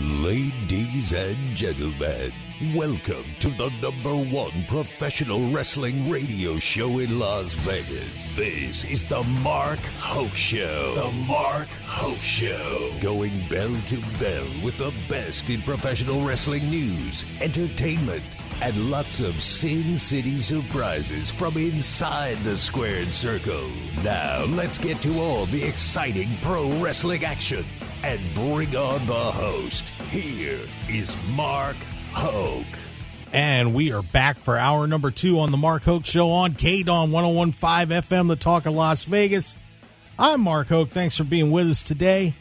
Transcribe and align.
Ladies 0.00 1.12
and 1.12 1.36
gentlemen, 1.56 2.32
welcome 2.72 3.24
to 3.40 3.48
the 3.48 3.68
number 3.82 4.14
one 4.14 4.52
professional 4.68 5.50
wrestling 5.50 6.08
radio 6.08 6.56
show 6.60 7.00
in 7.00 7.18
Las 7.18 7.54
Vegas. 7.54 8.36
This 8.36 8.84
is 8.84 9.04
the 9.04 9.24
Mark 9.24 9.80
Hoke 9.98 10.36
Show. 10.36 10.94
The 10.94 11.10
Mark 11.26 11.66
Hoke 11.84 12.16
Show. 12.18 12.92
Going 13.00 13.42
bell 13.48 13.74
to 13.88 14.00
bell 14.20 14.46
with 14.62 14.78
the 14.78 14.94
best 15.08 15.50
in 15.50 15.62
professional 15.62 16.22
wrestling 16.24 16.70
news, 16.70 17.24
entertainment, 17.40 18.22
and 18.60 18.92
lots 18.92 19.18
of 19.18 19.42
Sin 19.42 19.98
City 19.98 20.40
surprises 20.40 21.28
from 21.28 21.56
inside 21.56 22.38
the 22.44 22.56
squared 22.56 23.12
circle. 23.12 23.68
Now, 24.04 24.44
let's 24.44 24.78
get 24.78 25.02
to 25.02 25.18
all 25.18 25.46
the 25.46 25.64
exciting 25.64 26.28
pro 26.40 26.70
wrestling 26.78 27.24
action 27.24 27.64
and 28.04 28.20
bring 28.34 28.76
on 28.76 29.04
the 29.06 29.12
host. 29.12 29.84
Here 30.10 30.58
is 30.88 31.14
Mark 31.34 31.76
Hoke. 32.14 32.64
And 33.30 33.74
we 33.74 33.92
are 33.92 34.02
back 34.02 34.38
for 34.38 34.56
hour 34.56 34.86
number 34.86 35.10
two 35.10 35.38
on 35.38 35.50
the 35.50 35.58
Mark 35.58 35.82
Hoke 35.82 36.06
Show 36.06 36.30
on 36.30 36.54
KDAWN 36.54 37.12
1015 37.12 37.88
FM, 37.88 38.28
the 38.28 38.36
talk 38.36 38.64
of 38.64 38.72
Las 38.72 39.04
Vegas. 39.04 39.58
I'm 40.18 40.40
Mark 40.40 40.68
Hoke. 40.68 40.88
Thanks 40.88 41.18
for 41.18 41.24
being 41.24 41.50
with 41.50 41.68
us 41.68 41.82
today. 41.82 42.34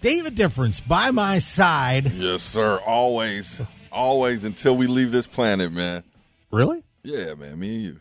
David 0.00 0.34
Difference 0.34 0.80
by 0.80 1.10
my 1.10 1.36
side. 1.36 2.10
Yes, 2.12 2.42
sir. 2.42 2.78
Always. 2.78 3.60
Always 3.92 4.44
until 4.44 4.74
we 4.74 4.86
leave 4.86 5.12
this 5.12 5.26
planet, 5.26 5.70
man. 5.70 6.04
Really? 6.50 6.82
Yeah, 7.02 7.34
man. 7.34 7.58
Me 7.58 7.74
and 7.74 7.84
you. 7.84 8.00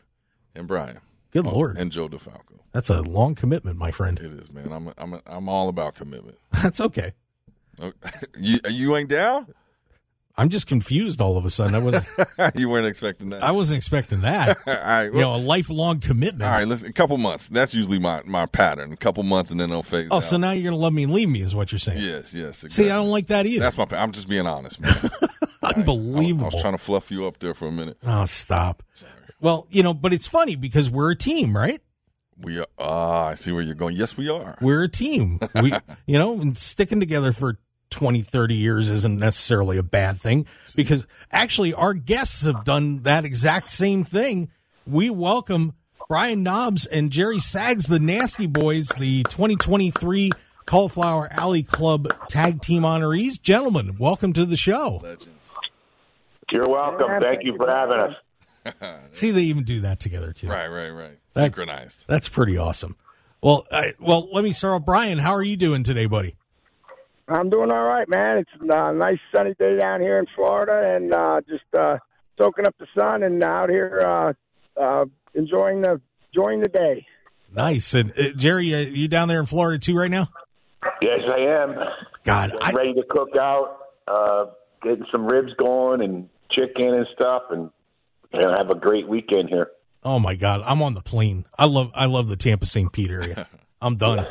And 0.55 0.69
Brian. 0.69 1.02
Good 1.31 1.47
Lord. 1.47 1.77
And 1.77 1.91
Joe 1.91 2.07
DeFalco. 2.07 2.59
That's 2.71 2.89
a 2.89 3.02
long 3.02 3.35
commitment, 3.35 3.77
my 3.77 3.91
friend. 3.91 4.17
It 4.19 4.31
is, 4.31 4.49
man. 4.53 4.71
I'm 4.71 4.93
I'm 4.97 5.21
I'm 5.25 5.49
all 5.49 5.67
about 5.67 5.95
commitment. 5.95 6.38
That's 6.63 6.80
okay. 6.80 7.11
You 8.38 8.59
you 8.70 8.95
ain't 8.95 9.09
down? 9.09 9.48
I'm 10.38 10.49
just 10.49 10.66
confused 10.66 11.22
all 11.22 11.38
of 11.38 11.45
a 11.45 11.50
sudden. 11.50 11.75
I 11.75 11.80
was 11.80 12.08
you 12.55 12.69
weren't 12.69 12.88
expecting 12.88 13.30
that. 13.30 13.44
I 13.44 13.52
wasn't 13.52 13.78
expecting 13.78 14.22
that. 14.22 14.58
all 14.67 14.73
right. 14.73 15.09
Well, 15.09 15.16
you 15.16 15.22
know, 15.22 15.36
a 15.36 15.38
lifelong 15.38 16.00
commitment. 16.00 16.44
all 16.44 16.58
right, 16.58 16.67
listen, 16.67 16.88
a 16.88 16.94
couple 16.94 17.17
months. 17.17 17.47
That's 17.47 17.73
usually 17.73 18.00
my, 18.00 18.22
my 18.25 18.45
pattern. 18.45 18.94
A 18.94 18.97
couple 18.97 19.23
months 19.23 19.52
and 19.52 19.59
then 19.59 19.70
they'll 19.70 19.83
phase 19.83 20.08
oh, 20.09 20.17
out. 20.17 20.23
so 20.23 20.38
now 20.38 20.52
you're 20.52 20.64
gonna 20.64 20.81
love 20.81 20.94
me 20.94 21.03
and 21.03 21.14
leave 21.14 21.30
me 21.30 21.42
is 21.42 21.53
what 21.53 21.72
you're 21.72 21.80
saying. 21.80 22.02
Yes, 22.02 22.33
yes. 22.33 22.64
Exactly. 22.64 22.86
See, 22.86 22.89
I 22.89 22.95
don't 22.95 23.09
like 23.09 23.28
that 23.28 23.45
either. 23.45 23.59
That's 23.61 23.78
my 23.78 23.86
I'm 23.92 24.11
just 24.11 24.30
being 24.30 24.48
honest, 24.48 24.80
man. 24.80 24.94
Unbelievable. 24.94 25.61
I, 25.64 25.73
Unbelievable. 25.73 26.45
was 26.45 26.61
trying 26.61 26.73
to 26.73 26.80
fluff 26.80 27.11
you 27.11 27.27
up 27.27 27.39
there 27.39 27.53
for 27.53 27.67
a 27.67 27.72
minute. 27.72 27.98
oh, 28.03 28.25
stop. 28.25 28.83
Well, 29.39 29.67
you 29.70 29.83
know, 29.83 29.94
but 29.94 30.14
it's 30.14 30.27
funny 30.27 30.55
because 30.55 30.89
we're 30.89 31.11
a 31.11 31.16
team, 31.16 31.55
right? 31.55 31.81
We 32.38 32.59
are 32.59 32.67
ah, 32.80 33.27
I 33.27 33.33
see 33.36 33.52
where 33.52 33.61
you're 33.61 33.75
going. 33.75 33.95
Yes, 33.95 34.17
we 34.17 34.30
are. 34.30 34.58
We're 34.61 34.83
a 34.83 34.89
team. 34.89 35.39
We, 35.61 35.73
you 36.08 36.17
know, 36.17 36.39
and 36.39 36.58
sticking 36.58 37.00
together 37.00 37.31
for 37.31 37.59
20, 37.92 38.22
30 38.23 38.56
years 38.56 38.89
isn't 38.89 39.20
necessarily 39.20 39.78
a 39.78 39.84
bad 39.84 40.17
thing 40.17 40.47
because 40.75 41.06
actually 41.31 41.73
our 41.73 41.94
guests 41.94 42.44
have 42.44 42.64
done 42.64 43.03
that 43.03 43.25
exact 43.25 43.70
same 43.70 44.03
thing. 44.03 44.50
We 44.88 45.09
welcome 45.09 45.73
Brian 46.09 46.42
Knobbs 46.42 46.86
and 46.88 47.11
Jerry 47.11 47.38
Sags, 47.39 47.86
the 47.86 48.00
Nasty 48.00 48.48
Boys, 48.48 48.88
the 48.89 49.23
2023 49.23 50.31
Cauliflower 50.66 51.28
Alley 51.31 51.64
Club 51.64 52.08
Tag 52.28 52.61
Team 52.61 52.83
honorees. 52.83 53.39
Gentlemen, 53.42 53.98
welcome 54.00 54.33
to 54.33 54.45
the 54.45 54.58
show. 54.58 55.00
Legends. 55.03 55.53
You're 56.52 56.67
welcome. 56.67 57.08
Thank 57.22 57.44
you 57.44 57.55
for 57.58 57.70
having 57.70 58.00
us. 58.00 59.00
See, 59.11 59.31
they 59.31 59.42
even 59.44 59.64
do 59.64 59.81
that 59.81 60.00
together 60.00 60.33
too. 60.33 60.48
Right, 60.48 60.67
right, 60.67 60.89
right. 60.89 61.17
That- 61.33 61.44
Synchronized. 61.44 62.05
That's 62.08 62.30
pretty 62.30 62.58
awesome. 62.58 62.95
Well, 63.42 63.66
I, 63.72 63.94
well, 64.00 64.30
let 64.31 64.44
me 64.44 64.52
start 64.52 64.81
off. 64.81 64.86
Brian, 64.86 65.17
how 65.17 65.31
are 65.31 65.42
you 65.44 65.58
doing 65.58 65.83
today, 65.83 66.05
buddy? 66.05 66.36
I'm 67.27 67.50
doing 67.50 67.72
all 67.72 67.83
right, 67.83 68.08
man. 68.09 68.39
It's 68.39 68.50
a 68.61 68.94
nice 68.94 69.19
sunny 69.33 69.53
day 69.59 69.77
down 69.77 70.02
here 70.02 70.19
in 70.19 70.25
Florida, 70.36 70.95
and 70.95 71.14
uh, 71.14 71.41
just 71.47 71.64
uh, 71.77 71.97
soaking 72.39 72.66
up 72.66 72.75
the 72.80 72.88
sun 72.97 73.23
and 73.23 73.41
out 73.44 73.69
here 73.69 74.02
uh, 74.05 74.33
uh, 74.82 75.05
enjoying 75.33 75.82
the 75.82 76.02
enjoying 76.33 76.61
the 76.61 76.70
day. 76.70 77.05
Nice. 77.54 77.93
And 77.93 78.11
uh, 78.11 78.30
Jerry, 78.36 78.73
uh, 78.73 78.80
you 78.80 79.08
down 79.08 79.27
there 79.27 79.39
in 79.39 79.45
Florida 79.45 79.80
too 79.80 79.95
right 79.98 80.11
now? 80.11 80.30
Yes, 81.02 81.20
I 81.30 81.39
am. 81.64 81.76
God, 82.23 82.52
i'm 82.61 82.76
Ready 82.76 82.93
to 82.93 83.04
cook 83.09 83.36
out, 83.39 83.77
uh, 84.08 84.45
getting 84.82 85.05
some 85.11 85.26
ribs 85.26 85.53
going 85.58 86.02
and 86.02 86.30
chicken 86.52 86.93
and 86.93 87.08
stuff, 87.14 87.43
and, 87.52 87.70
and 88.33 88.55
have 88.58 88.70
a 88.70 88.76
great 88.76 89.08
weekend 89.08 89.49
here. 89.49 89.67
oh 90.03 90.20
my 90.20 90.36
God, 90.36 90.61
I'm 90.65 90.82
on 90.82 90.93
the 90.93 91.02
plane. 91.02 91.45
I 91.58 91.65
love, 91.65 91.92
I 91.95 92.05
love 92.05 92.27
the 92.30 92.36
Tampa 92.36 92.65
St. 92.65 92.92
Pete 92.92 93.11
area. 93.11 93.48
I'm 93.82 93.95
done. 93.95 94.26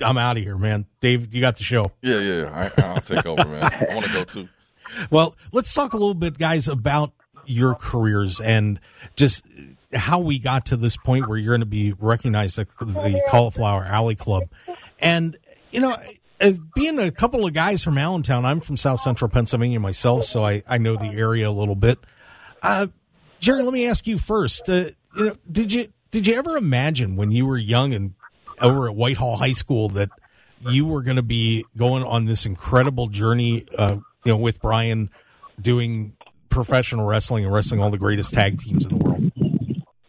I'm 0.00 0.18
out 0.18 0.36
of 0.36 0.42
here, 0.42 0.58
man. 0.58 0.86
Dave, 1.00 1.34
you 1.34 1.40
got 1.40 1.56
the 1.56 1.64
show. 1.64 1.92
Yeah, 2.02 2.18
yeah. 2.18 2.42
yeah. 2.42 2.70
I, 2.78 2.82
I'll 2.82 3.00
take 3.00 3.26
over, 3.26 3.46
man. 3.46 3.62
I 3.62 3.94
want 3.94 4.06
to 4.06 4.12
go 4.12 4.24
too. 4.24 4.48
Well, 5.10 5.34
let's 5.52 5.74
talk 5.74 5.92
a 5.92 5.98
little 5.98 6.14
bit, 6.14 6.38
guys, 6.38 6.66
about 6.66 7.12
your 7.44 7.74
careers 7.74 8.40
and 8.40 8.80
just 9.16 9.44
how 9.92 10.18
we 10.18 10.38
got 10.38 10.64
to 10.66 10.76
this 10.76 10.96
point 10.96 11.28
where 11.28 11.36
you're 11.36 11.52
going 11.52 11.60
to 11.60 11.66
be 11.66 11.92
recognized 11.98 12.58
at 12.58 12.68
the 12.78 13.22
Cauliflower 13.28 13.84
Alley 13.84 14.14
Club. 14.14 14.44
And, 14.98 15.36
you 15.70 15.80
know, 15.80 15.94
uh, 16.40 16.52
being 16.74 16.98
a 16.98 17.10
couple 17.10 17.46
of 17.46 17.52
guys 17.52 17.82
from 17.82 17.98
Allentown, 17.98 18.44
I'm 18.44 18.60
from 18.60 18.76
South 18.76 19.00
Central 19.00 19.28
Pennsylvania 19.28 19.80
myself, 19.80 20.24
so 20.24 20.44
I, 20.44 20.62
I 20.68 20.78
know 20.78 20.96
the 20.96 21.08
area 21.08 21.48
a 21.48 21.52
little 21.52 21.74
bit. 21.74 21.98
Uh, 22.62 22.88
Jerry, 23.40 23.62
let 23.62 23.72
me 23.72 23.86
ask 23.86 24.06
you 24.06 24.18
first. 24.18 24.68
Uh, 24.68 24.90
you 25.16 25.24
know, 25.26 25.36
did 25.50 25.72
you 25.72 25.88
did 26.10 26.26
you 26.26 26.34
ever 26.34 26.56
imagine 26.56 27.16
when 27.16 27.30
you 27.30 27.44
were 27.44 27.58
young 27.58 27.92
and 27.92 28.14
over 28.60 28.88
at 28.88 28.96
Whitehall 28.96 29.36
High 29.36 29.52
School 29.52 29.88
that 29.90 30.10
you 30.60 30.86
were 30.86 31.02
going 31.02 31.16
to 31.16 31.22
be 31.22 31.64
going 31.76 32.02
on 32.02 32.24
this 32.24 32.46
incredible 32.46 33.08
journey, 33.08 33.66
uh, 33.76 33.96
you 34.24 34.32
know, 34.32 34.36
with 34.36 34.60
Brian 34.60 35.10
doing 35.60 36.16
professional 36.48 37.06
wrestling 37.06 37.44
and 37.44 37.52
wrestling 37.52 37.80
all 37.80 37.90
the 37.90 37.98
greatest 37.98 38.34
tag 38.34 38.58
teams 38.58 38.84
in 38.84 38.90
the 38.90 39.04
world? 39.04 39.32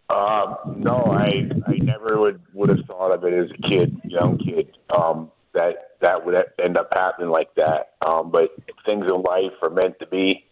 Um, 0.09 0.81
no, 0.81 1.03
I 1.05 1.49
I 1.67 1.77
never 1.81 2.19
would 2.19 2.41
would 2.53 2.69
have 2.69 2.85
thought 2.87 3.13
of 3.13 3.23
it 3.23 3.33
as 3.33 3.49
a 3.51 3.69
kid, 3.69 3.95
young 4.03 4.37
kid. 4.39 4.75
Um, 4.95 5.31
that 5.53 5.91
that 6.01 6.25
would 6.25 6.35
end 6.63 6.77
up 6.77 6.89
happening 6.93 7.29
like 7.29 7.53
that. 7.55 7.93
Um, 8.01 8.31
but 8.31 8.51
things 8.87 9.05
in 9.07 9.21
life 9.21 9.53
are 9.61 9.69
meant 9.69 9.99
to 9.99 10.07
be. 10.07 10.45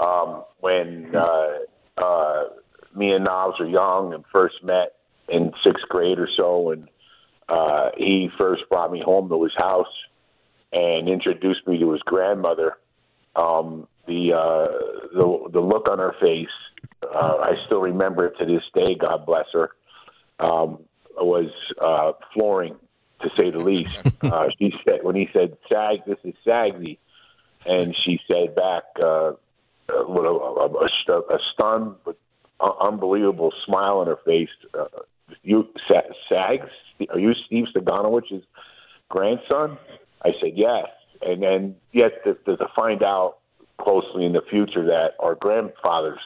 Um, 0.00 0.44
when 0.60 1.12
uh, 1.14 1.48
uh, 1.96 2.44
me 2.94 3.12
and 3.12 3.24
Knobbs 3.24 3.58
were 3.58 3.68
young 3.68 4.14
and 4.14 4.24
first 4.32 4.56
met 4.62 4.94
in 5.28 5.52
sixth 5.64 5.88
grade 5.88 6.18
or 6.18 6.28
so, 6.36 6.70
and 6.70 6.88
uh, 7.48 7.90
he 7.96 8.28
first 8.38 8.62
brought 8.68 8.92
me 8.92 9.02
home 9.04 9.28
to 9.28 9.42
his 9.42 9.54
house 9.56 9.86
and 10.72 11.08
introduced 11.08 11.66
me 11.66 11.78
to 11.78 11.92
his 11.92 12.02
grandmother. 12.02 12.76
Um, 13.36 13.86
the 14.06 14.32
uh, 14.32 14.66
the 15.12 15.50
the 15.52 15.60
look 15.60 15.88
on 15.88 15.98
her 15.98 16.14
face, 16.20 16.48
uh, 17.02 17.36
I 17.40 17.54
still 17.66 17.80
remember 17.80 18.26
it 18.26 18.38
to 18.38 18.46
this 18.46 18.62
day. 18.74 18.94
God 18.94 19.26
bless 19.26 19.46
her. 19.52 19.70
Um, 20.40 20.80
was 21.16 21.50
uh, 21.80 22.12
flooring, 22.32 22.76
to 23.22 23.30
say 23.36 23.50
the 23.50 23.58
least. 23.58 23.98
Uh, 24.20 24.48
she 24.58 24.74
said 24.84 24.98
when 25.02 25.14
he 25.14 25.28
said, 25.32 25.56
"Sag, 25.68 26.04
this 26.04 26.18
is 26.24 26.34
Sagsy," 26.44 26.98
and 27.64 27.94
she 28.04 28.20
said 28.26 28.54
back 28.54 28.82
uh, 29.02 29.32
with 30.08 30.24
a, 30.24 30.28
a, 30.28 30.66
a, 30.66 31.20
a 31.20 31.38
stunned 31.54 31.94
but 32.04 32.18
uh, 32.60 32.72
unbelievable 32.80 33.52
smile 33.64 33.98
on 33.98 34.08
her 34.08 34.18
face. 34.26 34.48
Uh, 34.74 34.86
you 35.42 35.68
Sags? 35.88 36.70
Are 37.10 37.18
you 37.18 37.32
Steve 37.46 37.66
Saganowski's 37.74 38.44
grandson? 39.08 39.78
I 40.24 40.30
said 40.40 40.52
yes, 40.56 40.86
and 41.22 41.42
then 41.42 41.76
yet 41.92 42.24
to, 42.24 42.34
to, 42.34 42.66
find 42.74 43.02
out 43.02 43.38
closely 43.80 44.24
in 44.24 44.32
the 44.32 44.42
future 44.50 44.84
that 44.86 45.12
our 45.20 45.36
grandfathers 45.36 46.18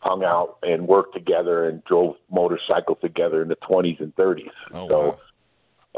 hung 0.00 0.24
out 0.24 0.58
and 0.62 0.88
worked 0.88 1.12
together 1.14 1.68
and 1.68 1.84
drove 1.84 2.16
motorcycles 2.30 2.98
together 3.02 3.42
in 3.42 3.48
the 3.48 3.56
20s 3.56 4.00
and 4.00 4.14
30s. 4.16 4.48
Oh, 4.72 4.88
so 4.88 5.18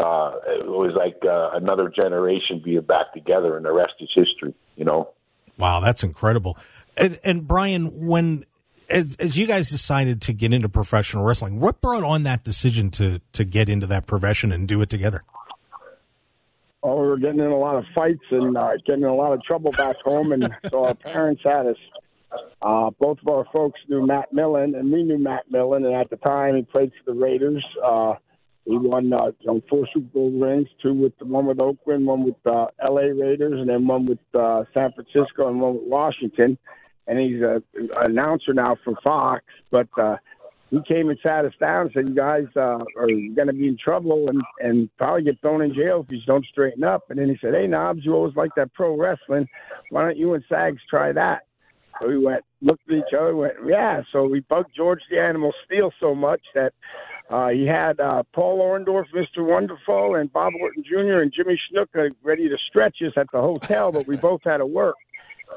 uh, 0.03 0.33
it 0.47 0.67
was 0.67 0.95
like 0.97 1.17
uh, 1.25 1.51
another 1.53 1.93
generation 2.03 2.61
being 2.65 2.81
back 2.81 3.13
together, 3.13 3.57
and 3.57 3.65
the 3.65 3.73
rest 3.73 3.95
is 4.01 4.09
history. 4.15 4.55
You 4.77 4.85
know. 4.85 5.11
Wow, 5.59 5.81
that's 5.81 6.03
incredible. 6.03 6.57
And, 6.97 7.19
and 7.23 7.47
Brian, 7.47 8.07
when 8.07 8.45
as, 8.91 9.17
as 9.17 9.37
you 9.37 9.47
guys 9.47 9.71
decided 9.71 10.21
to 10.23 10.33
get 10.33 10.53
into 10.53 10.69
professional 10.69 11.25
wrestling, 11.25 11.61
what 11.61 11.81
brought 11.81 12.05
on 12.05 12.25
that 12.25 12.45
decision 12.45 12.91
to 12.93 13.21
to 13.33 13.45
get 13.45 13.69
into 13.69 13.87
that 13.87 14.07
profession 14.07 14.53
and 14.53 14.69
do 14.69 14.81
it 14.83 14.91
together? 14.91 15.23
Oh, 16.83 17.01
we 17.01 17.09
were 17.09 17.19
getting 17.19 17.41
in 17.41 17.47
a 17.47 17.59
lot 17.59 17.77
of 17.77 17.85
fights 17.95 18.25
and 18.31 18.57
uh, 18.57 18.73
getting 18.87 19.03
in 19.03 19.09
a 19.09 19.15
lot 19.15 19.33
of 19.33 19.43
trouble 19.43 19.71
back 19.73 19.97
home, 19.99 20.33
and 20.33 20.51
so 20.71 20.85
our 20.85 20.95
parents 20.95 21.43
had 21.45 21.67
us. 21.67 21.77
Uh, 22.63 22.91
both 22.99 23.19
of 23.21 23.29
our 23.29 23.45
folks 23.53 23.81
knew 23.89 24.07
Matt 24.07 24.33
Millen, 24.33 24.75
and 24.75 24.91
we 24.91 25.03
knew 25.03 25.19
Matt 25.19 25.51
Millen, 25.51 25.85
and 25.85 25.95
at 25.95 26.11
the 26.11 26.17
time 26.17 26.57
he 26.57 26.63
played 26.63 26.93
for 27.05 27.13
the 27.13 27.21
Raiders. 27.21 27.65
Uh, 27.85 28.15
he 28.65 28.77
won 28.77 29.13
uh, 29.13 29.27
you 29.41 29.47
know, 29.47 29.61
four 29.69 29.87
Super 29.93 30.07
Bowl 30.07 30.31
rings, 30.31 30.69
two 30.83 30.95
with 30.95 31.13
one 31.21 31.47
with 31.47 31.59
Oakland, 31.59 32.07
one 32.07 32.25
with 32.25 32.37
uh, 32.47 32.67
L.A. 32.83 33.13
Raiders, 33.13 33.59
and 33.59 33.69
then 33.69 33.87
one 33.87 34.07
with 34.07 34.19
uh, 34.35 34.65
San 34.73 34.93
Francisco, 34.93 35.49
and 35.49 35.61
one 35.61 35.75
with 35.75 35.89
Washington. 35.89 36.57
And 37.11 37.19
he's 37.19 37.43
a, 37.43 37.61
an 37.75 37.91
announcer 38.13 38.55
now 38.55 38.77
for 38.85 38.95
Fox. 39.03 39.43
But 39.73 39.89
uh, 39.99 40.17
he 40.71 40.81
came 40.87 41.09
and 41.09 41.19
sat 41.23 41.45
us 41.45 41.53
down 41.59 41.83
and 41.83 41.91
said, 41.93 42.09
"You 42.09 42.15
guys 42.15 42.47
uh, 42.57 42.79
are 42.97 43.07
going 43.07 43.49
to 43.49 43.53
be 43.53 43.67
in 43.67 43.77
trouble 43.77 44.29
and 44.29 44.41
and 44.61 44.89
probably 44.97 45.25
get 45.25 45.41
thrown 45.41 45.63
in 45.63 45.75
jail 45.75 46.05
if 46.07 46.13
you 46.13 46.21
don't 46.27 46.47
straighten 46.47 46.85
up." 46.85 47.11
And 47.11 47.19
then 47.19 47.29
he 47.29 47.37
said, 47.41 47.55
"Hey, 47.55 47.67
Knobbs, 47.67 48.05
you 48.05 48.15
always 48.15 48.37
like 48.37 48.53
that 48.57 48.73
pro 48.73 48.97
wrestling. 48.97 49.49
Why 49.91 50.05
don't 50.05 50.17
you 50.17 50.35
and 50.35 50.45
Sags 50.49 50.81
try 50.89 51.11
that?" 51.13 51.41
So 52.01 52.07
we 52.09 52.19
went, 52.19 52.45
looked 52.63 52.89
at 52.89 52.97
each 52.97 53.15
other, 53.19 53.35
went, 53.35 53.55
"Yeah." 53.67 54.03
So 54.13 54.27
we 54.27 54.41
bugged 54.41 54.71
George 54.77 55.01
the 55.11 55.19
Animal 55.21 55.53
Steele 55.67 55.93
so 55.99 56.15
much 56.15 56.41
that 56.55 56.73
uh, 57.31 57.49
he 57.49 57.67
had 57.67 57.99
uh, 57.99 58.23
Paul 58.33 58.61
Orndorff, 58.61 59.07
Mr. 59.13 59.45
Wonderful, 59.45 60.15
and 60.15 60.33
Bob 60.33 60.53
Orton 60.61 60.85
Jr. 60.85 61.21
and 61.21 61.33
Jimmy 61.33 61.61
Snuka 61.73 62.11
ready 62.23 62.49
to 62.49 62.57
stretch 62.69 62.99
us 63.05 63.13
at 63.17 63.27
the 63.33 63.41
hotel, 63.41 63.91
but 63.91 64.07
we 64.07 64.17
both 64.17 64.43
had 64.45 64.59
to 64.59 64.67
work. 64.67 64.97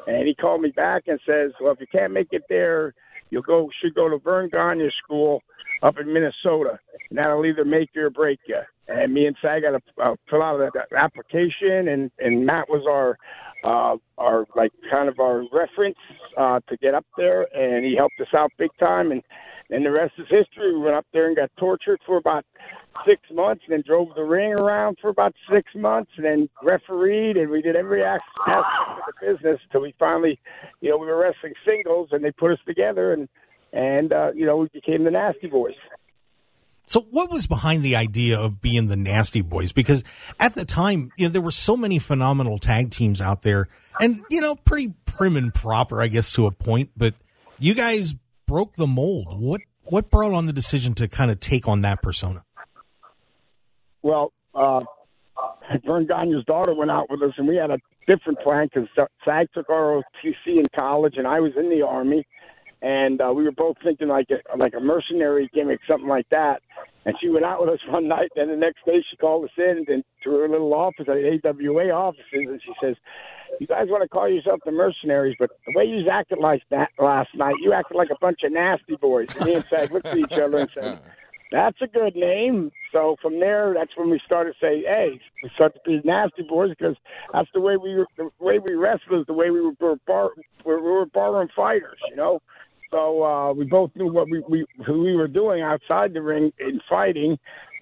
And 0.08 0.28
he 0.28 0.36
called 0.36 0.62
me 0.62 0.70
back 0.70 1.04
and 1.08 1.20
says, 1.26 1.52
"Well, 1.62 1.74
if 1.74 1.80
you 1.80 1.88
can't 1.88 2.14
make 2.14 2.30
it 2.32 2.44
there." 2.50 2.94
you'll 3.34 3.42
go 3.42 3.70
should 3.82 3.96
go 3.96 4.08
to 4.08 4.20
Verne 4.20 4.50
Gagne 4.54 4.90
School 5.04 5.42
up 5.82 5.96
in 6.00 6.14
Minnesota, 6.14 6.80
and 7.10 7.18
that'll 7.18 7.46
either 7.46 7.66
make 7.66 7.90
you 7.96 8.06
or 8.06 8.10
break 8.10 8.40
you. 8.48 8.56
And 8.88 9.14
me 9.14 9.26
and 9.26 9.36
Sag 9.42 9.64
got 9.64 9.72
to 9.72 10.02
uh, 10.02 10.16
fill 10.30 10.44
out 10.44 10.60
that 10.60 10.96
application, 10.96 11.88
and 11.88 12.12
and 12.20 12.46
Matt 12.46 12.70
was 12.70 12.86
our 12.88 13.18
uh, 13.64 13.98
our 14.18 14.46
like 14.56 14.72
kind 14.90 15.10
of 15.10 15.20
our 15.20 15.44
reference 15.52 15.98
uh, 16.38 16.60
to 16.70 16.78
get 16.78 16.94
up 16.94 17.06
there, 17.18 17.48
and 17.56 17.84
he 17.84 17.96
helped 17.98 18.20
us 18.22 18.34
out 18.38 18.52
big 18.58 18.70
time. 18.80 19.12
And 19.12 19.24
and 19.70 19.86
the 19.86 19.92
rest 19.92 20.14
is 20.18 20.28
history. 20.30 20.74
We 20.74 20.82
went 20.82 20.96
up 20.96 21.06
there 21.14 21.28
and 21.28 21.36
got 21.36 21.52
tortured 21.58 22.00
for 22.06 22.18
about 22.18 22.46
six 23.06 23.22
months, 23.32 23.64
and 23.68 23.74
then 23.74 23.84
drove 23.86 24.10
the 24.16 24.24
ring 24.24 24.54
around 24.54 24.98
for 25.02 25.10
about 25.10 25.34
six 25.52 25.74
months, 25.76 26.12
and 26.18 26.26
then 26.26 26.50
refereed, 26.62 27.38
and 27.38 27.50
we 27.50 27.62
did 27.62 27.76
every 27.76 28.04
aspect 28.04 28.48
of 28.48 28.64
the 29.08 29.34
business 29.34 29.60
until 29.66 29.82
we 29.82 29.94
finally, 29.98 30.40
you 30.82 30.90
know, 30.90 30.98
we 30.98 31.08
were 31.08 31.18
wrestling 31.18 31.54
singles, 31.66 32.10
and 32.12 32.24
they 32.24 32.32
put 32.32 32.52
us 32.52 32.60
together, 32.66 33.14
and 33.14 33.28
and 33.72 34.14
uh, 34.14 34.32
you 34.36 34.46
know, 34.46 34.58
we 34.58 34.68
became 34.74 35.04
the 35.04 35.12
Nasty 35.12 35.48
Boys. 35.48 35.76
So, 36.86 37.08
what 37.10 37.32
was 37.32 37.48
behind 37.48 37.82
the 37.82 37.96
idea 37.96 38.40
of 38.40 38.62
being 38.62 38.88
the 38.88 38.96
Nasty 38.96 39.42
Boys? 39.42 39.72
Because 39.72 40.04
at 40.40 40.54
the 40.54 40.66
time, 40.66 41.10
you 41.18 41.26
know, 41.26 41.32
there 41.32 41.42
were 41.42 41.52
so 41.52 41.76
many 41.76 41.98
phenomenal 41.98 42.60
tag 42.60 42.92
teams 42.92 43.22
out 43.22 43.42
there, 43.42 43.68
and 44.00 44.22
you 44.30 44.42
know, 44.42 44.56
pretty 44.56 44.94
prim 45.06 45.38
and 45.38 45.54
proper, 45.54 46.02
I 46.02 46.08
guess, 46.08 46.32
to 46.34 46.46
a 46.46 46.52
point. 46.52 46.92
But 46.96 47.16
you 47.58 47.74
guys 47.74 48.16
broke 48.46 48.76
the 48.76 48.88
mold. 48.88 49.40
What 49.40 49.62
what 49.86 50.10
brought 50.10 50.34
on 50.34 50.46
the 50.46 50.54
decision 50.54 50.94
to 50.96 51.08
kind 51.08 51.30
of 51.30 51.40
take 51.40 51.68
on 51.68 51.82
that 51.82 52.02
persona? 52.02 52.44
Well, 54.02 54.32
uh, 54.56 54.82
Verne 55.86 56.08
Gagne's 56.08 56.46
daughter 56.46 56.74
went 56.74 56.92
out 56.92 57.10
with 57.10 57.22
us, 57.22 57.34
and 57.38 57.48
we 57.48 57.56
had 57.56 57.72
a 57.72 57.78
different 58.08 58.40
plan 58.40 58.70
because 58.74 58.90
Sag 59.26 59.48
took 59.54 59.68
ROTC 59.68 60.04
in 60.46 60.64
college, 60.76 61.16
and 61.18 61.28
I 61.28 61.40
was 61.40 61.52
in 61.58 61.70
the 61.70 61.86
army, 61.86 62.26
and 62.82 63.22
uh, 63.22 63.32
we 63.34 63.44
were 63.44 63.52
both 63.52 63.78
thinking 63.84 64.08
like 64.08 64.28
a, 64.30 64.58
like 64.58 64.74
a 64.76 64.80
mercenary 64.80 65.50
gimmick, 65.54 65.80
something 65.88 66.10
like 66.10 66.28
that. 66.30 66.62
And 67.06 67.16
she 67.20 67.30
went 67.30 67.44
out 67.44 67.60
with 67.60 67.70
us 67.70 67.80
one 67.90 68.08
night, 68.08 68.32
and 68.36 68.50
the 68.50 68.56
next 68.56 68.86
day 68.86 69.04
she 69.10 69.18
called 69.18 69.44
us 69.44 69.52
in 69.58 69.86
and 69.90 70.04
to 70.24 70.32
her 70.32 70.48
little 70.48 70.74
office 70.74 71.08
at 71.10 71.18
AWA 71.18 71.90
offices, 71.92 72.24
and 72.48 72.62
she 72.64 72.74
says, 72.82 72.96
"You 73.60 73.68
guys 73.68 73.90
want 73.90 74.04
to 74.04 74.08
call 74.08 74.30
yourself 74.30 74.62
the 74.66 74.72
mercenaries, 74.72 75.36
but 75.38 75.50
the 75.68 75.74
way 75.76 75.84
you 75.84 76.10
acted 76.10 76.40
like 76.40 76.62
that 76.70 76.90
last 76.98 77.36
night, 77.36 77.56
you 77.60 77.74
acted 77.74 77.98
like 77.98 78.10
a 78.10 78.18
bunch 78.22 78.44
of 78.44 78.54
nasty 78.54 78.96
boys." 78.96 79.28
And 79.36 79.46
me 79.46 79.56
and 79.56 79.66
Sag 79.66 79.92
looked 79.92 80.08
at 80.08 80.18
each 80.18 80.32
other 80.32 80.60
and 80.60 80.70
said, 80.74 81.00
"That's 81.52 81.82
a 81.82 81.88
good 81.88 82.16
name." 82.16 82.72
So 82.94 83.18
from 83.22 83.40
there, 83.40 83.74
that's 83.74 83.98
when 83.98 84.10
we 84.10 84.20
started 84.20 84.54
to 84.54 84.60
say, 84.60 84.84
"Hey, 84.84 85.20
we 85.44 85.50
start 85.50 85.74
to 85.74 85.82
be 85.86 86.02
nasty 86.06 86.44
boys 86.44 86.70
because 86.70 86.96
that's 87.34 87.52
the 87.54 87.60
way 87.60 87.76
we 87.76 87.96
were, 87.96 88.08
the 88.16 88.30
way 88.40 88.60
we 88.60 88.76
wrestled 88.76 89.20
is 89.20 89.26
the 89.28 89.34
way 89.34 89.50
we 89.52 89.60
were 89.62 89.98
bar, 90.08 90.30
we 90.64 90.76
were 90.78 91.06
barroom 91.08 91.50
fighters, 91.50 92.00
you 92.10 92.16
know." 92.16 92.42
So 92.94 93.24
uh, 93.24 93.54
we 93.54 93.66
both 93.66 93.90
knew 93.96 94.12
what 94.12 94.30
we, 94.30 94.44
we 94.48 94.66
we 94.88 95.16
were 95.16 95.28
doing 95.28 95.64
outside 95.64 96.14
the 96.14 96.22
ring 96.22 96.54
in 96.60 96.80
fighting. 96.88 97.40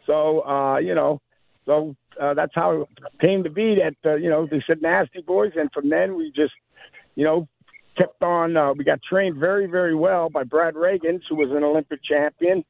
So 0.07 0.47
uh, 0.47 0.77
you 0.77 0.95
know, 0.95 1.21
so 1.65 1.97
uh, 2.19 2.33
that's 2.33 2.53
how 2.55 2.81
it 2.81 2.87
came 3.19 3.43
to 3.43 3.49
be. 3.49 3.75
That 3.75 4.09
uh, 4.09 4.15
you 4.15 4.29
know 4.29 4.47
they 4.49 4.63
said 4.65 4.81
nasty 4.81 5.21
boys, 5.21 5.51
and 5.57 5.69
from 5.73 5.89
then 5.89 6.15
we 6.15 6.31
just 6.33 6.53
you 7.15 7.25
know 7.25 7.49
kept 7.97 8.23
on. 8.23 8.55
Uh, 8.55 8.73
we 8.73 8.85
got 8.85 9.01
trained 9.03 9.35
very 9.35 9.67
very 9.67 9.93
well 9.93 10.29
by 10.29 10.43
Brad 10.45 10.75
Rheingans, 10.75 11.23
who 11.27 11.35
was 11.35 11.51
an 11.51 11.65
Olympic 11.65 11.99
champion, 12.05 12.63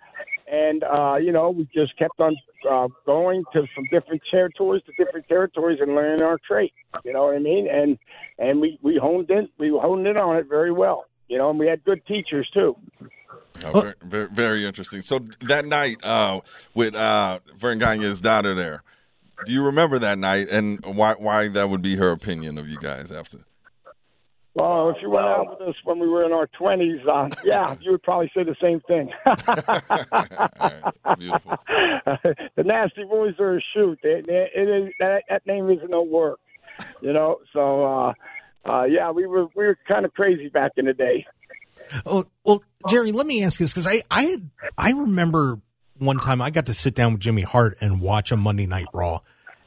and 0.51 0.83
uh, 0.83 1.17
you 1.17 1.31
know 1.31 1.51
we 1.51 1.69
just 1.75 1.95
kept 1.95 2.19
on 2.19 2.35
uh, 2.67 2.87
going 3.05 3.43
to 3.53 3.67
from 3.75 3.83
different 3.91 4.23
territories 4.31 4.81
to 4.87 5.05
different 5.05 5.27
territories 5.27 5.77
and 5.79 5.93
learning 5.93 6.23
our 6.23 6.39
trade. 6.47 6.71
You 7.05 7.13
know 7.13 7.25
what 7.25 7.35
I 7.35 7.39
mean? 7.39 7.67
And 7.71 7.99
and 8.39 8.59
we 8.59 8.79
we 8.81 8.97
honed 8.97 9.29
in 9.29 9.47
we 9.59 9.69
honed 9.69 10.07
in 10.07 10.17
on 10.17 10.37
it 10.37 10.47
very 10.49 10.71
well 10.71 11.05
you 11.31 11.37
know, 11.37 11.49
and 11.49 11.57
we 11.57 11.65
had 11.65 11.81
good 11.85 12.05
teachers 12.05 12.49
too. 12.53 12.75
Oh, 13.63 13.79
very, 13.79 13.93
very, 14.03 14.27
very, 14.27 14.65
interesting. 14.65 15.01
So 15.01 15.19
that 15.41 15.65
night 15.65 16.03
uh, 16.03 16.41
with 16.73 16.93
uh, 16.93 17.39
Verne 17.57 17.79
Gagne's 17.79 18.19
daughter 18.19 18.53
there, 18.53 18.83
do 19.45 19.53
you 19.53 19.63
remember 19.63 19.97
that 19.99 20.17
night 20.17 20.49
and 20.49 20.85
why 20.85 21.13
why 21.13 21.47
that 21.47 21.69
would 21.69 21.81
be 21.81 21.95
her 21.95 22.11
opinion 22.11 22.57
of 22.57 22.67
you 22.67 22.77
guys 22.77 23.13
after? 23.13 23.39
Well, 24.55 24.89
if 24.89 24.97
you 25.01 25.09
went 25.09 25.25
out 25.27 25.49
with 25.49 25.69
us 25.69 25.75
when 25.85 25.99
we 25.99 26.09
were 26.09 26.25
in 26.25 26.33
our 26.33 26.47
twenties, 26.47 26.99
uh, 27.09 27.29
yeah, 27.45 27.77
you 27.79 27.91
would 27.91 28.03
probably 28.03 28.29
say 28.35 28.43
the 28.43 28.57
same 28.61 28.81
thing. 28.81 29.09
right, 29.25 31.17
beautiful. 31.17 31.57
the 32.57 32.63
nasty 32.63 33.05
boys 33.05 33.35
are 33.39 33.57
a 33.57 33.61
shoot. 33.73 33.99
It 34.03 34.27
is, 34.27 34.93
that, 34.99 35.23
that 35.29 35.47
name 35.47 35.69
isn't 35.69 35.89
no 35.89 36.01
work, 36.01 36.41
you 37.01 37.13
know. 37.13 37.37
So 37.53 37.85
uh, 37.85 38.13
uh, 38.65 38.83
yeah, 38.83 39.11
we 39.11 39.25
were 39.25 39.47
we 39.55 39.65
were 39.65 39.77
kind 39.87 40.05
of 40.05 40.13
crazy 40.13 40.49
back 40.49 40.71
in 40.77 40.85
the 40.85 40.93
day. 40.93 41.25
Oh 42.05 42.25
well, 42.43 42.63
Jerry, 42.89 43.11
let 43.11 43.25
me 43.25 43.43
ask 43.43 43.59
you 43.59 43.65
this 43.65 43.73
because 43.73 43.87
I 43.87 44.01
I 44.09 44.41
I 44.77 44.91
remember 44.91 45.59
one 45.97 46.19
time 46.19 46.41
I 46.41 46.49
got 46.49 46.65
to 46.67 46.73
sit 46.73 46.95
down 46.95 47.13
with 47.13 47.21
Jimmy 47.21 47.41
Hart 47.41 47.75
and 47.81 48.01
watch 48.01 48.31
a 48.31 48.37
Monday 48.37 48.65
Night 48.67 48.87
Raw, 48.93 49.21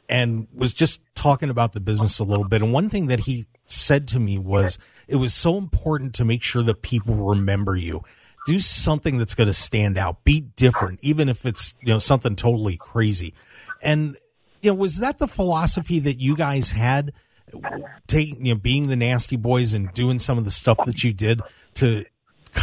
and 0.09 0.47
was 0.55 0.73
just 0.73 1.01
talking 1.15 1.51
about 1.51 1.73
the 1.73 1.81
business 1.81 2.19
a 2.19 2.25
little 2.25 2.47
bit. 2.47 2.63
And 2.63 2.73
one 2.73 2.89
thing 2.89 3.07
that 3.07 3.21
he 3.21 3.47
said 3.65 4.07
to 4.09 4.21
me 4.21 4.39
was 4.39 4.79
it 5.09 5.17
was 5.17 5.35
so 5.35 5.59
important 5.59 6.15
to 6.15 6.25
make 6.25 6.43
sure 6.43 6.63
that 6.63 6.83
people 6.83 7.15
remember 7.15 7.77
you. 7.77 8.03
Do 8.47 8.61
something 8.61 9.17
that's 9.17 9.35
going 9.35 9.47
to 9.47 9.55
stand 9.55 9.97
out. 9.97 10.23
Be 10.23 10.41
different, 10.41 11.01
even 11.03 11.29
if 11.29 11.47
it's 11.47 11.75
you 11.81 11.93
know 11.93 11.99
something 11.99 12.37
totally 12.37 12.77
crazy. 12.77 13.35
And 13.83 14.17
you 14.61 14.71
know, 14.71 14.77
was 14.77 14.99
that 14.99 15.19
the 15.19 15.27
philosophy 15.27 15.99
that 16.01 16.21
you 16.21 16.37
guys 16.37 16.71
had? 16.71 17.13
Taking 18.07 18.47
you 18.47 18.55
know 18.55 18.61
being 18.61 18.87
the 18.89 18.97
nasty 18.97 19.37
boys 19.37 19.75
and 19.75 19.93
doing 19.95 20.19
some 20.19 20.39
of 20.39 20.45
the 20.45 20.51
stuff 20.51 20.79
that 20.87 21.05
you 21.05 21.13
did 21.13 21.41
to 21.75 22.05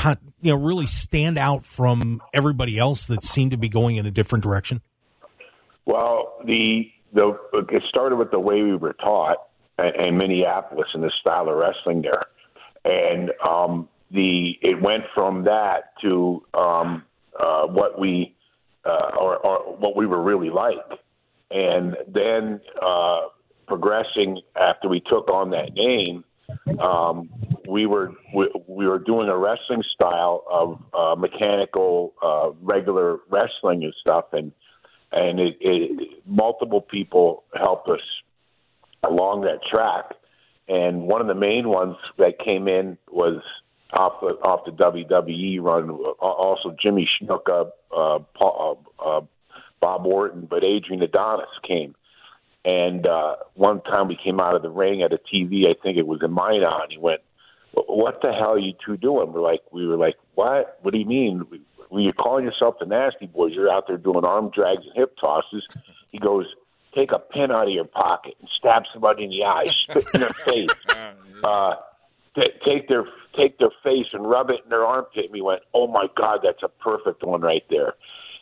you 0.03 0.17
know 0.41 0.55
really 0.55 0.85
stand 0.85 1.37
out 1.37 1.63
from 1.63 2.21
everybody 2.33 2.77
else 2.77 3.05
that 3.07 3.23
seemed 3.23 3.51
to 3.51 3.57
be 3.57 3.69
going 3.69 3.97
in 3.97 4.05
a 4.05 4.11
different 4.11 4.43
direction? 4.43 4.81
Well 5.85 6.37
the 6.45 6.91
the 7.13 7.37
it 7.69 7.83
started 7.89 8.15
with 8.17 8.31
the 8.31 8.39
way 8.39 8.61
we 8.61 8.75
were 8.75 8.93
taught 8.93 9.37
in 9.79 10.17
Minneapolis 10.17 10.87
and 10.93 11.03
the 11.03 11.11
style 11.19 11.49
of 11.49 11.55
wrestling 11.55 12.01
there. 12.01 12.25
And 12.83 13.31
um 13.45 13.89
the 14.11 14.57
it 14.61 14.81
went 14.81 15.03
from 15.13 15.43
that 15.43 15.93
to 16.01 16.43
um 16.53 17.03
uh 17.39 17.67
what 17.67 17.99
we 17.99 18.35
uh 18.85 19.11
or, 19.19 19.37
or 19.37 19.75
what 19.77 19.95
we 19.95 20.05
were 20.05 20.21
really 20.21 20.49
like. 20.49 20.77
And 21.49 21.97
then 22.07 22.61
uh 22.81 23.21
progressing 23.71 24.41
after 24.59 24.89
we 24.89 24.99
took 24.99 25.29
on 25.29 25.51
that 25.51 25.73
name, 25.73 26.25
um, 26.81 27.29
we 27.69 27.85
were 27.85 28.11
we, 28.35 28.49
we 28.67 28.85
were 28.85 28.99
doing 28.99 29.29
a 29.29 29.37
wrestling 29.37 29.81
style 29.95 30.43
of 30.51 30.81
uh, 30.93 31.15
mechanical, 31.15 32.13
uh, 32.21 32.49
regular 32.61 33.19
wrestling 33.29 33.85
and 33.85 33.93
stuff, 34.01 34.25
and 34.33 34.51
and 35.13 35.39
it, 35.39 35.55
it, 35.61 36.21
multiple 36.25 36.81
people 36.81 37.45
helped 37.57 37.87
us 37.87 38.01
along 39.09 39.41
that 39.43 39.59
track. 39.63 40.15
And 40.67 41.03
one 41.03 41.21
of 41.21 41.27
the 41.27 41.35
main 41.35 41.69
ones 41.69 41.95
that 42.17 42.39
came 42.43 42.67
in 42.67 42.97
was 43.09 43.41
off 43.93 44.19
the 44.19 44.33
off 44.43 44.65
the 44.65 44.71
WWE 44.71 45.61
run. 45.61 45.91
Also, 46.19 46.75
Jimmy 46.81 47.07
Snuka, 47.21 47.71
uh, 47.95 48.19
Paul, 48.35 48.83
uh, 48.99 49.17
uh, 49.17 49.21
Bob 49.79 50.05
Orton, 50.05 50.45
but 50.49 50.65
Adrian 50.65 51.01
Adonis 51.01 51.47
came 51.65 51.95
and 52.63 53.07
uh, 53.07 53.35
one 53.55 53.81
time 53.81 54.07
we 54.07 54.17
came 54.21 54.39
out 54.39 54.55
of 54.55 54.61
the 54.61 54.69
ring 54.69 55.01
at 55.01 55.13
a 55.13 55.17
TV, 55.17 55.67
I 55.67 55.75
think 55.81 55.97
it 55.97 56.05
was 56.05 56.19
in 56.23 56.31
Minot, 56.31 56.83
and 56.83 56.91
he 56.91 56.97
went, 56.97 57.21
"What 57.73 58.21
the 58.21 58.31
hell 58.31 58.53
are 58.53 58.59
you 58.59 58.73
two 58.85 58.97
doing?" 58.97 59.33
We're 59.33 59.41
like, 59.41 59.61
we 59.71 59.87
were 59.87 59.97
like, 59.97 60.15
"What? 60.35 60.77
What 60.81 60.93
do 60.93 60.99
you 60.99 61.05
mean? 61.05 61.43
When 61.89 62.03
you're 62.03 62.13
calling 62.13 62.45
yourself 62.45 62.75
the 62.79 62.85
Nasty 62.85 63.25
Boys, 63.25 63.53
you're 63.53 63.71
out 63.71 63.87
there 63.87 63.97
doing 63.97 64.23
arm 64.23 64.51
drags 64.53 64.83
and 64.85 64.95
hip 64.95 65.15
tosses." 65.19 65.67
He 66.11 66.19
goes, 66.19 66.45
"Take 66.93 67.11
a 67.11 67.19
pin 67.19 67.51
out 67.51 67.67
of 67.67 67.73
your 67.73 67.85
pocket 67.85 68.35
and 68.39 68.49
stab 68.57 68.83
somebody 68.93 69.23
in 69.23 69.31
the 69.31 69.43
eye, 69.43 69.67
spit 69.89 70.05
in 70.13 70.19
their 70.21 70.29
face." 70.29 70.69
Uh, 71.43 71.73
t- 72.35 72.51
take 72.63 72.87
their 72.87 73.05
take 73.35 73.57
their 73.57 73.71
face 73.83 74.05
and 74.13 74.29
rub 74.29 74.51
it 74.51 74.59
in 74.63 74.69
their 74.69 74.85
armpit. 74.85 75.25
And 75.25 75.33
we 75.33 75.41
went, 75.41 75.61
"Oh 75.73 75.87
my 75.87 76.05
God, 76.15 76.41
that's 76.43 76.61
a 76.61 76.67
perfect 76.67 77.23
one 77.23 77.41
right 77.41 77.63
there." 77.67 77.95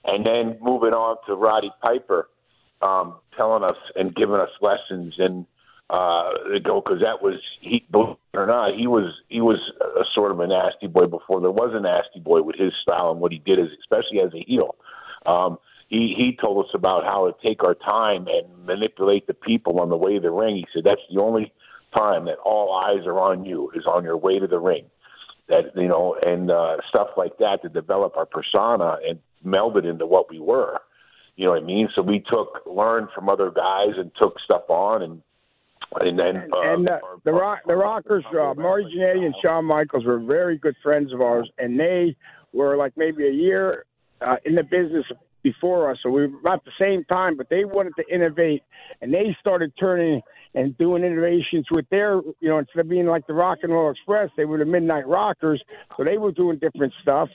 And 0.04 0.26
then 0.26 0.58
moving 0.62 0.92
on 0.92 1.16
to 1.28 1.36
Roddy 1.36 1.72
Piper, 1.82 2.28
um, 2.82 3.16
telling 3.36 3.64
us 3.64 3.78
and 3.96 4.16
giving 4.16 4.36
us 4.36 4.50
lessons 4.62 5.16
and 5.18 5.46
uh, 5.90 6.30
ago 6.56 6.82
because 6.82 7.02
that 7.02 7.22
was 7.22 7.40
he. 7.62 7.86
Believe 7.92 8.16
it 8.34 8.38
or 8.38 8.46
not, 8.46 8.76
he 8.78 8.88
was 8.88 9.12
he 9.28 9.42
was 9.42 9.60
a 9.82 10.04
sort 10.14 10.32
of 10.32 10.40
a 10.40 10.48
nasty 10.48 10.88
boy 10.88 11.06
before 11.06 11.42
there 11.42 11.52
was 11.52 11.72
a 11.74 11.80
nasty 11.80 12.20
boy 12.20 12.42
with 12.42 12.56
his 12.58 12.74
style 12.82 13.12
and 13.12 13.20
what 13.20 13.32
he 13.32 13.40
did, 13.40 13.60
is 13.60 13.70
especially 13.82 14.20
as 14.20 14.34
a 14.34 14.44
heel. 14.46 14.76
Um, 15.26 15.58
he 15.88 16.14
he 16.16 16.38
told 16.40 16.66
us 16.66 16.72
about 16.76 17.04
how 17.06 17.32
to 17.32 17.48
take 17.48 17.64
our 17.64 17.74
time 17.74 18.28
and 18.28 18.66
manipulate 18.66 19.26
the 19.26 19.34
people 19.34 19.80
on 19.80 19.90
the 19.90 19.98
way 19.98 20.14
to 20.14 20.20
the 20.20 20.32
ring. 20.32 20.56
He 20.56 20.68
said 20.74 20.84
that's 20.84 21.02
the 21.12 21.20
only 21.20 21.52
time 21.94 22.26
that 22.26 22.38
all 22.46 22.72
eyes 22.76 23.08
are 23.08 23.20
on 23.20 23.44
you 23.46 23.72
is 23.74 23.86
on 23.88 24.04
your 24.04 24.18
way 24.18 24.38
to 24.38 24.48
the 24.48 24.60
ring. 24.60 24.86
That 25.48 25.76
you 25.76 25.88
know, 25.88 26.16
and 26.22 26.52
uh, 26.52 26.78
stuff 26.88 27.08
like 27.18 27.40
that 27.40 27.64
to 27.64 27.70
develop 27.70 28.16
our 28.16 28.28
persona 28.28 28.98
and 29.08 29.20
meld 29.44 29.78
it 29.78 29.86
into 29.86 30.06
what 30.06 30.30
we 30.30 30.40
were. 30.40 30.80
You 31.40 31.46
know 31.46 31.52
what 31.52 31.64
I 31.64 31.66
mean? 31.66 31.88
So 31.96 32.02
we 32.02 32.20
took 32.20 32.64
learned 32.66 33.08
from 33.16 33.30
other 33.30 33.50
guys 33.50 33.94
and 33.96 34.12
took 34.20 34.38
stuff 34.44 34.64
on 34.68 35.02
and 35.04 35.22
and 36.02 36.20
then 36.20 36.36
uh, 36.36 36.74
and 36.74 36.90
uh, 36.90 36.92
our- 36.92 37.18
the 37.24 37.32
rock, 37.32 37.60
the 37.66 37.78
Rockers, 37.78 38.26
uh, 38.28 38.54
Marty 38.56 38.94
Jannetty 38.94 39.26
and 39.26 39.34
Shawn 39.42 39.64
Michaels 39.64 40.04
were 40.04 40.20
very 40.20 40.58
good 40.58 40.76
friends 40.84 41.14
of 41.14 41.22
ours, 41.22 41.50
and 41.58 41.80
they 41.80 42.18
were 42.52 42.76
like 42.76 42.92
maybe 42.98 43.26
a 43.26 43.32
year 43.32 43.86
uh, 44.20 44.36
in 44.44 44.56
the 44.56 44.64
business 44.64 45.06
before 45.42 45.90
us, 45.90 45.98
so 46.04 46.10
we 46.10 46.28
were 46.28 46.40
about 46.42 46.66
the 46.66 46.72
same 46.78 47.06
time. 47.06 47.38
But 47.38 47.48
they 47.50 47.64
wanted 47.64 47.94
to 47.96 48.04
innovate, 48.14 48.62
and 49.02 49.14
they 49.14 49.34
started 49.40 49.72
turning 49.80 50.22
and 50.56 50.78
doing 50.78 51.06
innovations 51.06 51.68
with 51.72 51.88
their, 51.90 52.16
you 52.42 52.50
know, 52.50 52.58
instead 52.58 52.82
of 52.82 52.90
being 52.90 53.06
like 53.06 53.26
the 53.28 53.34
Rock 53.34 53.60
and 53.64 53.72
Roll 53.72 53.92
Express, 53.92 54.30
they 54.36 54.44
were 54.44 54.58
the 54.58 54.66
Midnight 54.66 55.08
Rockers, 55.08 55.64
so 55.96 56.04
they 56.04 56.18
were 56.18 56.34
doing 56.34 56.60
different 56.60 56.92
stuff. 57.02 57.30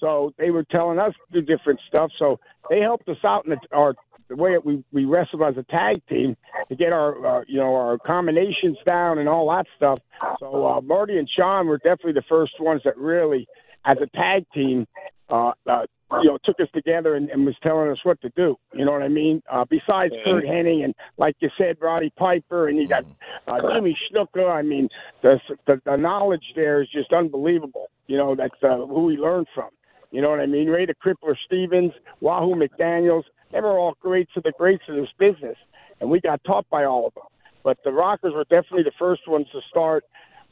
So 0.00 0.32
they 0.38 0.50
were 0.50 0.64
telling 0.64 0.98
us 0.98 1.12
to 1.32 1.40
do 1.40 1.46
different 1.46 1.80
stuff. 1.88 2.10
So 2.18 2.38
they 2.70 2.80
helped 2.80 3.08
us 3.08 3.18
out 3.24 3.44
in 3.46 3.50
the, 3.50 3.58
our 3.76 3.94
the 4.28 4.36
way 4.36 4.52
that 4.52 4.64
we 4.64 4.84
we 4.92 5.04
wrestled 5.04 5.42
as 5.42 5.56
a 5.56 5.62
tag 5.64 6.06
team 6.06 6.36
to 6.68 6.76
get 6.76 6.92
our 6.92 7.40
uh, 7.40 7.44
you 7.48 7.58
know 7.58 7.74
our 7.74 7.98
combinations 7.98 8.76
down 8.84 9.18
and 9.18 9.28
all 9.28 9.48
that 9.50 9.66
stuff. 9.76 9.98
So 10.40 10.66
uh, 10.66 10.80
Marty 10.82 11.18
and 11.18 11.28
Shawn 11.28 11.66
were 11.66 11.78
definitely 11.78 12.12
the 12.12 12.24
first 12.28 12.60
ones 12.60 12.82
that 12.84 12.96
really, 12.96 13.48
as 13.84 13.96
a 14.02 14.06
tag 14.06 14.44
team, 14.52 14.86
uh, 15.30 15.52
uh, 15.66 15.86
you 16.22 16.30
know, 16.30 16.38
took 16.44 16.60
us 16.60 16.68
together 16.74 17.14
and, 17.14 17.28
and 17.30 17.44
was 17.44 17.56
telling 17.62 17.90
us 17.90 17.98
what 18.02 18.20
to 18.22 18.30
do. 18.30 18.56
You 18.74 18.84
know 18.84 18.92
what 18.92 19.02
I 19.02 19.08
mean? 19.08 19.42
Uh, 19.50 19.64
besides 19.68 20.14
Curt 20.24 20.44
Hennig 20.44 20.84
and 20.84 20.94
like 21.16 21.36
you 21.40 21.50
said, 21.58 21.76
Roddy 21.80 22.12
Piper, 22.16 22.68
and 22.68 22.78
you 22.78 22.86
got 22.86 23.04
uh, 23.46 23.60
Jimmy 23.74 23.96
Snuka. 24.10 24.50
I 24.50 24.62
mean, 24.62 24.88
the, 25.22 25.40
the 25.66 25.80
the 25.84 25.96
knowledge 25.96 26.44
there 26.54 26.82
is 26.82 26.88
just 26.90 27.12
unbelievable. 27.12 27.90
You 28.06 28.16
know, 28.16 28.34
that's 28.34 28.62
uh, 28.62 28.76
who 28.76 29.04
we 29.04 29.16
learned 29.16 29.48
from. 29.54 29.70
You 30.10 30.22
know 30.22 30.30
what 30.30 30.40
I 30.40 30.46
mean? 30.46 30.68
Ray 30.68 30.86
the 30.86 30.94
Crippler 30.94 31.34
Stevens, 31.46 31.92
Wahoo 32.20 32.54
McDaniels, 32.54 33.24
they 33.52 33.60
were 33.60 33.78
all 33.78 33.94
greats 34.00 34.32
of 34.36 34.42
the 34.42 34.52
greats 34.58 34.84
of 34.88 34.96
this 34.96 35.08
business, 35.18 35.56
and 36.00 36.10
we 36.10 36.20
got 36.20 36.42
taught 36.44 36.68
by 36.70 36.84
all 36.84 37.06
of 37.06 37.14
them. 37.14 37.24
But 37.64 37.78
the 37.84 37.92
Rockers 37.92 38.32
were 38.34 38.44
definitely 38.44 38.84
the 38.84 38.92
first 38.98 39.26
ones 39.26 39.46
to 39.52 39.60
start, 39.68 40.04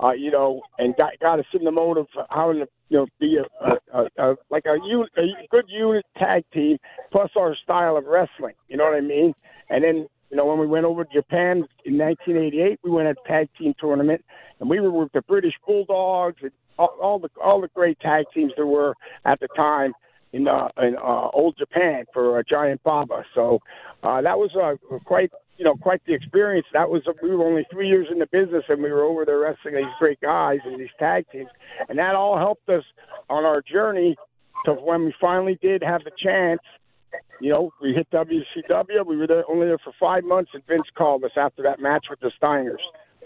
uh, 0.03 0.13
you 0.13 0.31
know, 0.31 0.63
and 0.79 0.95
got 0.97 1.13
got 1.21 1.39
us 1.39 1.47
in 1.53 1.65
the 1.65 1.71
mode 1.71 1.99
of 1.99 2.07
how 2.31 2.53
to, 2.53 2.67
you 2.89 2.99
know, 2.99 3.07
be 3.19 3.39
a, 3.39 3.65
a, 3.65 4.03
a, 4.03 4.33
a 4.33 4.37
like 4.51 4.65
a, 4.67 4.73
un, 4.73 5.07
a 5.17 5.47
good 5.51 5.65
unit 5.69 6.05
tag 6.19 6.45
team, 6.53 6.79
plus 7.13 7.31
our 7.37 7.55
style 7.63 7.97
of 7.97 8.05
wrestling. 8.05 8.55
You 8.69 8.77
know 8.77 8.85
what 8.85 8.95
I 8.95 9.01
mean? 9.01 9.35
And 9.71 9.85
then 9.85 10.07
you 10.31 10.37
know, 10.37 10.47
when 10.47 10.59
we 10.59 10.67
went 10.67 10.85
over 10.85 11.05
to 11.05 11.13
Japan 11.13 11.65
in 11.85 11.99
1988, 11.99 12.81
we 12.83 12.91
went 12.91 13.09
at 13.09 13.17
a 13.25 13.29
tag 13.29 13.49
team 13.59 13.75
tournament, 13.79 14.25
and 14.61 14.69
we 14.69 14.81
were 14.81 14.91
with 14.91 15.13
the 15.13 15.23
British 15.23 15.55
Bulldogs 15.67 16.39
and 16.43 16.51
all, 16.79 16.97
all 17.01 17.19
the 17.19 17.29
all 17.43 17.61
the 17.61 17.69
great 17.69 17.99
tag 18.01 18.27
teams 18.33 18.53
there 18.57 18.67
were 18.67 18.95
at 19.25 19.41
the 19.41 19.49
time 19.57 19.93
in 20.33 20.49
uh, 20.49 20.69
in 20.79 20.97
uh, 20.97 21.29
old 21.33 21.57
Japan 21.59 22.05
for 22.13 22.39
uh, 22.39 22.43
Giant 22.49 22.83
Baba. 22.83 23.25
So 23.35 23.61
uh, 24.03 24.23
that 24.23 24.39
was 24.39 24.51
uh, 24.55 24.77
quite 25.05 25.31
you 25.57 25.65
know 25.65 25.75
quite 25.77 26.03
the 26.07 26.15
experience. 26.15 26.67
That 26.73 26.91
was 26.91 27.03
uh, 27.07 27.13
we 27.23 27.31
were 27.31 27.47
only 27.47 27.67
three 27.71 27.89
years 27.89 28.09
in 28.11 28.19
the 28.19 28.27
business, 28.27 28.65
and 28.69 28.83
we 28.83 28.91
were 28.91 29.05
over 29.05 29.25
there 29.25 29.39
wrestling 29.39 29.75
these 29.75 29.85
great 29.99 30.21
guys 30.21 30.59
and 30.65 30.79
these 30.79 30.89
tag 30.99 31.27
teams, 31.33 31.51
and 31.89 31.99
that 31.99 32.15
all 32.15 32.39
helped 32.39 32.69
us 32.69 32.85
on 33.29 33.45
our 33.45 33.63
journey 33.63 34.17
to 34.65 34.73
when 34.73 35.05
we 35.05 35.15
finally 35.21 35.59
did 35.61 35.83
have 35.83 36.03
the 36.05 36.13
chance 36.23 36.61
you 37.41 37.53
know, 37.53 37.73
we 37.81 37.93
hit 37.93 38.11
WCW. 38.11 39.07
We 39.07 39.17
were 39.17 39.27
there 39.27 39.45
only 39.49 39.67
there 39.67 39.79
for 39.79 39.93
five 39.99 40.25
months, 40.25 40.51
and 40.55 40.67
Vince 40.67 40.87
called 40.97 41.25
us 41.25 41.33
after 41.37 41.63
that 41.63 41.81
match 41.81 42.07
with 42.09 42.21
the 42.21 42.31
Steiners. 42.41 42.83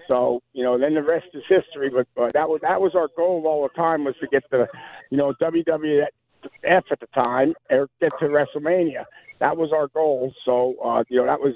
So 0.09 0.41
you 0.53 0.65
know, 0.65 0.79
then 0.79 0.95
the 0.95 1.03
rest 1.03 1.27
is 1.35 1.43
history. 1.49 1.91
But 1.91 2.07
uh, 2.21 2.29
that 2.35 2.49
was 2.49 2.61
that 2.63 2.81
was 2.81 2.95
our 2.95 3.09
goal 3.17 3.45
all 3.47 3.63
the 3.63 3.75
time 3.75 4.05
was 4.05 4.15
to 4.21 4.27
get 4.27 4.45
the, 4.51 4.67
you 5.11 5.19
know, 5.19 5.33
WWF 5.41 6.07
at 6.65 7.01
the 7.01 7.07
time 7.15 7.55
or 7.71 7.89
get 8.01 8.13
to 8.21 8.27
WrestleMania. 8.27 9.05
That 9.41 9.57
was 9.57 9.73
our 9.73 9.89
goal. 9.89 10.33
So 10.45 10.77
uh, 10.85 11.05
you 11.09 11.19
know, 11.19 11.27
that 11.27 11.41
was 11.41 11.55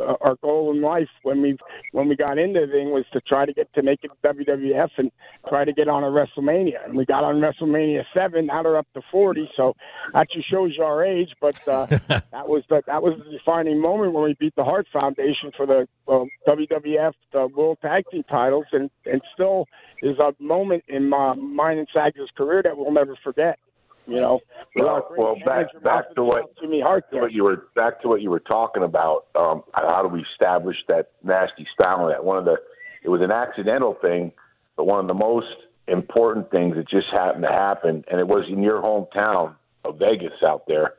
our 0.00 0.36
goal 0.42 0.72
in 0.72 0.82
life 0.82 1.08
when 1.22 1.42
we 1.42 1.56
when 1.92 2.08
we 2.08 2.16
got 2.16 2.38
into 2.38 2.60
the 2.60 2.72
thing 2.72 2.90
was 2.90 3.04
to 3.12 3.20
try 3.20 3.46
to 3.46 3.52
get 3.52 3.72
to 3.74 3.82
make 3.82 4.00
it 4.02 4.10
WWF 4.24 4.90
and 4.98 5.10
try 5.48 5.64
to 5.64 5.72
get 5.72 5.88
on 5.88 6.04
a 6.04 6.06
WrestleMania. 6.06 6.84
And 6.84 6.96
we 6.96 7.04
got 7.04 7.24
on 7.24 7.36
WrestleMania 7.36 8.04
seven. 8.14 8.46
Now 8.46 8.62
they're 8.62 8.76
up 8.76 8.88
to 8.94 9.02
forty. 9.10 9.48
So 9.56 9.74
that 10.12 10.28
just 10.30 10.50
shows 10.50 10.72
you 10.76 10.84
our 10.84 11.04
age. 11.04 11.30
But 11.40 11.56
uh, 11.68 11.86
that 12.08 12.48
was 12.48 12.64
the 12.68 12.82
that 12.86 13.02
was 13.02 13.18
the 13.18 13.30
defining 13.30 13.80
moment 13.80 14.12
when 14.12 14.24
we 14.24 14.36
beat 14.38 14.54
the 14.56 14.64
Hart 14.64 14.86
Foundation 14.92 15.52
for 15.56 15.66
the 15.66 15.86
uh, 16.08 16.24
WWF 16.48 17.12
the 17.32 17.48
World 17.48 17.78
Tag 17.82 18.04
Team 18.10 18.24
titles, 18.28 18.66
and 18.72 18.90
and 19.04 19.20
still 19.34 19.66
is 20.02 20.18
a 20.18 20.34
moment 20.42 20.84
in 20.88 21.08
my, 21.08 21.34
mine 21.34 21.78
and 21.78 21.88
Sag's 21.92 22.18
career 22.36 22.62
that 22.62 22.76
we'll 22.76 22.92
never 22.92 23.16
forget. 23.22 23.58
You 24.06 24.16
know, 24.20 24.40
with 24.74 24.86
our 24.86 25.02
great 25.08 25.18
well, 25.20 25.36
back 25.44 25.66
back 25.82 26.14
to 26.14 26.22
what 26.24 26.56
Jimmy 26.60 26.80
Hart 26.80 27.06
there. 27.10 27.22
what 27.22 27.32
you 27.32 27.44
were 27.44 27.66
back 27.74 28.00
to 28.02 28.08
what 28.08 28.22
you 28.22 28.30
were 28.30 28.40
talking 28.40 28.82
about. 28.82 29.26
Um, 29.34 29.62
how 29.74 30.02
do 30.02 30.08
we 30.08 30.22
establish 30.32 30.76
that 30.88 31.10
nasty 31.24 31.66
style? 31.74 32.04
And 32.06 32.12
that 32.12 32.24
one 32.24 32.38
of 32.38 32.44
the 32.44 32.56
it 33.02 33.08
was 33.08 33.20
an 33.20 33.30
accidental 33.32 33.94
thing, 34.00 34.32
but 34.76 34.84
one 34.84 35.00
of 35.00 35.08
the 35.08 35.14
most 35.14 35.46
important 35.88 36.50
things 36.50 36.76
that 36.76 36.88
just 36.88 37.06
happened 37.12 37.42
to 37.44 37.50
happen, 37.50 38.04
and 38.10 38.20
it 38.20 38.26
was 38.28 38.44
in 38.48 38.62
your 38.62 38.80
hometown 38.82 39.54
of 39.84 39.98
Vegas 39.98 40.32
out 40.44 40.64
there, 40.66 40.94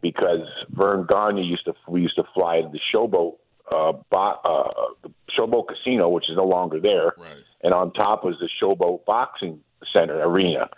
because 0.00 0.46
Verne 0.70 1.06
Gagne 1.06 1.42
used 1.42 1.64
to 1.64 1.74
we 1.88 2.02
used 2.02 2.16
to 2.16 2.24
fly 2.34 2.60
to 2.60 2.68
the 2.68 2.80
Showboat. 2.94 3.36
Uh, 3.70 3.92
bo- 4.10 4.40
uh, 4.44 4.92
the 5.02 5.10
Showboat 5.38 5.68
Casino, 5.68 6.08
which 6.08 6.28
is 6.28 6.36
no 6.36 6.44
longer 6.44 6.80
there, 6.80 7.14
Right. 7.16 7.36
and 7.62 7.72
on 7.72 7.92
top 7.92 8.24
was 8.24 8.34
the 8.40 8.48
Showboat 8.60 9.04
Boxing 9.04 9.60
Center 9.92 10.20
Arena, 10.20 10.68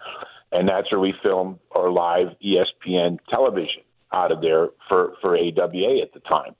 and 0.52 0.68
that's 0.68 0.90
where 0.92 1.00
we 1.00 1.14
filmed 1.23 1.59
our 1.75 1.90
live 1.90 2.28
ESPN 2.44 3.18
television 3.28 3.82
out 4.12 4.30
of 4.30 4.40
there 4.40 4.68
for 4.88 5.14
for 5.21 5.37
AWA 5.37 6.02
at 6.02 6.12
the 6.12 6.21
time. 6.28 6.54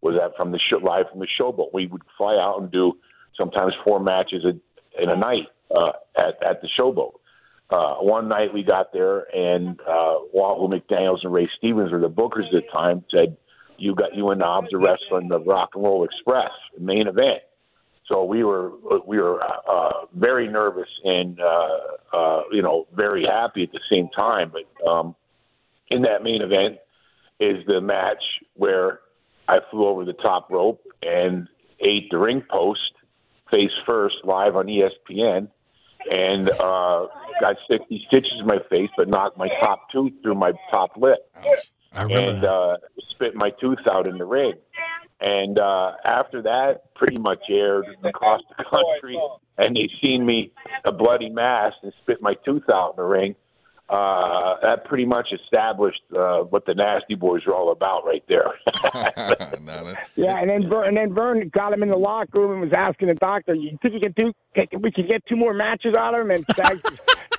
Was 0.00 0.14
that 0.20 0.36
from 0.36 0.52
the 0.52 0.60
show, 0.70 0.76
live 0.78 1.06
from 1.10 1.20
the 1.20 1.26
Showboat? 1.40 1.72
We 1.72 1.86
would 1.86 2.02
fly 2.16 2.34
out 2.34 2.60
and 2.60 2.70
do 2.70 2.92
sometimes 3.36 3.72
four 3.84 3.98
matches 3.98 4.44
a, 4.44 5.02
in 5.02 5.08
a 5.08 5.16
night 5.16 5.48
uh, 5.74 5.92
at 6.16 6.42
at 6.42 6.62
the 6.62 6.68
Showboat. 6.78 7.14
Uh, 7.70 7.96
one 7.96 8.28
night 8.28 8.54
we 8.54 8.62
got 8.62 8.92
there, 8.92 9.26
and 9.34 9.80
uh, 9.80 10.14
Wahoo 10.32 10.68
McDaniel's 10.68 11.22
and 11.24 11.32
Ray 11.32 11.48
Stevens 11.58 11.92
were 11.92 12.00
the 12.00 12.08
bookers 12.08 12.46
at 12.46 12.52
the 12.52 12.62
time. 12.72 13.04
Said, 13.10 13.36
"You 13.76 13.94
got 13.94 14.14
you 14.14 14.30
and 14.30 14.40
Knobbs 14.40 14.72
are 14.72 14.78
wrestling 14.78 15.28
the 15.28 15.40
Rock 15.40 15.70
and 15.74 15.82
Roll 15.82 16.04
Express 16.04 16.50
main 16.78 17.08
event." 17.08 17.40
So 18.08 18.24
we 18.24 18.42
were 18.42 18.72
we 19.06 19.18
were 19.18 19.42
uh, 19.42 20.06
very 20.14 20.48
nervous 20.48 20.88
and 21.04 21.38
uh, 21.40 22.16
uh, 22.16 22.42
you 22.50 22.62
know 22.62 22.86
very 22.94 23.24
happy 23.24 23.62
at 23.62 23.72
the 23.72 23.80
same 23.90 24.08
time. 24.16 24.50
But 24.52 24.88
um, 24.88 25.14
in 25.88 26.02
that 26.02 26.22
main 26.22 26.42
event 26.42 26.78
is 27.38 27.64
the 27.66 27.80
match 27.80 28.22
where 28.54 29.00
I 29.46 29.58
flew 29.70 29.86
over 29.86 30.04
the 30.04 30.14
top 30.14 30.50
rope 30.50 30.82
and 31.02 31.48
ate 31.80 32.10
the 32.10 32.18
ring 32.18 32.42
post 32.50 32.92
face 33.50 33.70
first 33.86 34.16
live 34.24 34.56
on 34.56 34.66
ESPN 34.66 35.48
and 36.10 36.48
uh, 36.48 37.06
got 37.40 37.56
60 37.68 38.04
stitches 38.06 38.32
in 38.40 38.46
my 38.46 38.58
face, 38.70 38.90
but 38.96 39.08
knocked 39.08 39.36
my 39.36 39.48
top 39.60 39.90
tooth 39.90 40.12
through 40.22 40.34
my 40.34 40.52
top 40.70 40.96
lip 40.96 41.18
I 41.92 42.02
remember 42.02 42.30
and 42.30 42.42
that. 42.42 42.52
uh, 42.52 42.76
spit 43.10 43.34
my 43.34 43.50
tooth 43.60 43.78
out 43.90 44.06
in 44.06 44.18
the 44.18 44.24
ring. 44.24 44.54
And 45.20 45.58
uh, 45.58 45.92
after 46.04 46.42
that, 46.42 46.94
pretty 46.94 47.20
much 47.20 47.40
aired 47.50 47.86
across 48.04 48.40
the 48.56 48.62
country, 48.64 49.18
and 49.56 49.74
they 49.74 49.88
seen 50.02 50.24
me 50.24 50.52
a 50.84 50.92
bloody 50.92 51.28
mass 51.28 51.72
and 51.82 51.92
spit 52.02 52.22
my 52.22 52.34
tooth 52.44 52.68
out 52.72 52.90
in 52.90 52.96
the 52.96 53.02
ring. 53.08 53.34
Uh, 53.90 54.56
that 54.60 54.84
pretty 54.84 55.06
much 55.06 55.28
established 55.32 56.02
uh, 56.14 56.40
what 56.40 56.66
the 56.66 56.74
Nasty 56.74 57.14
Boys 57.14 57.46
are 57.46 57.54
all 57.54 57.72
about, 57.72 58.04
right 58.04 58.22
there. 58.28 58.52
Yeah, 60.14 60.38
and 60.38 60.50
then 60.50 60.68
Verne, 60.68 60.88
and 60.88 60.96
then 60.96 61.14
Verne 61.14 61.48
got 61.48 61.72
him 61.72 61.82
in 61.82 61.88
the 61.88 61.96
locker 61.96 62.38
room 62.38 62.52
and 62.52 62.60
was 62.60 62.72
asking 62.76 63.08
the 63.08 63.14
doctor, 63.14 63.54
"You 63.54 63.78
think 63.80 63.94
you 63.94 64.00
can 64.00 64.12
do? 64.12 64.32
can- 64.54 64.82
We 64.82 64.92
can 64.92 65.06
get 65.06 65.24
two 65.26 65.36
more 65.36 65.54
matches 65.54 65.94
out 65.94 66.14
of 66.14 66.20
him?" 66.20 66.30
And 66.30 66.44
Stag, 66.52 66.76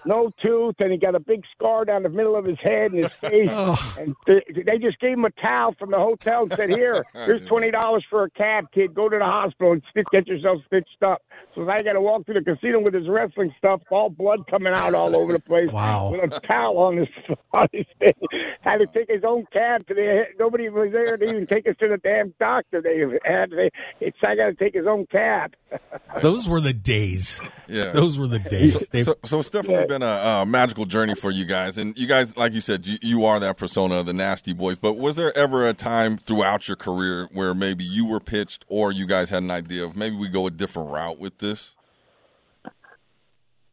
no 0.06 0.32
tooth, 0.42 0.76
and 0.80 0.92
he 0.92 0.98
got 0.98 1.16
a 1.16 1.20
big 1.20 1.44
scar 1.56 1.86
down 1.86 2.04
the 2.04 2.10
middle 2.10 2.36
of 2.36 2.46
his 2.46 2.60
head 2.60 2.92
and 2.92 3.04
his 3.04 3.14
face. 3.22 3.50
Oh. 3.52 3.96
And 4.00 4.16
they, 4.28 4.42
they 4.66 4.78
just 4.78 5.00
gave 5.00 5.14
him 5.14 5.26
a 5.26 5.32
towel 5.32 5.76
from 5.78 5.92
the 5.92 5.98
hotel 5.98 6.44
and 6.44 6.54
said, 6.56 6.70
"Here, 6.70 7.06
here's 7.14 7.46
twenty 7.48 7.72
dollars 7.72 8.06
for 8.10 8.24
a 8.24 8.30
cab, 8.32 8.66
kid. 8.74 8.94
Go 8.94 9.10
to 9.10 9.18
the 9.18 9.24
hospital 9.26 9.74
and 9.74 9.84
stitch, 9.90 10.06
get 10.12 10.28
yourself 10.28 10.60
stitched 10.68 11.02
up." 11.04 11.22
So 11.56 11.68
I 11.70 11.82
got 11.82 11.94
to 11.94 12.02
walk 12.02 12.26
through 12.26 12.42
the 12.42 12.56
casino 12.56 12.80
with 12.80 12.94
his 12.94 13.08
wrestling 13.10 13.54
stuff, 13.58 13.82
all 13.90 14.10
blood 14.10 14.46
coming 14.50 14.74
out 14.74 14.94
all 14.94 15.16
over 15.16 15.34
the 15.34 15.40
place. 15.40 15.70
Wow. 15.72 16.12
With 16.12 16.32
a 16.32 16.40
towel 16.42 16.78
on 16.78 16.98
his 16.98 17.08
on 17.54 17.68
his 17.74 17.86
face. 18.00 18.14
Had 18.62 18.78
to 18.78 18.88
take 18.88 19.10
his 19.10 19.24
own 19.26 19.46
cab 19.52 19.88
to 19.88 19.94
the. 19.94 20.24
Nobody 20.40 20.70
was 20.70 20.92
there 20.92 21.18
to 21.18 21.24
even 21.26 21.48
take 21.48 21.68
us 21.68 21.76
to 21.80 21.88
the 21.88 21.98
damn 21.98 22.34
doctor. 22.40 22.82
They 22.82 23.00
had. 23.30 23.50
They, 23.52 23.70
it's 24.00 24.18
I 24.24 24.36
got 24.36 24.48
to 24.48 24.54
take 24.54 24.74
his 24.76 24.86
own 24.88 25.06
cab. 25.08 25.54
Those 26.22 26.48
were 26.48 26.62
the 26.62 26.74
days. 26.74 27.42
Yeah. 27.68 27.92
Those 27.92 28.18
were 28.20 28.28
the 28.28 28.40
days. 28.40 28.88
They- 28.90 29.04
So, 29.04 29.16
so 29.24 29.40
it's 29.40 29.50
definitely 29.50 29.86
been 29.90 30.04
a, 30.04 30.42
a 30.42 30.46
magical 30.46 30.86
journey 30.86 31.16
for 31.16 31.32
you 31.32 31.44
guys, 31.44 31.78
and 31.78 31.98
you 31.98 32.08
guys, 32.08 32.38
like 32.38 32.54
you 32.54 32.62
said, 32.62 32.86
you, 32.86 32.98
you 33.02 33.26
are 33.26 33.40
that 33.40 33.58
persona 33.58 34.04
the 34.04 34.14
Nasty 34.14 34.54
Boys. 34.54 34.78
But 34.78 34.94
was 34.94 35.16
there 35.16 35.36
ever 35.36 35.68
a 35.68 35.74
time 35.74 36.18
throughout 36.18 36.68
your 36.68 36.78
career 36.78 37.28
where 37.34 37.54
maybe 37.56 37.84
you 37.84 38.06
were 38.06 38.20
pitched, 38.20 38.64
or 38.70 38.92
you 38.92 39.08
guys 39.08 39.32
had 39.32 39.42
an 39.44 39.52
idea 39.52 39.84
of 39.84 39.98
maybe 39.98 40.16
we 40.16 40.30
go 40.30 40.46
a 40.46 40.52
different 40.52 40.92
route 40.92 41.20
with 41.20 41.40
this? 41.40 41.76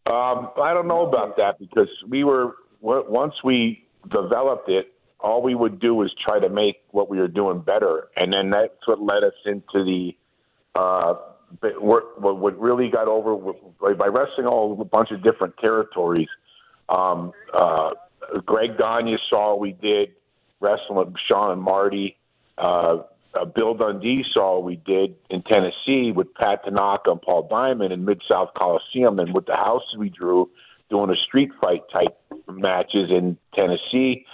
Um, 0.06 0.50
I 0.61 0.73
don't 0.73 0.88
know 0.88 1.06
about 1.06 1.37
that 1.37 1.58
because 1.58 1.88
we 2.08 2.25
were 2.25 2.56
once 2.80 3.35
we 3.44 3.87
developed 4.08 4.70
it, 4.70 4.94
all 5.20 5.42
we 5.42 5.54
would 5.54 5.80
do 5.80 5.94
was 5.94 6.12
try 6.25 6.40
to 6.40 6.49
make 6.49 6.76
what 6.92 7.11
we 7.11 7.18
were 7.18 7.28
doing 7.28 7.61
better, 7.61 8.08
and 8.16 8.32
then 8.32 8.50
that's 8.50 8.87
what 8.87 9.00
led 9.00 9.23
us 9.23 9.35
into 9.44 9.85
the. 9.85 10.16
Uh, 10.75 11.14
but 11.60 11.80
what, 11.80 12.20
what 12.20 12.58
really 12.58 12.90
got 12.90 13.08
over 13.08 13.36
by 13.94 14.06
wrestling 14.06 14.46
all 14.46 14.78
a 14.80 14.84
bunch 14.84 15.10
of 15.10 15.22
different 15.22 15.56
territories. 15.58 16.28
Um, 16.88 17.32
uh, 17.54 17.90
Greg 18.44 18.78
Gagne 18.78 19.16
saw 19.30 19.56
we 19.56 19.72
did 19.72 20.12
wrestling 20.60 20.98
with 20.98 21.14
Shawn 21.28 21.52
and 21.52 21.62
Marty. 21.62 22.16
Uh, 22.58 22.98
uh, 23.34 23.44
Bill 23.44 23.74
Dundee 23.74 24.24
saw 24.32 24.58
we 24.60 24.76
did 24.76 25.14
in 25.30 25.42
Tennessee 25.42 26.12
with 26.12 26.32
Pat 26.34 26.64
Tanaka 26.64 27.10
and 27.10 27.22
Paul 27.22 27.46
Diamond 27.48 27.92
in 27.92 28.04
Mid 28.04 28.22
South 28.28 28.50
Coliseum, 28.56 29.18
and 29.18 29.34
with 29.34 29.46
the 29.46 29.56
houses 29.56 29.96
we 29.98 30.08
drew 30.08 30.50
doing 30.88 31.10
a 31.10 31.16
street 31.16 31.50
fight 31.60 31.82
type 31.92 32.16
matches 32.48 33.10
in 33.10 33.36
Tennessee. 33.54 34.24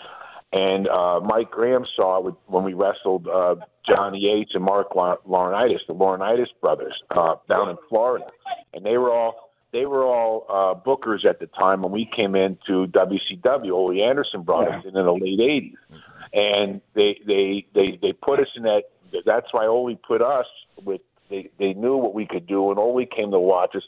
And 0.52 0.86
uh, 0.86 1.20
Mike 1.20 1.50
Graham 1.50 1.86
saw 1.96 2.28
it 2.28 2.34
when 2.46 2.62
we 2.64 2.74
wrestled 2.74 3.26
uh, 3.26 3.56
Johnny 3.88 4.28
Ace 4.28 4.50
and 4.52 4.62
Mark 4.62 4.94
La- 4.94 5.16
Laurinaitis, 5.26 5.80
the 5.88 5.94
Laurinaitis 5.94 6.48
brothers, 6.60 6.94
uh, 7.10 7.36
down 7.48 7.70
in 7.70 7.76
Florida, 7.88 8.26
and 8.74 8.84
they 8.84 8.98
were 8.98 9.10
all 9.10 9.50
they 9.72 9.86
were 9.86 10.04
all 10.04 10.44
uh, 10.50 10.78
bookers 10.78 11.24
at 11.24 11.40
the 11.40 11.46
time 11.46 11.80
when 11.80 11.90
we 11.90 12.04
came 12.14 12.34
into 12.34 12.86
WCW. 12.88 13.72
Ole 13.72 14.02
Anderson 14.02 14.42
brought 14.42 14.68
us 14.68 14.84
in 14.84 14.94
in 14.94 15.06
the 15.06 15.12
late 15.12 15.40
'80s, 15.40 16.00
and 16.34 16.82
they 16.94 17.18
they 17.26 17.66
they 17.74 17.98
they 18.02 18.12
put 18.12 18.38
us 18.38 18.48
in 18.54 18.64
that. 18.64 18.82
That's 19.24 19.46
why 19.52 19.66
Ole 19.66 19.96
put 19.96 20.20
us 20.20 20.46
with. 20.84 21.00
They 21.30 21.48
they 21.58 21.72
knew 21.72 21.96
what 21.96 22.12
we 22.12 22.26
could 22.26 22.46
do, 22.46 22.68
and 22.68 22.78
Ole 22.78 23.06
came 23.06 23.30
to 23.30 23.40
watch 23.40 23.74
us 23.74 23.84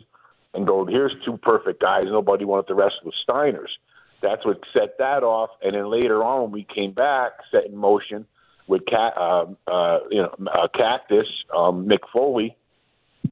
and 0.54 0.66
go. 0.66 0.86
Here's 0.86 1.12
two 1.26 1.36
perfect 1.36 1.82
guys. 1.82 2.04
Nobody 2.06 2.46
wanted 2.46 2.68
to 2.68 2.74
wrestle 2.74 3.00
with 3.04 3.14
Steiners. 3.28 3.68
That's 4.24 4.44
what 4.44 4.60
set 4.72 4.96
that 4.98 5.22
off, 5.22 5.50
and 5.62 5.74
then 5.74 5.90
later 5.90 6.24
on, 6.24 6.42
when 6.42 6.50
we 6.50 6.64
came 6.74 6.92
back, 6.92 7.32
set 7.52 7.66
in 7.66 7.76
motion 7.76 8.26
with 8.66 8.86
Cat, 8.86 9.12
uh, 9.16 9.44
uh, 9.66 9.98
you 10.10 10.22
know, 10.22 10.34
uh, 10.46 10.68
Cactus, 10.74 11.26
um, 11.54 11.86
Mick 11.86 11.98
Foley, 12.10 12.56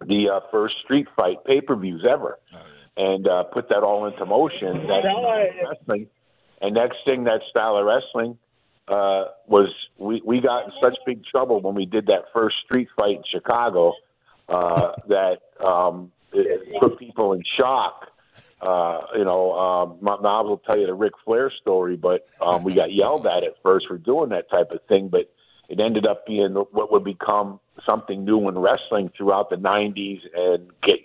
the 0.06 0.28
uh, 0.28 0.40
first 0.50 0.76
street 0.84 1.06
fight 1.16 1.44
pay 1.46 1.62
per 1.62 1.76
views 1.76 2.04
ever, 2.08 2.38
and 2.96 3.26
uh, 3.26 3.44
put 3.44 3.70
that 3.70 3.82
all 3.82 4.06
into 4.06 4.26
motion. 4.26 4.87
That 4.87 5.02
wrestling, 5.70 6.08
and 6.61 6.75
next 6.75 6.99
thing, 7.06 7.25
that 7.25 7.40
style 7.50 7.76
of 7.78 7.87
wrestling 7.87 8.38
uh, 8.88 9.25
was 9.46 9.68
we 9.99 10.20
we 10.25 10.40
got 10.40 10.66
in 10.66 10.72
such 10.82 10.99
big 11.06 11.25
trouble 11.25 11.61
when 11.61 11.75
we 11.75 11.87
did 11.87 12.06
that 12.06 12.26
first 12.34 12.56
street 12.64 12.88
fight 12.96 13.16
in 13.16 13.22
Chicago 13.30 13.94
uh, 14.49 14.92
that 15.08 15.38
um, 15.64 16.12
it, 16.32 16.68
it 16.68 16.80
put 16.80 16.99
people 16.99 17.32
in 17.32 17.42
shock. 17.56 18.08
Uh, 18.62 19.00
you 19.16 19.25
know, 19.25 19.52
um, 19.52 19.99
my 20.00 20.16
Knobbs 20.23 20.49
will 20.49 20.59
tell 20.59 20.78
you 20.78 20.87
the 20.87 20.95
Ric 20.95 21.14
Flair 21.25 21.50
story, 21.61 21.97
but 21.97 22.28
um, 22.40 22.62
we 22.62 22.75
got 22.75 22.92
yelled 22.92 23.26
at 23.26 23.42
at 23.42 23.57
first 23.61 23.88
for 23.88 23.99
doing 23.99 24.31
that 24.31 24.49
type 24.50 24.71
of 24.71 24.81
thing, 24.88 25.09
but 25.09 25.33
it 25.69 25.81
ended 25.81 26.07
up 26.07 26.26
being 26.26 26.52
what 26.52 26.92
would 26.92 27.02
become 27.02 27.59
something 27.85 28.25
new 28.25 28.49
in 28.49 28.57
wrestling 28.57 29.11
throughout 29.16 29.50
the 29.50 29.57
90s 29.57 30.21
and 30.37 30.71
get 30.83 31.00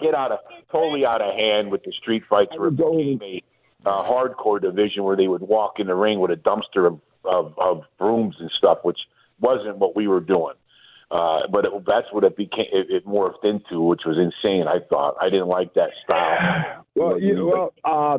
get 0.00 0.14
out 0.14 0.32
of 0.32 0.38
totally 0.70 1.04
out 1.04 1.20
of 1.20 1.34
hand 1.34 1.70
with 1.70 1.82
the 1.84 1.92
street 1.92 2.22
fights 2.28 2.52
where 2.56 2.68
it 2.68 2.76
became 2.76 3.20
a 3.22 3.42
uh, 3.84 4.04
hardcore 4.04 4.60
division 4.60 5.02
where 5.02 5.16
they 5.16 5.26
would 5.26 5.42
walk 5.42 5.80
in 5.80 5.86
the 5.86 5.94
ring 5.94 6.20
with 6.20 6.30
a 6.30 6.36
dumpster 6.36 6.86
of, 6.86 7.00
of, 7.24 7.54
of 7.58 7.82
brooms 7.98 8.36
and 8.38 8.50
stuff, 8.56 8.78
which 8.82 8.98
wasn't 9.40 9.76
what 9.78 9.96
we 9.96 10.06
were 10.06 10.20
doing. 10.20 10.54
Uh, 11.12 11.40
but 11.52 11.66
it, 11.66 11.72
that's 11.86 12.06
what 12.10 12.24
it 12.24 12.36
became. 12.36 12.66
It, 12.72 12.86
it 12.88 13.06
morphed 13.06 13.44
into, 13.44 13.82
which 13.82 14.00
was 14.06 14.16
insane. 14.16 14.64
I 14.66 14.78
thought 14.88 15.16
I 15.20 15.28
didn't 15.28 15.48
like 15.48 15.74
that 15.74 15.90
style. 16.04 16.78
Well, 16.94 17.18
you, 17.18 17.46
well, 17.46 17.72
uh, 17.84 18.18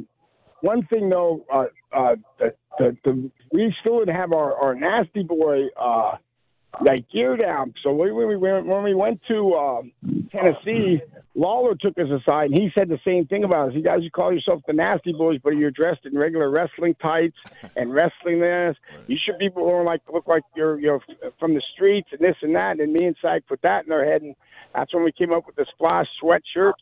one 0.62 0.84
thing 0.88 1.08
though, 1.08 1.46
uh, 1.54 1.66
uh, 1.96 2.16
the, 2.40 2.56
the, 2.80 2.98
the, 3.06 3.32
we 3.52 3.72
still 3.82 3.98
would 3.98 4.10
have 4.10 4.34
our, 4.34 4.56
our 4.56 4.74
nasty 4.74 5.22
boy 5.22 5.66
uh, 5.80 6.14
like 6.82 7.10
gear 7.10 7.38
down. 7.38 7.74
So 7.84 7.92
when 7.94 8.16
we, 8.16 8.36
when, 8.36 8.66
when 8.68 8.84
we 8.84 8.94
went 8.94 9.22
to 9.28 9.54
um, 9.54 9.92
Tennessee, 10.32 11.02
Lawler 11.36 11.76
took 11.76 11.98
us 11.98 12.10
aside 12.10 12.52
and 12.52 12.56
he 12.56 12.70
said 12.76 12.90
the 12.90 13.00
same 13.06 13.26
thing 13.26 13.44
about 13.44 13.70
us. 13.70 13.76
You 13.76 13.84
guys, 13.84 14.00
you 14.02 14.12
call 14.12 14.34
yourself 14.34 14.62
the 14.68 14.74
nasty 14.74 15.14
boys, 15.14 15.40
but 15.44 15.52
you're 15.52 15.72
dressed 15.72 16.06
in 16.06 16.18
regular 16.18 16.50
wrestling 16.50 16.96
tights 17.02 17.38
and 17.76 17.94
wrestling 17.94 18.40
this. 18.40 18.76
You 19.08 19.18
should 19.24 19.40
be 19.40 19.50
more 19.50 19.84
like 19.84 20.02
look 20.12 20.28
like 20.28 20.44
you're 20.56 20.80
you're 20.80 21.02
from 21.40 21.54
the 21.54 21.62
streets 21.74 22.10
and 22.12 22.20
this 22.20 22.36
and 22.42 22.56
that. 22.56 22.80
And 22.80 22.94
me 22.94 23.06
and 23.06 23.16
Sag 23.22 23.48
put 23.48 23.62
that 23.64 23.84
in 23.84 23.90
their 23.90 24.06
head, 24.06 24.22
and 24.22 24.36
that's 24.76 24.94
when 24.94 25.04
we 25.04 25.12
came 25.12 25.34
up 25.34 25.48
with 25.48 25.56
the 25.56 25.66
splash 25.74 26.08
sweatshirts 26.22 26.74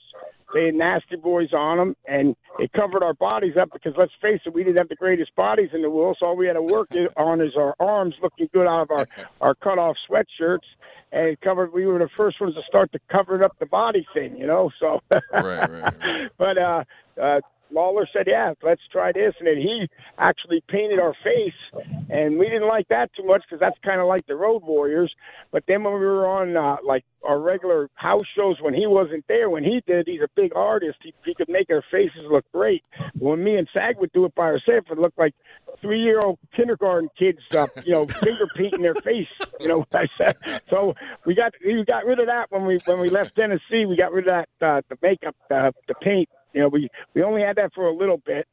saying 0.53 0.77
nasty 0.77 1.15
boys 1.15 1.53
on 1.53 1.77
them 1.77 1.95
and 2.07 2.35
it 2.59 2.71
covered 2.73 3.03
our 3.03 3.13
bodies 3.13 3.53
up 3.59 3.69
because 3.71 3.93
let's 3.97 4.11
face 4.21 4.39
it 4.45 4.53
we 4.53 4.63
didn't 4.63 4.77
have 4.77 4.89
the 4.89 4.95
greatest 4.95 5.35
bodies 5.35 5.69
in 5.73 5.81
the 5.81 5.89
world 5.89 6.17
so 6.19 6.27
all 6.27 6.35
we 6.35 6.47
had 6.47 6.53
to 6.53 6.61
work 6.61 6.89
on 7.17 7.41
is 7.41 7.53
our 7.57 7.75
arms 7.79 8.15
looking 8.21 8.49
good 8.53 8.67
out 8.67 8.83
of 8.83 8.91
our 8.91 9.07
our 9.41 9.55
cut 9.55 9.77
off 9.77 9.95
sweatshirts 10.09 10.67
and 11.11 11.27
it 11.27 11.41
covered 11.41 11.73
we 11.73 11.85
were 11.85 11.99
the 11.99 12.09
first 12.15 12.39
ones 12.39 12.55
to 12.55 12.61
start 12.67 12.91
to 12.91 12.99
cover 13.11 13.43
up 13.43 13.57
the 13.59 13.65
body 13.65 14.05
thing 14.13 14.35
you 14.37 14.47
know 14.47 14.69
so 14.79 14.99
Right, 15.09 15.23
right, 15.33 15.69
right. 15.69 16.31
but 16.37 16.57
uh 16.57 16.83
uh 17.21 17.39
Lawler 17.71 18.07
said, 18.11 18.27
"Yeah, 18.27 18.53
let's 18.61 18.81
try 18.91 19.11
this," 19.11 19.33
and 19.39 19.47
then 19.47 19.57
he 19.57 19.87
actually 20.17 20.63
painted 20.67 20.99
our 20.99 21.13
face, 21.23 21.83
and 22.09 22.37
we 22.37 22.45
didn't 22.47 22.67
like 22.67 22.87
that 22.89 23.11
too 23.15 23.23
much 23.23 23.43
because 23.47 23.59
that's 23.59 23.77
kind 23.83 24.01
of 24.01 24.07
like 24.07 24.25
the 24.27 24.35
Road 24.35 24.63
Warriors. 24.63 25.13
But 25.51 25.63
then 25.67 25.83
when 25.83 25.93
we 25.93 25.99
were 25.99 26.27
on 26.27 26.55
uh, 26.57 26.77
like 26.83 27.03
our 27.23 27.39
regular 27.39 27.89
house 27.95 28.25
shows, 28.35 28.57
when 28.61 28.73
he 28.73 28.87
wasn't 28.87 29.25
there, 29.27 29.49
when 29.49 29.63
he 29.63 29.81
did, 29.85 30.07
he's 30.07 30.21
a 30.21 30.29
big 30.35 30.55
artist. 30.55 30.97
He, 31.03 31.13
he 31.25 31.35
could 31.35 31.49
make 31.49 31.69
our 31.69 31.83
faces 31.91 32.25
look 32.29 32.45
great. 32.51 32.83
When 33.17 33.43
me 33.43 33.57
and 33.57 33.67
Sag 33.73 33.97
would 33.99 34.11
do 34.11 34.25
it 34.25 34.35
by 34.35 34.45
ourselves, 34.45 34.87
it 34.89 34.97
looked 34.97 35.19
like 35.19 35.33
three-year-old 35.81 36.39
kindergarten 36.55 37.09
kids, 37.17 37.39
uh, 37.55 37.67
you 37.85 37.91
know, 37.91 38.05
finger 38.07 38.47
painting 38.55 38.81
their 38.81 38.95
face. 38.95 39.27
You 39.59 39.67
know 39.67 39.77
what 39.79 39.93
I 39.93 40.07
said? 40.17 40.37
So 40.69 40.95
we 41.25 41.35
got 41.35 41.53
we 41.65 41.83
got 41.85 42.05
rid 42.05 42.19
of 42.19 42.27
that 42.27 42.47
when 42.49 42.65
we 42.65 42.79
when 42.85 42.99
we 42.99 43.09
left 43.09 43.35
Tennessee. 43.35 43.85
We 43.85 43.95
got 43.95 44.11
rid 44.11 44.27
of 44.27 44.45
that 44.59 44.65
uh, 44.65 44.81
the 44.89 44.97
makeup, 45.01 45.35
the 45.49 45.95
paint. 46.01 46.29
You 46.53 46.61
know, 46.61 46.67
we 46.67 46.89
we 47.13 47.23
only 47.23 47.41
had 47.41 47.55
that 47.57 47.73
for 47.73 47.87
a 47.87 47.95
little 47.95 48.17
bit, 48.17 48.47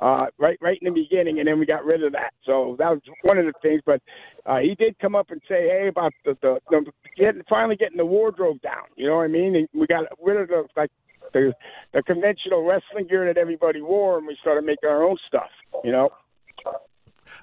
uh, 0.00 0.26
right 0.38 0.58
right 0.60 0.78
in 0.80 0.92
the 0.92 1.00
beginning, 1.00 1.38
and 1.38 1.48
then 1.48 1.58
we 1.58 1.66
got 1.66 1.84
rid 1.84 2.02
of 2.02 2.12
that. 2.12 2.32
So 2.44 2.76
that 2.78 2.90
was 2.90 3.00
one 3.22 3.38
of 3.38 3.46
the 3.46 3.52
things. 3.62 3.82
But 3.84 4.00
uh, 4.46 4.58
he 4.58 4.74
did 4.74 4.98
come 4.98 5.14
up 5.14 5.30
and 5.30 5.40
say, 5.48 5.68
"Hey, 5.68 5.88
about 5.88 6.12
the 6.24 6.36
the, 6.40 6.60
the 6.70 6.92
getting, 7.16 7.42
finally 7.48 7.76
getting 7.76 7.98
the 7.98 8.06
wardrobe 8.06 8.60
down." 8.62 8.84
You 8.96 9.08
know 9.08 9.16
what 9.16 9.24
I 9.24 9.28
mean? 9.28 9.54
And 9.56 9.68
we 9.74 9.86
got 9.86 10.04
rid 10.22 10.40
of 10.40 10.48
the 10.48 10.64
like 10.76 10.90
the 11.32 11.52
the 11.92 12.02
conventional 12.02 12.64
wrestling 12.64 13.06
gear 13.08 13.26
that 13.26 13.38
everybody 13.38 13.80
wore, 13.80 14.18
and 14.18 14.26
we 14.26 14.36
started 14.40 14.64
making 14.64 14.88
our 14.88 15.02
own 15.02 15.16
stuff. 15.26 15.50
You 15.84 15.92
know. 15.92 16.10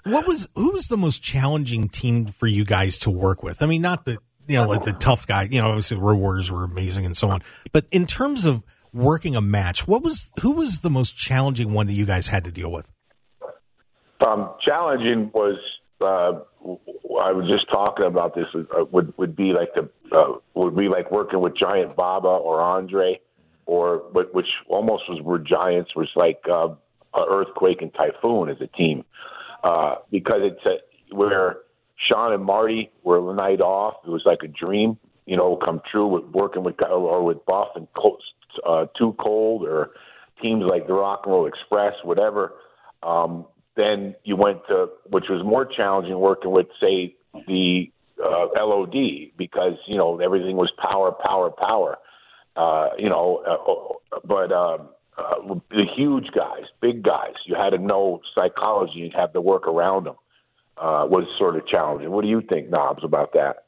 What 0.04 0.28
was 0.28 0.48
who 0.56 0.72
was 0.72 0.88
the 0.88 0.98
most 0.98 1.22
challenging 1.24 1.90
team 1.90 2.26
for 2.26 2.48
you 2.48 2.66
guys 2.66 2.98
to 3.00 3.10
work 3.10 3.44
with? 3.44 3.62
I 3.62 3.66
mean, 3.66 3.82
not 3.82 4.06
the 4.06 4.18
you 4.48 4.56
know 4.56 4.68
like 4.68 4.84
the 4.84 4.94
tough 4.94 5.28
guy. 5.28 5.44
You 5.44 5.62
know, 5.62 5.70
obviously 5.70 5.98
the 5.98 6.04
Road 6.04 6.18
Warriors 6.18 6.52
were 6.52 6.64
amazing 6.64 7.06
and 7.06 7.16
so 7.16 7.30
on. 7.30 7.42
But 7.72 7.86
in 7.92 8.06
terms 8.06 8.46
of 8.46 8.64
working 8.94 9.36
a 9.36 9.42
match, 9.42 9.88
what 9.88 10.04
was 10.04 10.30
who 10.42 10.52
was 10.52 10.80
the 10.80 10.90
most 10.90 11.18
challenging 11.18 11.74
one 11.74 11.88
that 11.88 11.94
you 11.94 12.06
guys 12.06 12.28
had 12.28 12.44
to 12.46 12.52
deal 12.52 12.72
with? 12.72 12.92
Um, 14.26 14.54
challenging 14.66 15.32
was 15.34 15.58
uh, 16.02 16.40
I 17.22 17.32
was 17.32 17.50
just 17.50 17.70
talking 17.70 18.06
about 18.06 18.36
this 18.36 18.46
uh, 18.56 18.86
would 18.92 19.14
would 19.18 19.36
be 19.36 19.54
like 19.54 19.74
the 19.74 19.90
uh, 20.16 20.40
would 20.54 20.76
be 20.76 20.88
like 20.88 21.12
working 21.12 21.40
with 21.40 21.56
Giant 21.58 21.96
Baba 21.96 22.28
or 22.28 22.62
Andre 22.62 23.20
or 23.66 24.04
but 24.14 24.34
which 24.34 24.48
almost 24.68 25.04
was 25.08 25.22
were 25.22 25.40
giants 25.40 25.96
was 25.96 26.10
like 26.16 26.42
uh, 26.52 26.70
earthquake 27.30 27.82
and 27.82 27.94
typhoon 27.94 28.50
as 28.50 28.58
a 28.62 28.68
team 28.68 29.04
uh, 29.64 29.96
because 30.12 30.42
it's 30.42 30.66
a, 30.66 31.16
where 31.16 31.58
Shawn 32.08 32.34
and 32.34 32.44
Marty 32.44 32.92
were 33.04 33.32
a 33.32 33.36
night 33.36 33.62
off. 33.62 33.96
It 34.06 34.10
was 34.10 34.24
like 34.26 34.40
a 34.44 34.48
dream, 34.48 34.98
you 35.26 35.38
know, 35.38 35.56
come 35.58 35.82
true 35.92 36.08
with 36.08 36.24
working 36.26 36.64
with 36.64 36.82
or 36.82 37.24
with 37.24 37.46
Buff 37.46 37.70
and 37.76 37.88
Cold, 37.96 38.22
uh, 38.70 38.86
Too 38.98 39.16
Cold 39.20 39.64
or 39.64 39.92
teams 40.42 40.64
like 40.64 40.88
the 40.88 40.94
Rock 40.94 41.22
and 41.24 41.34
Roll 41.34 41.48
Express, 41.48 41.94
whatever. 42.04 42.54
Um, 43.04 43.46
then 43.76 44.16
you 44.24 44.36
went 44.36 44.60
to, 44.68 44.88
which 45.10 45.26
was 45.30 45.44
more 45.46 45.66
challenging, 45.66 46.20
working 46.20 46.52
with 46.52 46.68
say 46.82 47.16
the 47.48 47.92
uh, 48.24 48.48
LOD 48.56 49.32
because 49.38 49.74
you 49.88 49.98
know 49.98 50.20
everything 50.20 50.56
was 50.56 50.72
power, 50.78 51.12
power, 51.12 51.50
power. 51.50 51.98
Uh, 52.56 52.90
you 52.98 53.10
know, 53.10 53.44
uh, 53.48 54.18
but 54.26 54.52
um, 54.52 54.90
uh, 55.18 55.56
the 55.70 55.86
huge 55.96 56.28
guys, 56.36 56.64
big 56.82 57.04
guys, 57.04 57.34
you 57.46 57.56
had 57.56 57.70
to 57.70 57.78
know 57.78 58.20
psychology 58.36 59.04
and 59.04 59.14
have 59.14 59.32
to 59.34 59.42
work 59.42 59.68
around 59.68 60.06
them. 60.06 60.16
Uh, 60.78 61.06
was 61.10 61.26
sort 61.38 61.58
of 61.58 61.68
challenging. 61.68 62.10
What 62.10 62.22
do 62.22 62.30
you 62.30 62.42
think, 62.42 62.70
Knobbs, 62.70 63.04
about 63.04 63.34
that? 63.34 63.66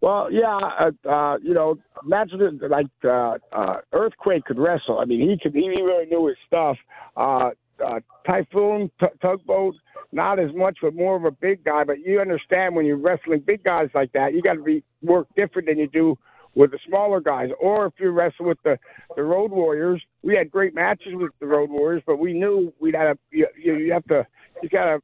Well, 0.00 0.28
yeah, 0.30 0.58
uh, 0.80 1.08
uh, 1.08 1.38
you 1.42 1.54
know, 1.54 1.78
imagine 2.04 2.40
it, 2.40 2.70
like 2.70 2.86
uh, 3.04 3.38
uh, 3.52 3.76
Earthquake 3.92 4.44
could 4.44 4.58
wrestle. 4.58 5.00
I 5.00 5.04
mean, 5.04 5.28
he 5.28 5.36
could. 5.42 5.54
He 5.54 5.68
really 5.82 6.06
knew 6.06 6.26
his 6.28 6.36
stuff. 6.46 6.76
Uh, 7.16 7.50
uh, 7.84 8.00
Typhoon, 8.26 8.90
t- 9.00 9.06
tugboat, 9.20 9.74
not 10.12 10.38
as 10.38 10.54
much, 10.54 10.78
but 10.82 10.94
more 10.94 11.16
of 11.16 11.24
a 11.24 11.30
big 11.30 11.64
guy. 11.64 11.82
But 11.84 12.00
you 12.00 12.20
understand 12.20 12.76
when 12.76 12.86
you're 12.86 12.96
wrestling 12.96 13.42
big 13.44 13.64
guys 13.64 13.88
like 13.94 14.12
that, 14.12 14.34
you 14.34 14.42
got 14.42 14.54
to 14.54 14.62
be 14.62 14.84
work 15.02 15.26
different 15.36 15.66
than 15.68 15.78
you 15.78 15.88
do 15.88 16.16
with 16.54 16.70
the 16.70 16.78
smaller 16.86 17.20
guys. 17.20 17.50
Or 17.60 17.86
if 17.86 17.94
you 17.98 18.10
wrestle 18.10 18.46
with 18.46 18.58
the 18.62 18.78
the 19.16 19.22
Road 19.24 19.50
Warriors, 19.50 20.02
we 20.22 20.34
had 20.36 20.50
great 20.50 20.74
matches 20.74 21.12
with 21.14 21.32
the 21.40 21.46
Road 21.46 21.70
Warriors, 21.70 22.02
but 22.06 22.18
we 22.18 22.34
knew 22.34 22.72
we'd 22.80 22.94
have 22.94 23.16
to. 23.16 23.36
You, 23.36 23.48
you 23.56 23.92
have 23.92 24.04
to. 24.06 24.26
You 24.62 24.68
got 24.68 24.84
to 24.84 25.00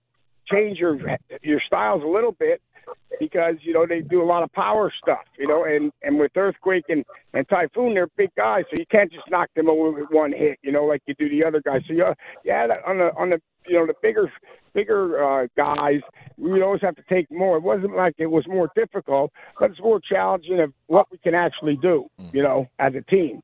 change 0.53 0.79
your 0.79 0.99
your 1.43 1.61
styles 1.67 2.03
a 2.05 2.09
little 2.09 2.33
bit 2.33 2.61
because 3.21 3.55
you 3.63 3.73
know 3.73 3.87
they 3.87 4.01
do 4.01 4.23
a 4.23 4.25
lot 4.25 4.43
of 4.43 4.53
power 4.53 4.93
stuff, 5.03 5.25
you 5.39 5.47
know, 5.47 5.65
and 5.65 5.93
and 6.03 6.19
with 6.19 6.33
earthquake 6.37 6.85
and 6.89 7.05
and 7.33 7.49
typhoon, 7.49 7.95
they're 7.95 8.09
big 8.17 8.31
guys, 8.37 8.65
so 8.71 8.77
you 8.79 8.87
can't 8.91 9.13
just 9.13 9.29
knock 9.31 9.49
them 9.55 9.69
over 9.69 9.91
with 9.93 10.11
one 10.11 10.33
hit, 10.33 10.59
you 10.63 10.73
know, 10.73 10.85
like 10.85 11.03
you 11.07 11.15
do 11.15 11.29
the 11.29 11.45
other 11.45 11.61
guys. 11.61 11.83
So 11.87 11.95
you 11.95 12.05
yeah, 12.45 12.67
on 12.87 12.99
the 12.99 13.15
on 13.17 13.31
the 13.31 13.41
you 13.67 13.75
know 13.75 13.87
the 13.87 13.95
bigger 14.03 14.31
bigger 14.75 15.25
uh, 15.25 15.47
guys, 15.57 16.01
we 16.37 16.63
always 16.63 16.83
have 16.83 16.97
to 16.97 17.05
take 17.09 17.31
more. 17.31 17.57
It 17.57 17.63
wasn't 17.63 17.97
like 17.97 18.15
it 18.19 18.27
was 18.27 18.47
more 18.47 18.71
difficult, 18.75 19.33
but 19.59 19.71
it's 19.71 19.81
more 19.81 20.01
challenging 20.01 20.61
of 20.61 20.73
what 20.87 21.11
we 21.11 21.19
can 21.19 21.35
actually 21.35 21.77
do, 21.77 22.07
you 22.33 22.43
know, 22.43 22.69
as 22.79 22.95
a 22.95 23.03
team. 23.03 23.41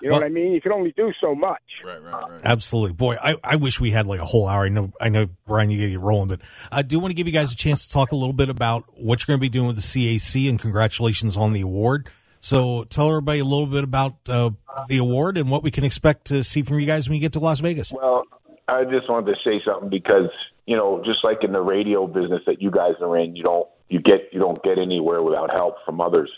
You 0.00 0.08
know 0.08 0.12
well, 0.12 0.20
what 0.20 0.26
I 0.26 0.30
mean? 0.30 0.52
You 0.52 0.60
can 0.60 0.72
only 0.72 0.92
do 0.96 1.12
so 1.20 1.34
much. 1.34 1.62
Right, 1.84 2.02
right, 2.02 2.12
right. 2.12 2.40
Absolutely, 2.44 2.94
boy. 2.94 3.16
I, 3.22 3.36
I 3.42 3.56
wish 3.56 3.80
we 3.80 3.90
had 3.90 4.06
like 4.06 4.20
a 4.20 4.24
whole 4.24 4.46
hour. 4.46 4.64
I 4.64 4.68
know, 4.68 4.92
I 5.00 5.08
know, 5.08 5.26
Brian, 5.46 5.70
you 5.70 5.78
get 5.78 5.90
you 5.90 6.00
rolling, 6.00 6.28
but 6.28 6.40
I 6.70 6.82
do 6.82 6.98
want 6.98 7.10
to 7.10 7.14
give 7.14 7.26
you 7.26 7.32
guys 7.32 7.52
a 7.52 7.56
chance 7.56 7.86
to 7.86 7.92
talk 7.92 8.12
a 8.12 8.16
little 8.16 8.32
bit 8.32 8.48
about 8.48 8.84
what 8.94 9.20
you're 9.20 9.32
going 9.32 9.38
to 9.38 9.42
be 9.42 9.48
doing 9.48 9.66
with 9.66 9.76
the 9.76 9.82
CAC, 9.82 10.48
and 10.48 10.58
congratulations 10.58 11.36
on 11.36 11.52
the 11.52 11.60
award. 11.60 12.08
So, 12.42 12.84
tell 12.84 13.08
everybody 13.08 13.40
a 13.40 13.44
little 13.44 13.66
bit 13.66 13.84
about 13.84 14.16
uh, 14.26 14.50
the 14.88 14.96
award 14.96 15.36
and 15.36 15.50
what 15.50 15.62
we 15.62 15.70
can 15.70 15.84
expect 15.84 16.26
to 16.26 16.42
see 16.42 16.62
from 16.62 16.80
you 16.80 16.86
guys 16.86 17.08
when 17.08 17.16
you 17.16 17.20
get 17.20 17.34
to 17.34 17.40
Las 17.40 17.60
Vegas. 17.60 17.92
Well, 17.92 18.24
I 18.66 18.84
just 18.84 19.10
wanted 19.10 19.34
to 19.34 19.36
say 19.44 19.60
something 19.64 19.90
because 19.90 20.30
you 20.66 20.76
know, 20.76 21.02
just 21.04 21.24
like 21.24 21.42
in 21.42 21.52
the 21.52 21.60
radio 21.60 22.06
business 22.06 22.42
that 22.46 22.62
you 22.62 22.70
guys 22.70 22.92
are 23.00 23.18
in, 23.18 23.34
you 23.34 23.42
don't 23.42 23.68
you 23.88 24.00
get 24.00 24.28
you 24.32 24.38
don't 24.38 24.62
get 24.62 24.78
anywhere 24.78 25.22
without 25.22 25.50
help 25.50 25.76
from 25.84 26.00
others, 26.00 26.30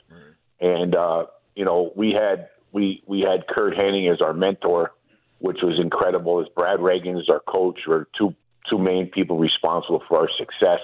and 0.58 0.94
uh, 0.94 1.26
you 1.54 1.64
know, 1.64 1.92
we 1.94 2.12
had 2.12 2.48
we 2.72 3.02
we 3.06 3.20
had 3.20 3.46
Curt 3.46 3.74
Hennig 3.74 4.12
as 4.12 4.20
our 4.20 4.32
mentor, 4.32 4.92
which 5.38 5.58
was 5.62 5.78
incredible. 5.78 6.40
As 6.40 6.48
Brad 6.54 6.80
Rheingans 6.80 7.20
as 7.20 7.28
our 7.28 7.40
coach, 7.40 7.80
were 7.86 8.08
two 8.18 8.34
two 8.68 8.78
main 8.78 9.06
people 9.06 9.38
responsible 9.38 10.02
for 10.08 10.18
our 10.18 10.28
success. 10.38 10.80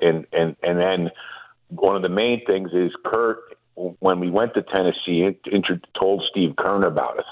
And 0.00 0.26
and 0.32 0.56
and 0.62 0.78
then 0.78 1.10
one 1.68 1.96
of 1.96 2.02
the 2.02 2.08
main 2.08 2.44
things 2.44 2.70
is 2.72 2.92
Kurt. 3.04 3.38
When 3.74 4.18
we 4.18 4.28
went 4.28 4.54
to 4.54 4.62
Tennessee, 4.62 5.38
told 5.98 6.24
Steve 6.28 6.56
Keirn 6.56 6.84
about 6.84 7.20
us. 7.20 7.26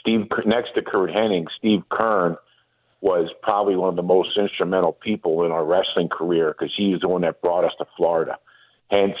Steve 0.00 0.28
next 0.46 0.74
to 0.76 0.82
Curt 0.82 1.10
Hennig, 1.10 1.46
Steve 1.58 1.82
Keirn 1.90 2.38
was 3.02 3.28
probably 3.42 3.76
one 3.76 3.90
of 3.90 3.96
the 3.96 4.02
most 4.02 4.30
instrumental 4.38 4.92
people 4.92 5.44
in 5.44 5.52
our 5.52 5.62
wrestling 5.62 6.08
career 6.08 6.54
because 6.58 6.72
he 6.74 6.92
was 6.92 7.02
the 7.02 7.08
one 7.08 7.20
that 7.20 7.42
brought 7.42 7.64
us 7.64 7.72
to 7.76 7.84
Florida. 7.98 8.38
Hence, 8.90 9.16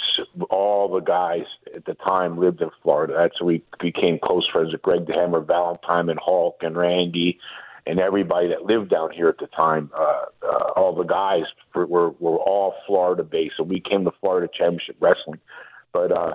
all 0.50 0.92
the 0.92 1.00
guys 1.00 1.46
at 1.74 1.84
the 1.86 1.94
time 1.94 2.38
lived 2.38 2.60
in 2.60 2.70
Florida. 2.82 3.14
That's 3.16 3.42
we 3.42 3.62
became 3.80 4.18
close 4.22 4.48
friends 4.52 4.72
with 4.72 4.82
Greg 4.82 5.06
the 5.06 5.14
Hammer 5.14 5.40
Valentine 5.40 6.10
and 6.10 6.18
Hulk 6.22 6.58
and 6.60 6.76
Randy 6.76 7.38
and 7.86 8.00
everybody 8.00 8.48
that 8.48 8.64
lived 8.64 8.90
down 8.90 9.10
here 9.10 9.28
at 9.28 9.38
the 9.38 9.46
time. 9.48 9.90
Uh, 9.96 10.24
uh, 10.42 10.70
all 10.76 10.94
the 10.94 11.04
guys 11.04 11.42
were, 11.74 11.86
were 11.86 12.10
were 12.18 12.38
all 12.38 12.74
Florida 12.86 13.22
based, 13.22 13.54
so 13.56 13.62
we 13.62 13.80
came 13.80 14.04
to 14.04 14.12
Florida 14.20 14.50
Championship 14.56 14.96
Wrestling. 15.00 15.40
But 15.92 16.12
uh, 16.12 16.34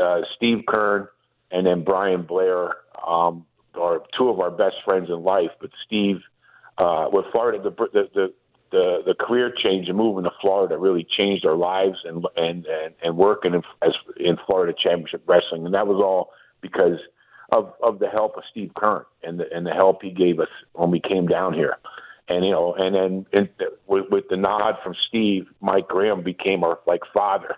uh, 0.00 0.20
Steve 0.36 0.64
Keirn 0.68 1.08
and 1.50 1.66
then 1.66 1.84
Brian 1.84 2.22
Blair 2.22 2.74
um, 3.06 3.46
are 3.74 4.02
two 4.18 4.28
of 4.28 4.40
our 4.40 4.50
best 4.50 4.76
friends 4.84 5.08
in 5.08 5.22
life. 5.22 5.50
But 5.60 5.70
Steve, 5.86 6.16
uh, 6.78 7.06
with 7.12 7.26
Florida, 7.32 7.62
the, 7.62 7.70
the 7.92 8.08
the 8.14 8.34
the 8.70 9.02
the 9.04 9.14
career 9.14 9.52
change 9.56 9.88
and 9.88 9.96
moving 9.96 10.24
to 10.24 10.30
Florida 10.40 10.78
really 10.78 11.06
changed 11.16 11.44
our 11.44 11.56
lives 11.56 11.98
and 12.04 12.24
and 12.36 12.66
and, 12.66 12.94
and 13.02 13.16
working 13.16 13.54
in, 13.54 13.62
as 13.82 13.92
in 14.16 14.36
Florida 14.46 14.72
Championship 14.80 15.22
Wrestling, 15.26 15.64
and 15.64 15.74
that 15.74 15.86
was 15.86 16.00
all 16.02 16.32
because 16.60 16.98
of 17.52 17.72
of 17.82 17.98
the 17.98 18.08
help 18.08 18.36
of 18.36 18.44
Steve 18.50 18.70
Keirn 18.76 19.04
and 19.22 19.40
the 19.40 19.44
and 19.52 19.66
the 19.66 19.72
help 19.72 20.02
he 20.02 20.10
gave 20.10 20.40
us 20.40 20.48
when 20.72 20.90
we 20.90 21.00
came 21.00 21.26
down 21.26 21.52
here, 21.54 21.76
and 22.28 22.44
you 22.44 22.52
know, 22.52 22.74
and 22.74 22.94
then 22.94 23.26
in, 23.32 23.48
with, 23.86 24.06
with 24.10 24.24
the 24.30 24.36
nod 24.36 24.76
from 24.82 24.94
Steve, 25.08 25.46
Mike 25.60 25.88
Graham 25.88 26.22
became 26.22 26.62
our 26.62 26.78
like 26.86 27.02
father. 27.12 27.56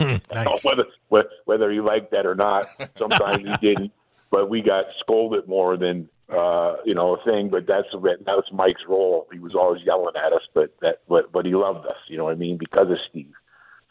Hmm, 0.00 0.16
nice. 0.32 0.64
whether 0.64 1.24
whether 1.44 1.70
he 1.70 1.80
liked 1.80 2.12
that 2.12 2.26
or 2.26 2.34
not, 2.34 2.66
sometimes 2.96 3.38
he 3.38 3.56
didn't, 3.68 3.92
but 4.34 4.50
we 4.50 4.62
got 4.62 4.86
scolded 4.98 5.46
more 5.46 5.76
than 5.76 6.08
uh, 6.28 6.76
you 6.84 6.92
know, 6.92 7.14
a 7.14 7.24
thing. 7.24 7.50
But 7.50 7.68
that's 7.68 7.86
that 7.92 8.26
was 8.26 8.44
Mike's 8.52 8.82
role. 8.88 9.28
He 9.32 9.38
was 9.38 9.54
always 9.54 9.82
yelling 9.84 10.14
at 10.16 10.32
us, 10.32 10.42
but 10.52 10.74
that 10.80 11.02
but 11.08 11.30
but 11.30 11.46
he 11.46 11.54
loved 11.54 11.86
us. 11.86 11.96
You 12.08 12.16
know 12.16 12.24
what 12.24 12.32
I 12.32 12.36
mean? 12.36 12.58
Because 12.58 12.90
of 12.90 12.98
Steve. 13.08 13.32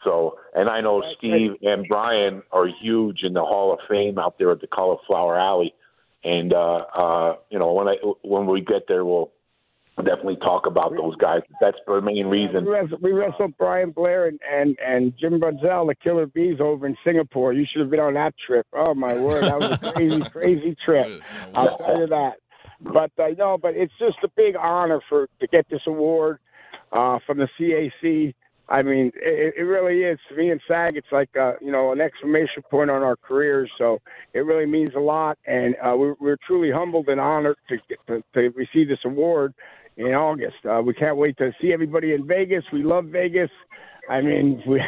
So, 0.02 0.38
and 0.54 0.68
I 0.68 0.82
know 0.82 1.02
Steve 1.16 1.52
and 1.62 1.86
Brian 1.88 2.42
are 2.52 2.66
huge 2.82 3.22
in 3.22 3.32
the 3.32 3.40
Hall 3.40 3.72
of 3.72 3.78
Fame 3.88 4.18
out 4.18 4.36
there 4.38 4.50
at 4.50 4.60
the 4.60 4.66
Cauliflower 4.66 5.38
Alley. 5.38 5.72
And 6.22 6.52
uh, 6.52 6.84
uh, 6.94 7.36
you 7.48 7.58
know, 7.58 7.72
when 7.72 7.88
I 7.88 7.96
when 8.22 8.44
we 8.46 8.60
get 8.60 8.86
there, 8.86 9.02
we'll 9.02 9.32
definitely 10.02 10.36
talk 10.36 10.66
about 10.66 10.92
those 10.96 11.14
guys. 11.16 11.40
That's 11.60 11.76
the 11.86 12.00
main 12.00 12.26
reason. 12.26 12.64
We 12.64 12.72
wrestled, 12.72 13.02
we 13.02 13.12
wrestled 13.12 13.54
Brian 13.58 13.90
Blair 13.90 14.26
and, 14.26 14.40
and, 14.50 14.76
and 14.84 15.12
Jim 15.18 15.40
Brunzell, 15.40 15.86
the 15.86 15.94
Killer 15.94 16.26
Bees, 16.26 16.58
over 16.60 16.86
in 16.86 16.96
Singapore. 17.04 17.52
You 17.52 17.64
should 17.70 17.80
have 17.80 17.90
been 17.90 18.00
on 18.00 18.14
that 18.14 18.34
trip. 18.44 18.66
Oh 18.72 18.94
my 18.94 19.14
word, 19.14 19.44
that 19.44 19.58
was 19.58 19.72
a 19.72 19.78
crazy, 19.92 20.20
crazy 20.30 20.76
trip. 20.84 21.22
I'll 21.54 21.78
tell 21.78 22.00
you 22.00 22.06
that. 22.08 22.34
But 22.80 23.12
I 23.18 23.30
uh, 23.30 23.34
know, 23.38 23.58
but 23.58 23.74
it's 23.74 23.92
just 23.98 24.18
a 24.24 24.28
big 24.36 24.56
honor 24.56 25.00
for 25.08 25.28
to 25.40 25.46
get 25.46 25.66
this 25.70 25.80
award 25.86 26.38
uh, 26.92 27.18
from 27.26 27.38
the 27.38 27.48
CAC. 27.58 28.34
I 28.68 28.82
mean, 28.82 29.12
it, 29.14 29.54
it 29.56 29.62
really 29.62 30.02
is. 30.02 30.18
To 30.28 30.36
me 30.36 30.50
and 30.50 30.60
SAG, 30.66 30.96
it's 30.96 31.12
like 31.12 31.34
uh, 31.36 31.52
you 31.60 31.70
know 31.70 31.92
an 31.92 32.00
exclamation 32.00 32.62
point 32.70 32.90
on 32.90 33.02
our 33.02 33.16
careers. 33.16 33.70
So 33.78 34.00
it 34.32 34.40
really 34.40 34.66
means 34.66 34.90
a 34.96 35.00
lot, 35.00 35.38
and 35.46 35.76
uh, 35.76 35.94
we're, 35.96 36.14
we're 36.18 36.38
truly 36.46 36.70
humbled 36.70 37.08
and 37.08 37.20
honored 37.20 37.56
to, 37.68 37.76
to 38.08 38.22
to 38.34 38.50
receive 38.56 38.88
this 38.88 38.98
award 39.04 39.54
in 39.96 40.06
August. 40.06 40.56
Uh, 40.68 40.82
we 40.84 40.94
can't 40.94 41.16
wait 41.16 41.36
to 41.38 41.52
see 41.60 41.72
everybody 41.72 42.12
in 42.12 42.26
Vegas. 42.26 42.64
We 42.72 42.82
love 42.82 43.06
Vegas. 43.06 43.50
I 44.08 44.20
mean, 44.20 44.62
we, 44.66 44.80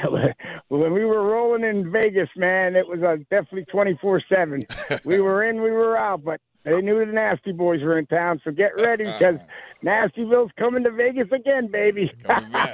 when 0.68 0.92
we 0.92 1.04
were 1.04 1.22
rolling 1.22 1.64
in 1.64 1.90
Vegas, 1.90 2.28
man, 2.36 2.76
it 2.76 2.86
was 2.86 3.02
uh, 3.02 3.16
definitely 3.30 3.64
24 3.66 4.22
7. 4.28 4.66
We 5.04 5.20
were 5.20 5.44
in, 5.44 5.62
we 5.62 5.70
were 5.70 5.96
out, 5.96 6.24
but 6.24 6.40
they 6.64 6.80
knew 6.80 6.98
the 7.04 7.12
Nasty 7.12 7.52
Boys 7.52 7.80
were 7.80 7.96
in 7.96 8.06
town, 8.06 8.40
so 8.42 8.50
get 8.50 8.74
ready 8.76 9.04
because 9.18 9.36
Nastyville's 9.82 10.50
coming 10.58 10.82
to 10.82 10.90
Vegas 10.90 11.28
again, 11.32 11.68
baby. 11.70 12.10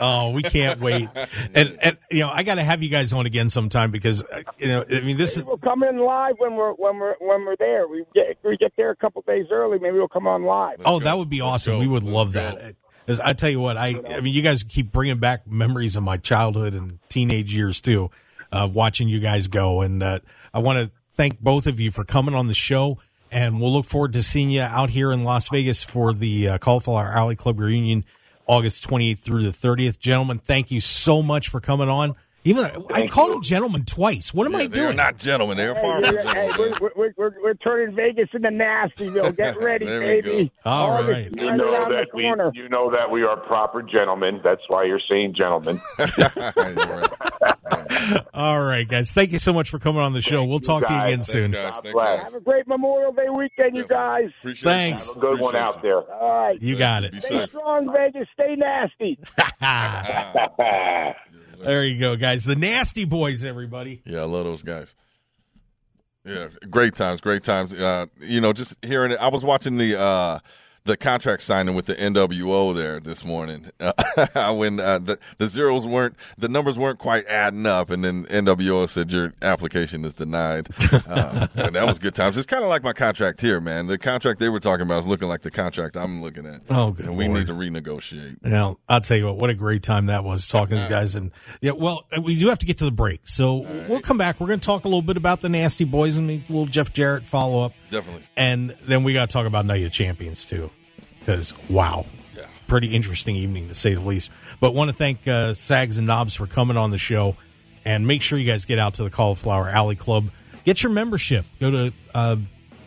oh, 0.01 0.31
we 0.31 0.43
can't 0.43 0.81
wait. 0.81 1.09
And 1.55 1.79
and 1.83 1.99
you 2.11 2.21
know, 2.21 2.31
I 2.31 2.43
got 2.43 2.55
to 2.55 2.63
have 2.63 2.83
you 2.83 2.89
guys 2.89 3.13
on 3.13 3.27
again 3.27 3.51
sometime 3.51 3.91
because 3.91 4.23
uh, 4.23 4.43
you 4.59 4.69
know, 4.69 4.85
I 4.89 5.01
mean, 5.01 5.19
this 5.19 5.37
maybe 5.37 5.43
is 5.43 5.45
we'll 5.45 5.59
come 5.59 5.83
in 5.83 5.99
live 5.99 6.37
when 6.39 6.55
we're 6.57 6.73
when 6.73 6.99
we're 6.99 7.15
when 7.21 7.45
we're 7.45 7.57
there. 7.57 7.87
We 7.87 8.05
get 8.15 8.39
we 8.43 8.57
get 8.57 8.73
there 8.77 8.91
a 8.91 8.97
couple 8.97 9.23
days 9.27 9.47
early. 9.51 9.79
Maybe 9.79 9.99
we'll 9.99 10.09
come 10.09 10.27
on 10.27 10.45
live. 10.45 10.81
oh, 10.87 11.01
that 11.01 11.19
would 11.19 11.31
be 11.31 11.43
awesome. 11.43 11.79
We 11.79 11.89
would 11.89 12.03
love 12.03 12.33
that. 12.33 12.77
As 13.07 13.21
I 13.21 13.33
tell 13.33 13.51
you 13.51 13.61
what, 13.61 13.77
I 13.77 13.95
I 14.09 14.21
mean, 14.21 14.33
you 14.33 14.43
guys 14.43 14.63
keep 14.63 14.93
bringing 14.93 15.19
back 15.19 15.47
memories 15.47 15.97
of 15.97 16.03
my 16.03 16.17
childhood 16.17 16.75
and 16.75 16.99
teenage 17.09 17.55
years 17.55 17.81
too, 17.81 18.11
uh, 18.53 18.69
watching 18.73 19.09
you 19.09 19.21
guys 19.21 19.49
go. 19.49 19.81
And 19.81 20.03
uh, 20.03 20.21
I 20.55 20.61
want 20.61 20.89
to 20.89 20.95
thank 21.15 21.41
both 21.41 21.67
of 21.67 21.81
you 21.81 21.91
for 21.91 22.05
coming 22.05 22.35
on 22.35 22.47
the 22.47 22.55
show 22.55 22.99
and 23.33 23.61
we'll 23.61 23.73
look 23.73 23.87
forward 23.87 24.13
to 24.13 24.23
seeing 24.23 24.51
you 24.51 24.61
out 24.61 24.91
here 24.91 25.11
in 25.11 25.23
Las 25.23 25.49
Vegas 25.49 25.83
for 25.83 26.13
the 26.13 26.51
uh, 26.51 26.59
Cauliflower 26.59 27.11
Alley 27.11 27.35
Club 27.35 27.59
reunion, 27.59 28.05
August 28.47 28.87
28th 28.87 29.21
through 29.21 29.43
the 29.43 29.51
30th. 29.51 29.99
Gentlemen, 29.99 30.39
thank 30.39 30.71
you 30.71 30.81
so 30.81 31.23
much 31.23 31.49
for 31.49 31.59
coming 31.59 31.89
on, 31.89 32.15
Even 32.45 32.65
though, 32.65 32.87
I 32.93 33.07
called 33.07 33.31
them 33.33 33.43
gentlemen 33.43 33.85
twice. 33.85 34.35
What 34.35 34.47
am 34.47 34.53
Yeah, 34.55 34.59
I 34.59 34.67
they're 34.67 34.85
doing? 34.87 34.97
not 34.97 35.17
gentlemen. 35.17 35.57
They're 35.57 35.77
far 35.77 36.01
Hey, 36.01 36.07
from 36.07 36.15
we're, 36.17 36.23
hey, 36.23 36.33
gentlemen. 36.49 36.79
we're, 36.81 36.91
we're, 36.97 37.15
we're, 37.17 37.35
we're 37.43 37.55
turning 37.55 37.95
Vegas 37.95 38.29
into 38.33 38.49
Nastyville. 38.49 39.37
Get 39.37 39.57
ready, 39.61 39.87
baby. 39.87 40.51
go. 40.65 40.71
All 40.71 40.91
August 40.93 41.11
right. 41.11 41.31
You 41.37 41.57
know 41.57 41.89
that 41.89 42.09
we, 42.13 42.23
corner. 42.25 42.51
you 42.55 42.69
know 42.69 42.91
that 42.91 43.11
we 43.11 43.23
are 43.23 43.37
proper 43.37 43.83
gentlemen. 43.83 44.41
That's 44.43 44.63
why 44.69 44.85
you're 44.85 45.01
saying 45.09 45.35
gentlemen. 45.37 45.81
All 48.35 48.61
right, 48.61 48.87
guys. 48.89 49.13
Thank 49.13 49.31
you 49.33 49.39
so 49.39 49.53
much 49.53 49.71
for 49.71 49.79
coming 49.79 50.03
on 50.03 50.13
the 50.13 50.21
show. 50.21 50.45
We'll 50.45 50.59
talk 50.59 50.85
to 50.87 50.93
you 50.93 50.99
again 50.99 51.11
Thanks, 51.23 51.29
soon. 51.29 51.51
guys. 51.53 51.75
Thanks, 51.83 52.01
guys. 52.03 52.23
Have 52.25 52.35
a 52.35 52.41
great 52.41 52.67
Memorial 52.67 53.13
Day 53.13 53.29
weekend, 53.29 53.77
you 53.77 53.87
guys. 53.87 54.31
Appreciate 54.41 54.65
Thanks. 54.69 55.07
you. 55.07 55.15
Have 55.15 55.23
a 55.23 55.27
good 55.27 55.41
one 55.41 55.55
Appreciate 55.55 55.63
out 55.63 55.83
there. 55.83 56.13
All 56.13 56.47
right. 56.49 56.61
You 56.61 56.77
got 56.77 57.05
it. 57.05 57.13
Be 57.13 57.21
Stay 57.21 57.37
safe. 57.39 57.49
strong, 57.51 57.93
Vegas. 57.93 58.27
Stay 58.35 58.57
nasty. 58.57 59.19
There 61.65 61.85
you 61.85 61.99
go, 61.99 62.17
guys. 62.17 62.45
The 62.45 62.57
Nasty 62.57 63.05
Boys, 63.05 63.45
everybody. 63.45 64.03
Yeah, 64.05 64.21
I 64.21 64.25
love 64.25 64.45
those 64.45 64.63
guys. 64.63 64.95
Yeah, 66.25 66.49
great 66.71 66.95
times, 66.95 67.21
great 67.21 67.43
times. 67.43 67.75
Uh, 67.75 68.07
you 68.21 68.41
know, 68.41 68.53
just 68.53 68.77
hearing 68.85 69.11
it. 69.11 69.19
I 69.21 69.29
was 69.29 69.45
watching 69.45 69.77
the 69.77 69.99
uh, 70.01 70.39
the 70.85 70.97
contract 70.97 71.43
signing 71.43 71.75
with 71.75 71.87
the 71.87 71.95
NWO 71.95 72.75
there 72.75 72.99
this 73.01 73.25
morning 73.25 73.71
uh, 73.81 74.53
when 74.55 74.81
uh, 74.81 74.99
the 74.99 75.19
the 75.39 75.47
zeros 75.47 75.87
weren't 75.87 76.17
the 76.37 76.49
numbers 76.49 76.79
weren't 76.79 76.99
quite 76.99 77.27
adding 77.27 77.67
up, 77.67 77.91
and 77.91 78.03
then 78.05 78.27
NWO 78.27 78.89
said 78.89 79.13
your 79.13 79.33
application 79.43 80.05
is 80.05 80.15
denied. 80.15 80.69
Uh, 81.13 81.47
and 81.55 81.75
that 81.75 81.85
was 81.85 81.99
good 81.99 82.15
times. 82.15 82.37
It's 82.37 82.47
kind 82.47 82.63
of 82.63 82.71
like 82.71 82.83
my 82.83 82.93
contract 82.93 83.41
here, 83.41 83.61
man. 83.61 83.87
The 83.87 83.99
contract 83.99 84.41
they 84.41 84.49
were 84.49 84.61
talking 84.61 84.83
about 84.83 85.01
is 85.01 85.07
looking 85.07 85.29
like 85.29 85.43
the 85.43 85.51
contract 85.51 85.97
I'm 85.97 86.23
looking 86.23 86.47
at. 86.47 86.63
Oh, 86.71 86.93
good 86.93 87.07
and 87.07 87.17
we 87.17 87.27
Lord. 87.27 87.41
need 87.41 87.47
to 87.49 87.53
renegotiate. 87.55 88.37
Now, 88.43 88.79
I'll 88.89 89.01
tell 89.01 89.17
you 89.17 89.27
what, 89.27 89.37
what 89.37 89.51
a 89.51 89.55
great 89.55 89.83
time 89.83 90.07
that 90.07 90.25
was 90.25 90.47
talking 90.47 90.77
to 90.77 90.83
you 90.83 90.89
guys. 90.89 91.15
And 91.17 91.33
yeah, 91.61 91.73
well, 91.73 92.07
we 92.23 92.37
do 92.37 92.49
have 92.49 92.59
to 92.61 92.67
get 92.67 92.79
to 92.79 92.85
the 92.85 92.93
break. 92.93 93.27
So 93.29 93.57
we'll 93.89 94.01
come 94.01 94.17
back. 94.19 94.41
We're 94.41 94.47
going 94.49 94.61
to 94.61 94.67
talk 94.67 94.85
a 94.85 94.89
little 94.89 95.03
bit 95.03 95.17
about 95.17 95.41
the 95.41 95.49
Nasty 95.49 95.85
Boys 95.85 96.17
and 96.17 96.31
a 96.31 96.35
little 96.49 96.67
Jeff 96.67 96.93
Jarrett 96.93 97.27
follow 97.27 97.65
up. 97.65 97.73
Definitely. 97.91 98.25
And 98.37 98.71
then 98.83 99.05
we 99.05 99.13
got 99.13 99.29
to 99.29 99.33
talk 99.33 99.47
about 99.47 99.67
Night 99.67 99.85
of 99.85 99.93
Champions, 99.93 100.45
too. 100.45 100.71
Because, 101.25 101.55
wow. 101.69 102.07
Yeah. 102.37 102.47
Pretty 102.67 102.95
interesting 102.95 103.37
evening, 103.37 103.69
to 103.69 103.75
say 103.75 103.95
the 103.95 104.01
least. 104.01 104.31
But 104.61 104.75
want 104.75 104.91
to 104.91 104.97
thank 104.97 105.27
uh, 105.29 105.55
Sags 105.55 105.99
and 105.99 106.07
Knobs 106.07 106.35
for 106.35 106.47
coming 106.47 106.77
on 106.77 106.91
the 106.91 106.99
show. 106.99 107.37
And 107.85 108.07
make 108.07 108.23
sure 108.23 108.39
you 108.39 108.47
guys 108.47 108.65
get 108.65 108.79
out 108.79 108.95
to 108.95 109.05
the 109.05 109.11
Cauliflower 109.11 109.69
Alley 109.69 109.97
Club. 109.97 110.31
Get 110.65 110.83
your 110.83 110.93
membership. 110.93 111.45
Go 111.59 111.71
to 111.71 111.93
uh, 112.15 112.37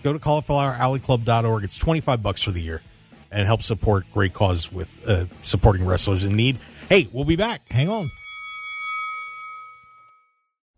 go 0.04 0.13
to 0.13 0.19
caulifloweralleyclub.org. 0.19 1.63
It's 1.65 1.78
25 1.78 2.24
bucks 2.24 2.41
for 2.41 2.52
the 2.52 2.62
year 2.62 2.82
and 3.32 3.45
help 3.45 3.62
support 3.62 4.06
great 4.13 4.34
cause 4.34 4.71
with 4.71 5.06
uh, 5.06 5.26
supporting 5.41 5.86
wrestlers 5.86 6.24
in 6.24 6.34
need. 6.36 6.58
Hey, 6.88 7.10
we'll 7.12 7.26
be 7.26 7.36
back. 7.36 7.67
Hang 7.69 7.89
on. 7.89 8.10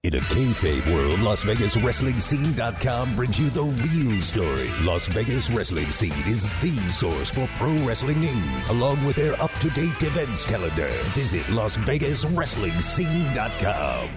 In 0.03 0.13
a 0.13 0.19
kayfabe 0.19 0.93
world, 0.93 1.19
Las 1.21 1.41
Vegas 1.43 1.75
Wrestling 1.75 2.19
Scene.com 2.19 3.15
brings 3.15 3.39
you 3.39 3.49
the 3.49 3.63
real 3.63 4.21
story. 4.21 4.69
Las 4.83 5.07
Vegas 5.07 5.49
Wrestling 5.49 5.88
Scene 5.88 6.13
is 6.27 6.43
the 6.62 6.77
source 6.89 7.29
for 7.31 7.47
pro 7.57 7.73
wrestling 7.86 8.21
news, 8.21 8.69
along 8.69 9.03
with 9.03 9.15
their 9.15 9.33
up-to-date 9.41 10.01
events 10.03 10.45
calendar. 10.45 10.88
Visit 11.17 11.49
Las 11.49 11.77
Vegas 11.77 12.25
Wrestling 12.25 12.71
Scene.com. 12.73 14.10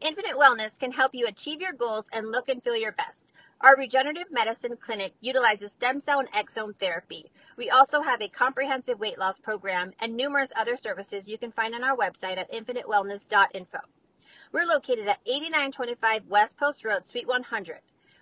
Infinite 0.00 0.36
Wellness 0.36 0.78
can 0.78 0.90
help 0.90 1.14
you 1.14 1.26
achieve 1.26 1.60
your 1.60 1.74
goals 1.74 2.08
and 2.10 2.32
look 2.32 2.48
and 2.48 2.60
feel 2.60 2.76
your 2.76 2.92
best. 2.92 3.30
Our 3.60 3.76
regenerative 3.76 4.32
medicine 4.32 4.78
clinic 4.80 5.12
utilizes 5.20 5.72
stem 5.72 6.00
cell 6.00 6.18
and 6.18 6.32
exome 6.32 6.74
therapy. 6.74 7.30
We 7.56 7.70
also 7.70 8.00
have 8.00 8.20
a 8.20 8.26
comprehensive 8.26 8.98
weight 8.98 9.18
loss 9.18 9.38
program 9.38 9.92
and 10.00 10.16
numerous 10.16 10.50
other 10.56 10.76
services 10.76 11.28
you 11.28 11.38
can 11.38 11.52
find 11.52 11.74
on 11.74 11.84
our 11.84 11.96
website 11.96 12.38
at 12.38 12.50
infinitewellness.info. 12.50 13.78
We're 14.52 14.66
located 14.66 15.08
at 15.08 15.18
8925 15.24 16.26
West 16.28 16.58
Post 16.58 16.84
Road, 16.84 17.06
Suite 17.06 17.26
100, 17.26 17.78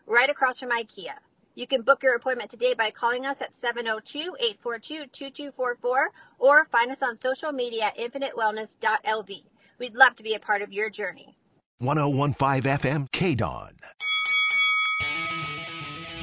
right 0.07 0.31
across 0.31 0.61
from 0.61 0.71
IKEA. 0.71 1.14
You 1.57 1.66
can 1.66 1.83
book 1.83 2.05
your 2.05 2.14
appointment 2.14 2.51
today 2.51 2.75
by 2.75 2.93
calling 2.93 3.27
us 3.27 3.43
at 3.43 3.51
702-842-2244 3.51 6.05
or 6.38 6.64
find 6.66 6.93
us 6.93 7.03
on 7.03 7.16
social 7.16 7.51
media 7.51 7.87
at 7.87 7.97
infinitewellness.lv. 7.97 9.43
We'd 9.79 9.97
love 9.97 10.14
to 10.14 10.23
be 10.23 10.35
a 10.35 10.40
part 10.40 10.62
of 10.62 10.73
your 10.73 10.88
journey. 10.88 11.37
1015 11.79 12.62
FM 12.62 13.11
KDAWN. 13.11 13.73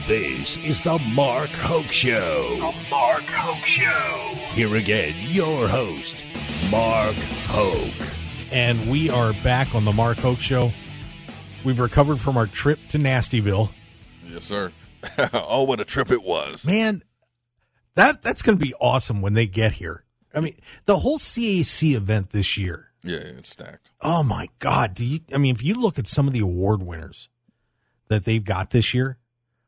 This 0.08 0.56
is 0.64 0.80
the 0.82 0.98
Mark 1.14 1.50
Hoke 1.50 1.92
Show. 1.92 2.56
The 2.56 2.74
Mark 2.90 3.24
Hoke 3.24 3.66
Show. 3.66 4.36
Here 4.54 4.78
again, 4.78 5.14
your 5.18 5.68
host, 5.68 6.24
Mark 6.72 7.18
Hoke. 7.48 8.17
And 8.52 8.90
we 8.90 9.10
are 9.10 9.34
back 9.44 9.76
on 9.76 9.84
the 9.84 9.92
Mark 9.92 10.18
Hoke 10.18 10.40
Show. 10.40 10.72
We've 11.66 11.80
recovered 11.80 12.20
from 12.20 12.38
our 12.38 12.48
trip 12.48 12.80
to 12.90 12.98
Nastyville. 12.98 13.72
Yes, 14.26 14.46
sir. 14.46 14.72
oh, 15.34 15.64
what 15.64 15.82
a 15.82 15.86
trip 15.86 16.12
it 16.12 16.24
was. 16.24 16.66
Man, 16.66 17.04
that 17.96 18.22
that's 18.22 18.42
going 18.42 18.58
to 18.58 18.64
be 18.64 18.74
awesome 18.80 19.22
when 19.22 19.34
they 19.34 19.48
get 19.48 19.74
here. 19.74 20.06
I 20.34 20.40
mean, 20.40 20.56
the 20.86 21.00
whole 21.00 21.18
CAC 21.18 21.94
event 21.94 22.30
this 22.30 22.58
year. 22.58 22.92
Yeah, 23.04 23.18
it's 23.18 23.50
stacked. 23.50 23.92
Oh 24.02 24.24
my 24.24 24.48
God! 24.60 24.94
Do 24.94 25.06
you? 25.06 25.20
I 25.34 25.38
mean, 25.38 25.54
if 25.54 25.64
you 25.64 25.80
look 25.80 26.00
at 26.00 26.08
some 26.08 26.28
of 26.28 26.34
the 26.34 26.40
award 26.40 26.84
winners 26.84 27.30
that 28.08 28.24
they've 28.24 28.44
got 28.44 28.72
this 28.72 28.94
year, 28.94 29.18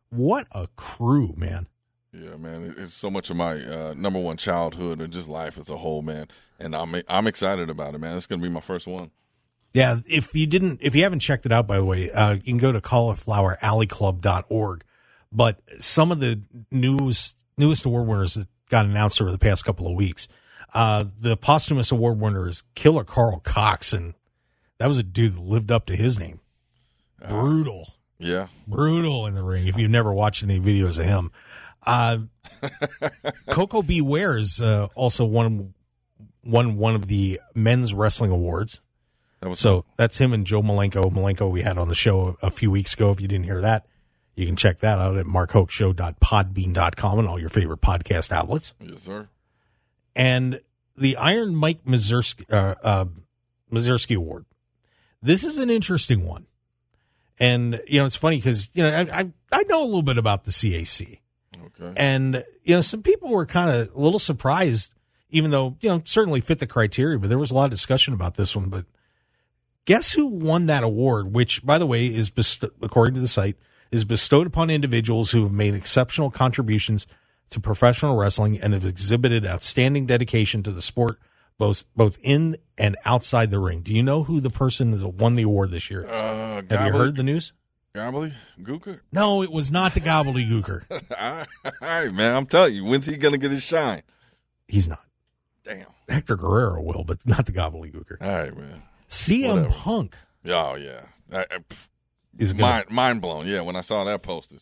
what 0.09 0.47
a 0.51 0.67
crew, 0.75 1.33
man! 1.37 1.67
Yeah, 2.11 2.37
man, 2.37 2.73
it's 2.77 2.95
so 2.95 3.09
much 3.09 3.29
of 3.29 3.37
my 3.37 3.63
uh, 3.63 3.93
number 3.95 4.19
one 4.19 4.37
childhood 4.37 4.99
and 4.99 5.13
just 5.13 5.27
life 5.27 5.59
as 5.59 5.69
a 5.69 5.77
whole, 5.77 6.01
man. 6.01 6.27
And 6.59 6.75
I'm 6.75 6.95
I'm 7.07 7.27
excited 7.27 7.69
about 7.69 7.93
it, 7.93 7.99
man. 7.99 8.17
It's 8.17 8.25
gonna 8.25 8.41
be 8.41 8.49
my 8.49 8.61
first 8.61 8.87
one. 8.87 9.11
Yeah, 9.73 9.97
if 10.07 10.33
you 10.33 10.47
didn't, 10.47 10.79
if 10.81 10.95
you 10.95 11.03
haven't 11.03 11.19
checked 11.19 11.45
it 11.45 11.51
out, 11.51 11.67
by 11.67 11.77
the 11.77 11.85
way, 11.85 12.09
uh, 12.11 12.33
you 12.33 12.41
can 12.41 12.57
go 12.57 12.71
to 12.71 12.81
caulifloweralleyclub.org. 12.81 14.83
But 15.31 15.61
some 15.77 16.11
of 16.11 16.19
the 16.19 16.41
newest 16.71 17.43
newest 17.57 17.85
award 17.85 18.07
winners 18.07 18.33
that 18.33 18.47
got 18.69 18.85
announced 18.85 19.21
over 19.21 19.31
the 19.31 19.37
past 19.37 19.63
couple 19.63 19.85
of 19.85 19.93
weeks, 19.93 20.27
uh, 20.73 21.05
the 21.19 21.37
posthumous 21.37 21.91
award 21.91 22.19
winner 22.19 22.47
is 22.47 22.63
Killer 22.73 23.03
Karl 23.03 23.39
Kox, 23.39 23.93
and 23.93 24.15
that 24.79 24.87
was 24.87 24.97
a 24.97 25.03
dude 25.03 25.35
that 25.35 25.43
lived 25.43 25.71
up 25.71 25.85
to 25.85 25.95
his 25.95 26.17
name. 26.17 26.39
Brutal, 27.27 27.93
Yeah, 28.17 28.47
brutal 28.65 29.27
in 29.27 29.35
the 29.35 29.43
ring. 29.43 29.67
If 29.67 29.77
you've 29.77 29.91
never 29.91 30.11
watched 30.11 30.41
any 30.41 30.59
videos 30.59 30.97
of 30.97 31.05
him, 31.05 31.31
uh, 31.85 32.17
Koko 33.49 33.81
B. 33.81 34.01
Ware 34.01 34.37
is 34.37 34.61
uh, 34.61 34.87
also 34.95 35.25
won 35.25 35.73
won 36.43 36.77
one 36.77 36.95
of 36.95 37.07
the 37.07 37.39
men's 37.53 37.93
wrestling 37.93 38.31
awards. 38.31 38.79
that 39.41 39.49
was 39.49 39.59
So 39.59 39.85
that's 39.97 40.17
him 40.17 40.33
and 40.33 40.45
Joe 40.45 40.61
Malenko. 40.61 41.11
Malenko 41.11 41.49
we 41.51 41.61
had 41.61 41.77
on 41.77 41.89
the 41.89 41.95
show 41.95 42.37
a 42.41 42.49
few 42.49 42.71
weeks 42.71 42.93
ago. 42.93 43.11
If 43.11 43.21
you 43.21 43.27
didn't 43.27 43.45
hear 43.45 43.61
that, 43.61 43.85
you 44.35 44.45
can 44.45 44.55
check 44.55 44.79
that 44.79 44.99
out 44.99 45.17
at 45.17 45.25
markhokeshow.podbean.com 45.25 47.19
and 47.19 47.27
all 47.27 47.39
your 47.39 47.49
favorite 47.49 47.81
podcast 47.81 48.31
outlets. 48.31 48.73
yes, 48.79 49.01
sir. 49.01 49.27
And 50.15 50.61
the 50.97 51.17
Iron 51.17 51.55
Mike 51.55 51.85
Mazurki, 51.85 52.45
uh, 52.51 52.75
uh, 52.81 53.05
Mazurki 53.71 54.15
Award. 54.15 54.45
This 55.21 55.43
is 55.43 55.57
an 55.57 55.69
interesting 55.69 56.25
one. 56.25 56.45
And, 57.39 57.81
you 57.87 57.99
know, 57.99 58.05
it's 58.05 58.17
funny 58.17 58.37
because, 58.37 58.69
you 58.73 58.83
know, 58.83 58.89
I, 58.89 59.19
I, 59.19 59.31
I 59.51 59.63
know 59.63 59.81
a 59.81 59.85
little 59.85 60.01
bit 60.01 60.17
about 60.17 60.43
the 60.43 60.51
CAC. 60.51 61.19
Okay. 61.81 61.93
And, 61.97 62.43
you 62.63 62.75
know, 62.75 62.81
some 62.81 63.01
people 63.01 63.29
were 63.29 63.45
kind 63.45 63.69
of 63.69 63.95
a 63.95 63.99
little 63.99 64.19
surprised, 64.19 64.93
even 65.29 65.51
though, 65.51 65.77
you 65.81 65.89
know, 65.89 66.01
certainly 66.05 66.41
fit 66.41 66.59
the 66.59 66.67
criteria, 66.67 67.17
but 67.17 67.29
there 67.29 67.37
was 67.37 67.51
a 67.51 67.55
lot 67.55 67.65
of 67.65 67.71
discussion 67.71 68.13
about 68.13 68.35
this 68.35 68.55
one. 68.55 68.69
But 68.69 68.85
guess 69.85 70.11
who 70.11 70.27
won 70.27 70.65
that 70.67 70.83
award, 70.83 71.33
which, 71.33 71.65
by 71.65 71.77
the 71.77 71.85
way, 71.85 72.07
is, 72.07 72.29
best- 72.29 72.63
according 72.81 73.15
to 73.15 73.21
the 73.21 73.27
site, 73.27 73.55
is 73.91 74.05
bestowed 74.05 74.47
upon 74.47 74.69
individuals 74.69 75.31
who 75.31 75.43
have 75.43 75.51
made 75.51 75.73
exceptional 75.73 76.29
contributions 76.29 77.07
to 77.49 77.59
professional 77.59 78.15
wrestling 78.15 78.59
and 78.59 78.73
have 78.73 78.85
exhibited 78.85 79.45
outstanding 79.45 80.05
dedication 80.05 80.61
to 80.63 80.71
the 80.71 80.81
sport, 80.81 81.17
both, 81.57 81.85
both 81.95 82.19
in 82.21 82.57
and 82.77 82.95
outside 83.05 83.49
the 83.49 83.59
ring. 83.59 83.81
Do 83.81 83.93
you 83.93 84.03
know 84.03 84.23
who 84.23 84.39
the 84.39 84.51
person 84.51 84.91
that 84.91 85.07
won 85.07 85.33
the 85.33 85.43
award 85.43 85.71
this 85.71 85.89
year 85.89 86.01
is? 86.01 86.07
Uh, 86.07 86.61
have 86.69 86.85
you 86.85 86.91
heard 86.93 87.15
the 87.15 87.23
news? 87.23 87.51
Gobbly 87.93 88.33
Gooker? 88.61 88.99
No, 89.11 89.41
it 89.41 89.51
was 89.51 89.71
not 89.71 89.93
the 89.93 89.99
gobbledygooker. 90.01 90.83
All 91.19 91.65
right, 91.81 92.11
man. 92.11 92.35
I'm 92.35 92.45
telling 92.45 92.75
you, 92.75 92.85
when's 92.85 93.05
he 93.05 93.17
gonna 93.17 93.37
get 93.37 93.51
his 93.51 93.63
shine? 93.63 94.03
He's 94.67 94.87
not. 94.87 95.03
Damn. 95.63 95.87
Hector 96.07 96.37
Guerrero 96.37 96.81
will, 96.81 97.03
but 97.03 97.25
not 97.25 97.45
the 97.45 97.51
gobbledygooker. 97.51 98.21
All 98.21 98.37
right, 98.37 98.55
man. 98.55 98.83
CM 99.09 99.49
Whatever. 99.49 99.69
Punk 99.69 100.15
Oh 100.47 100.75
yeah. 100.75 101.01
I, 101.31 101.39
I, 101.39 101.57
is 102.37 102.53
going 102.53 102.61
mind 102.61 102.89
mind 102.89 103.21
blown. 103.21 103.47
Yeah, 103.47 103.61
when 103.61 103.75
I 103.75 103.81
saw 103.81 104.03
that 104.05 104.21
posted. 104.21 104.61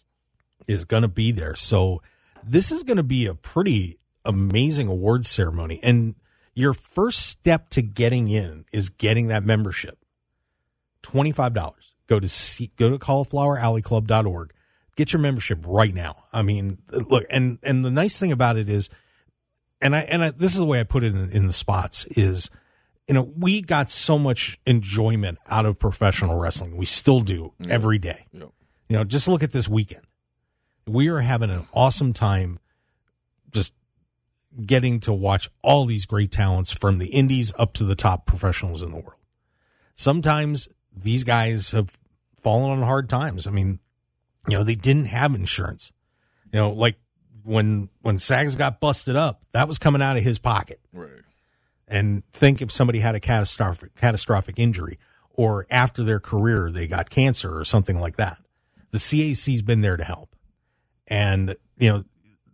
is 0.68 0.86
going 0.86 1.04
to 1.04 1.08
be 1.08 1.32
there. 1.32 1.56
So 1.56 2.02
this 2.44 2.72
is 2.72 2.84
going 2.84 2.98
to 2.98 3.04
be 3.04 3.26
a 3.26 3.36
pretty 3.36 4.00
amazing 4.26 4.88
awards 4.88 5.30
ceremony, 5.30 5.80
and 5.84 6.16
your 6.54 6.74
first 6.74 7.28
step 7.28 7.70
to 7.70 7.82
getting 7.82 8.28
in 8.28 8.66
is 8.74 8.90
getting 8.90 9.28
that 9.28 9.44
membership. 9.44 10.00
Twenty 11.02 11.32
five 11.32 11.54
dollars. 11.54 11.94
Go 12.08 12.20
to 12.20 12.28
C, 12.28 12.72
go 12.78 12.90
to 12.90 12.98
caulifloweralleyclub.org. 12.98 14.54
Get 14.96 15.14
your 15.14 15.22
membership 15.22 15.60
right 15.66 15.94
now. 15.94 16.26
I 16.34 16.42
mean, 16.42 16.80
look, 16.90 17.26
and 17.30 17.60
and 17.62 17.86
the 17.86 17.92
nice 17.92 18.18
thing 18.18 18.32
about 18.32 18.58
it 18.58 18.70
is, 18.70 18.90
and 19.80 19.96
I 19.96 20.00
and 20.00 20.24
I, 20.24 20.32
this 20.32 20.54
is 20.54 20.58
the 20.58 20.66
way 20.66 20.80
I 20.80 20.84
put 20.84 21.04
it 21.04 21.14
in, 21.14 21.30
in 21.30 21.48
the 21.48 21.54
spots 21.54 22.06
is 22.06 22.50
you 23.08 23.14
know, 23.14 23.32
we 23.38 23.62
got 23.62 23.90
so 23.90 24.20
much 24.20 24.60
enjoyment 24.66 25.38
out 25.48 25.66
of 25.66 25.80
professional 25.80 26.38
wrestling. 26.38 26.76
We 26.76 26.86
still 26.86 27.22
do 27.22 27.54
every 27.70 27.98
day. 27.98 28.26
Yep. 28.34 28.50
You 28.90 28.98
know, 28.98 29.04
just 29.06 29.28
look 29.28 29.44
at 29.44 29.52
this 29.52 29.70
weekend. 29.70 30.04
We 30.86 31.08
are 31.08 31.20
having 31.20 31.50
an 31.50 31.68
awesome 31.74 32.12
time 32.14 32.60
just 33.52 33.74
getting 34.66 35.00
to 35.02 35.14
watch 35.14 35.50
all 35.62 35.86
these 35.86 36.06
great 36.06 36.32
talents 36.32 36.74
from 36.74 36.98
the 36.98 37.08
indies 37.08 37.54
up 37.58 37.74
to 37.74 37.86
the 37.86 37.96
top 37.96 38.26
professionals 38.26 38.82
in 38.82 38.92
the 38.92 38.98
world. 38.98 39.14
Sometimes 39.96 40.68
these 41.04 41.24
guys 41.24 41.72
have 41.72 41.98
fallen 42.42 42.72
on 42.72 42.84
hard 42.84 43.10
times. 43.10 43.48
I 43.48 43.52
mean, 43.52 43.80
you 44.48 44.58
know, 44.58 44.64
they 44.64 44.76
didn't 44.76 45.06
have 45.06 45.36
insurance. 45.36 45.92
You 46.52 46.60
know, 46.60 46.72
like 46.72 46.96
when 47.44 47.90
when 48.02 48.18
Sags 48.18 48.56
got 48.56 48.80
busted 48.80 49.16
up, 49.16 49.42
that 49.52 49.68
was 49.68 49.78
coming 49.78 50.02
out 50.02 50.18
of 50.18 50.24
his 50.24 50.40
pocket 50.40 50.80
Right. 50.94 51.10
and 51.88 52.24
think 52.32 52.62
if 52.62 52.72
somebody 52.72 53.00
had 53.00 53.16
a 53.16 53.20
catastrophic 53.20 53.96
catastrophic 53.96 54.60
injury 54.60 54.98
or 55.30 55.66
after 55.70 56.04
their 56.04 56.20
career 56.20 56.72
they 56.72 56.88
got 56.88 57.10
cancer 57.10 57.58
or 57.58 57.64
something 57.66 58.00
like 58.00 58.18
that. 58.18 58.40
The 58.92 58.98
CAC's 59.00 59.62
been 59.62 59.82
there 59.82 59.98
to 59.98 60.04
help. 60.04 60.36
And 61.08 61.56
you 61.78 61.90
know, 61.90 62.04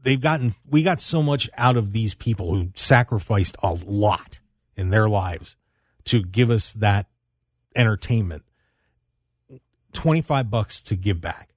they've 0.01 0.19
gotten 0.21 0.53
we 0.67 0.83
got 0.83 0.99
so 1.01 1.21
much 1.23 1.49
out 1.57 1.77
of 1.77 1.91
these 1.91 2.13
people 2.15 2.53
who 2.55 2.69
sacrificed 2.75 3.55
a 3.63 3.73
lot 3.85 4.39
in 4.75 4.89
their 4.89 5.07
lives 5.07 5.55
to 6.05 6.23
give 6.23 6.49
us 6.49 6.73
that 6.73 7.07
entertainment. 7.75 8.43
25 9.93 10.49
bucks 10.49 10.81
to 10.81 10.95
give 10.95 11.21
back, 11.21 11.49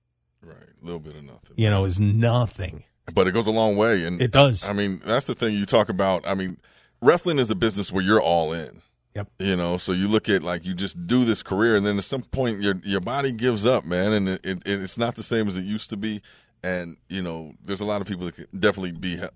Right. 0.43 0.57
A 0.83 0.85
little 0.85 1.01
bit 1.01 1.17
of 1.17 1.25
nothing. 1.25 1.53
you 1.57 1.71
know, 1.71 1.85
is 1.87 1.99
nothing. 1.99 2.85
but 3.15 3.27
it 3.27 3.33
goes 3.33 3.47
a 3.47 3.51
long 3.51 3.77
way. 3.77 4.05
And 4.05 4.21
It 4.21 4.31
does. 4.31 4.69
I 4.69 4.73
mean, 4.75 5.01
that's 5.05 5.27
the 5.27 5.35
thing 5.35 5.55
you 5.55 5.65
talk 5.65 5.89
about. 5.89 6.27
I 6.29 6.35
mean, 6.35 6.59
wrestling 7.01 7.39
is 7.39 7.51
a 7.51 7.55
business 7.55 7.91
where 7.91 8.05
you're 8.05 8.21
all 8.21 8.53
in. 8.53 8.83
Yep. 9.15 9.29
You 9.39 9.57
know, 9.57 9.79
so 9.79 9.93
you 9.93 10.09
look 10.09 10.29
at 10.29 10.43
like 10.43 10.67
you 10.67 10.75
just 10.75 11.07
do 11.07 11.25
this 11.25 11.43
career, 11.43 11.75
and 11.77 11.87
then 11.87 11.97
at 11.97 12.05
some 12.05 12.21
point 12.21 12.61
your 12.61 12.75
your 12.85 13.01
body 13.01 13.33
gives 13.33 13.65
up, 13.65 13.87
man, 13.87 14.13
and 14.13 14.29
it, 14.29 14.41
it, 14.45 14.63
it's 14.67 14.99
not 14.99 15.15
the 15.15 15.23
same 15.23 15.49
as 15.49 15.57
it 15.57 15.65
used 15.65 15.89
to 15.89 15.97
be. 15.97 16.21
And 16.63 16.99
you 17.09 17.23
know, 17.23 17.55
there's 17.65 17.81
a 17.81 17.87
lot 17.87 18.03
of 18.03 18.07
people 18.07 18.27
that 18.27 18.35
could 18.35 18.49
definitely 18.61 18.93
be 18.93 19.19
uh, 19.19 19.29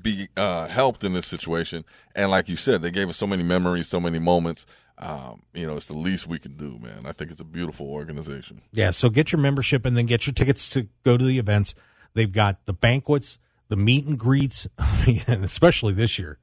be 0.00 0.28
uh, 0.36 0.66
helped 0.66 1.04
in 1.04 1.12
this 1.12 1.26
situation. 1.26 1.84
And 2.14 2.30
like 2.30 2.48
you 2.48 2.56
said, 2.56 2.82
they 2.82 2.90
gave 2.90 3.08
us 3.08 3.16
so 3.16 3.26
many 3.26 3.42
memories, 3.42 3.88
so 3.88 4.00
many 4.00 4.18
moments. 4.18 4.66
Um, 4.98 5.42
you 5.52 5.66
know, 5.66 5.76
it's 5.76 5.86
the 5.86 5.96
least 5.96 6.26
we 6.26 6.38
can 6.38 6.56
do, 6.56 6.78
man. 6.80 7.04
I 7.04 7.12
think 7.12 7.30
it's 7.30 7.40
a 7.40 7.44
beautiful 7.44 7.86
organization. 7.86 8.62
Yeah, 8.72 8.90
so 8.90 9.08
get 9.08 9.32
your 9.32 9.40
membership 9.40 9.84
and 9.84 9.96
then 9.96 10.06
get 10.06 10.26
your 10.26 10.34
tickets 10.34 10.68
to 10.70 10.88
go 11.04 11.16
to 11.16 11.24
the 11.24 11.38
events. 11.38 11.74
They've 12.14 12.30
got 12.30 12.64
the 12.66 12.72
banquets, 12.72 13.38
the 13.68 13.76
meet 13.76 14.06
and 14.06 14.18
greets, 14.18 14.68
and 15.26 15.44
especially 15.44 15.94
this 15.94 16.18
year. 16.18 16.38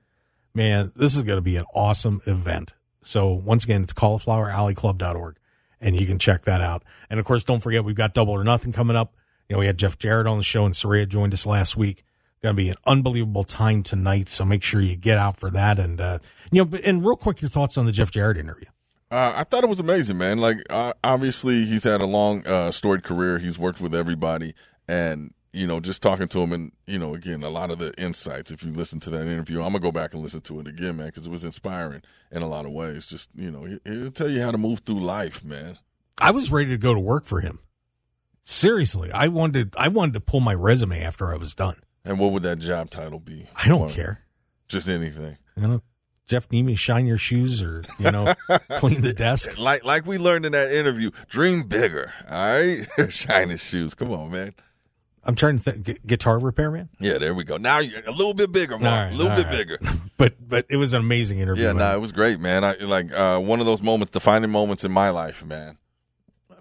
Man, 0.53 0.91
this 0.95 1.15
is 1.15 1.21
going 1.21 1.37
to 1.37 1.41
be 1.41 1.55
an 1.55 1.65
awesome 1.73 2.21
event. 2.25 2.73
So 3.03 3.31
once 3.31 3.63
again, 3.63 3.83
it's 3.83 3.93
caulifloweralleyclub.org 3.93 5.37
and 5.79 5.99
you 5.99 6.05
can 6.05 6.19
check 6.19 6.43
that 6.43 6.61
out. 6.61 6.83
And 7.09 7.19
of 7.19 7.25
course, 7.25 7.43
don't 7.43 7.61
forget 7.61 7.83
we've 7.83 7.95
got 7.95 8.13
double 8.13 8.33
or 8.33 8.43
nothing 8.43 8.71
coming 8.71 8.95
up. 8.95 9.15
You 9.49 9.55
know, 9.55 9.59
we 9.59 9.65
had 9.65 9.77
Jeff 9.77 9.97
Jarrett 9.97 10.27
on 10.27 10.37
the 10.37 10.43
show 10.43 10.65
and 10.65 10.73
Saraya 10.73 11.07
joined 11.07 11.33
us 11.33 11.45
last 11.45 11.75
week. 11.75 12.03
Going 12.43 12.56
to 12.56 12.58
be 12.62 12.69
an 12.69 12.75
unbelievable 12.88 13.43
time 13.43 13.84
tonight. 13.84 14.27
So 14.30 14.43
make 14.43 14.63
sure 14.63 14.82
you 14.82 14.95
get 14.95 15.17
out 15.17 15.38
for 15.38 15.51
that. 15.51 15.77
And, 15.77 16.01
uh, 16.01 16.19
you 16.51 16.65
know, 16.65 16.77
and 16.84 17.06
real 17.06 17.15
quick, 17.15 17.41
your 17.41 17.49
thoughts 17.49 17.77
on 17.77 17.86
the 17.86 17.91
Jeff 17.91 18.10
Jarrett 18.10 18.38
interview. 18.38 18.67
Uh, 19.12 19.34
I 19.36 19.43
thought 19.43 19.63
it 19.63 19.69
was 19.69 19.80
amazing, 19.80 20.17
man. 20.17 20.38
Like, 20.38 20.58
uh, 20.69 20.93
obviously, 21.04 21.65
he's 21.65 21.84
had 21.84 22.01
a 22.01 22.06
long, 22.06 22.47
uh, 22.47 22.71
storied 22.71 23.04
career. 23.04 23.39
He's 23.39 23.60
worked 23.60 23.82
with 23.82 23.93
everybody, 23.93 24.56
and 24.88 25.34
you 25.54 25.67
know, 25.67 25.80
just 25.80 26.01
talking 26.01 26.30
to 26.30 26.39
him, 26.39 26.54
and 26.54 26.71
you 26.88 26.97
know, 26.97 27.13
again, 27.13 27.43
a 27.43 27.49
lot 27.49 27.71
of 27.71 27.80
the 27.80 27.93
insights. 28.01 28.51
If 28.51 28.63
you 28.63 28.71
listen 28.71 28.99
to 29.01 29.10
that 29.10 29.27
interview, 29.27 29.58
I'm 29.58 29.73
gonna 29.73 29.80
go 29.80 29.91
back 29.91 30.13
and 30.13 30.23
listen 30.23 30.41
to 30.41 30.62
it 30.62 30.67
again, 30.67 30.95
man, 30.95 31.08
because 31.08 31.27
it 31.27 31.30
was 31.30 31.43
inspiring 31.43 32.04
in 32.32 32.41
a 32.41 32.47
lot 32.47 32.65
of 32.65 32.71
ways. 32.71 33.06
Just 33.06 33.30
you 33.36 33.51
know, 33.51 33.65
he, 33.65 33.80
he'll 33.84 34.12
tell 34.12 34.30
you 34.30 34.41
how 34.41 34.51
to 34.51 34.58
move 34.58 34.80
through 34.80 34.99
life, 34.99 35.43
man. 35.43 35.77
I 36.17 36.32
was 36.32 36.51
ready 36.51 36.69
to 36.69 36.77
go 36.77 36.93
to 36.93 36.99
work 36.99 37.25
for 37.25 37.41
him. 37.41 37.60
Seriously, 38.43 39.12
I 39.12 39.27
wanted 39.27 39.75
I 39.77 39.89
wanted 39.89 40.13
to 40.13 40.21
pull 40.21 40.39
my 40.39 40.54
resume 40.54 41.01
after 41.01 41.34
I 41.34 41.38
was 41.38 41.54
done. 41.54 41.82
And 42.03 42.19
what 42.19 42.31
would 42.31 42.43
that 42.43 42.59
job 42.59 42.89
title 42.89 43.19
be? 43.19 43.47
I 43.55 43.67
don't 43.67 43.89
care. 43.89 44.21
Just 44.67 44.89
anything. 44.89 45.37
You 45.55 45.67
know, 45.67 45.81
Jeff, 46.27 46.49
need 46.49 46.73
shine 46.79 47.05
your 47.05 47.17
shoes 47.17 47.61
or 47.61 47.83
you 47.99 48.09
know 48.09 48.33
clean 48.77 49.01
the 49.01 49.13
desk? 49.13 49.57
Like 49.57 49.83
like 49.83 50.05
we 50.05 50.17
learned 50.17 50.45
in 50.45 50.53
that 50.53 50.71
interview, 50.71 51.11
dream 51.27 51.63
bigger. 51.63 52.13
All 52.29 52.37
right, 52.37 52.87
shine 53.11 53.49
his 53.49 53.61
shoes. 53.61 53.93
Come 53.93 54.11
on, 54.11 54.31
man. 54.31 54.53
I'm 55.23 55.35
trying 55.35 55.57
to 55.57 55.63
think. 55.63 55.85
Gu- 55.85 55.97
guitar 56.05 56.39
repairman. 56.39 56.89
Yeah, 56.99 57.17
there 57.17 57.35
we 57.35 57.43
go. 57.43 57.57
Now 57.57 57.79
you're 57.79 58.01
a 58.05 58.11
little 58.11 58.33
bit 58.33 58.51
bigger, 58.51 58.79
Mark. 58.79 58.83
Right, 58.83 59.13
a 59.13 59.15
little 59.15 59.35
bit 59.35 59.45
right. 59.47 59.57
bigger. 59.57 59.79
But 60.17 60.35
but 60.47 60.67
it 60.69 60.77
was 60.77 60.93
an 60.93 61.01
amazing 61.01 61.39
interview. 61.39 61.63
Yeah, 61.63 61.71
no, 61.71 61.95
it 61.95 61.99
was 61.99 62.11
great, 62.11 62.39
man. 62.39 62.63
I 62.63 62.75
like 62.75 63.11
uh, 63.11 63.39
one 63.39 63.59
of 63.59 63.65
those 63.65 63.81
moments, 63.81 64.11
defining 64.11 64.51
moments 64.51 64.83
in 64.83 64.91
my 64.91 65.09
life, 65.09 65.43
man. 65.43 65.79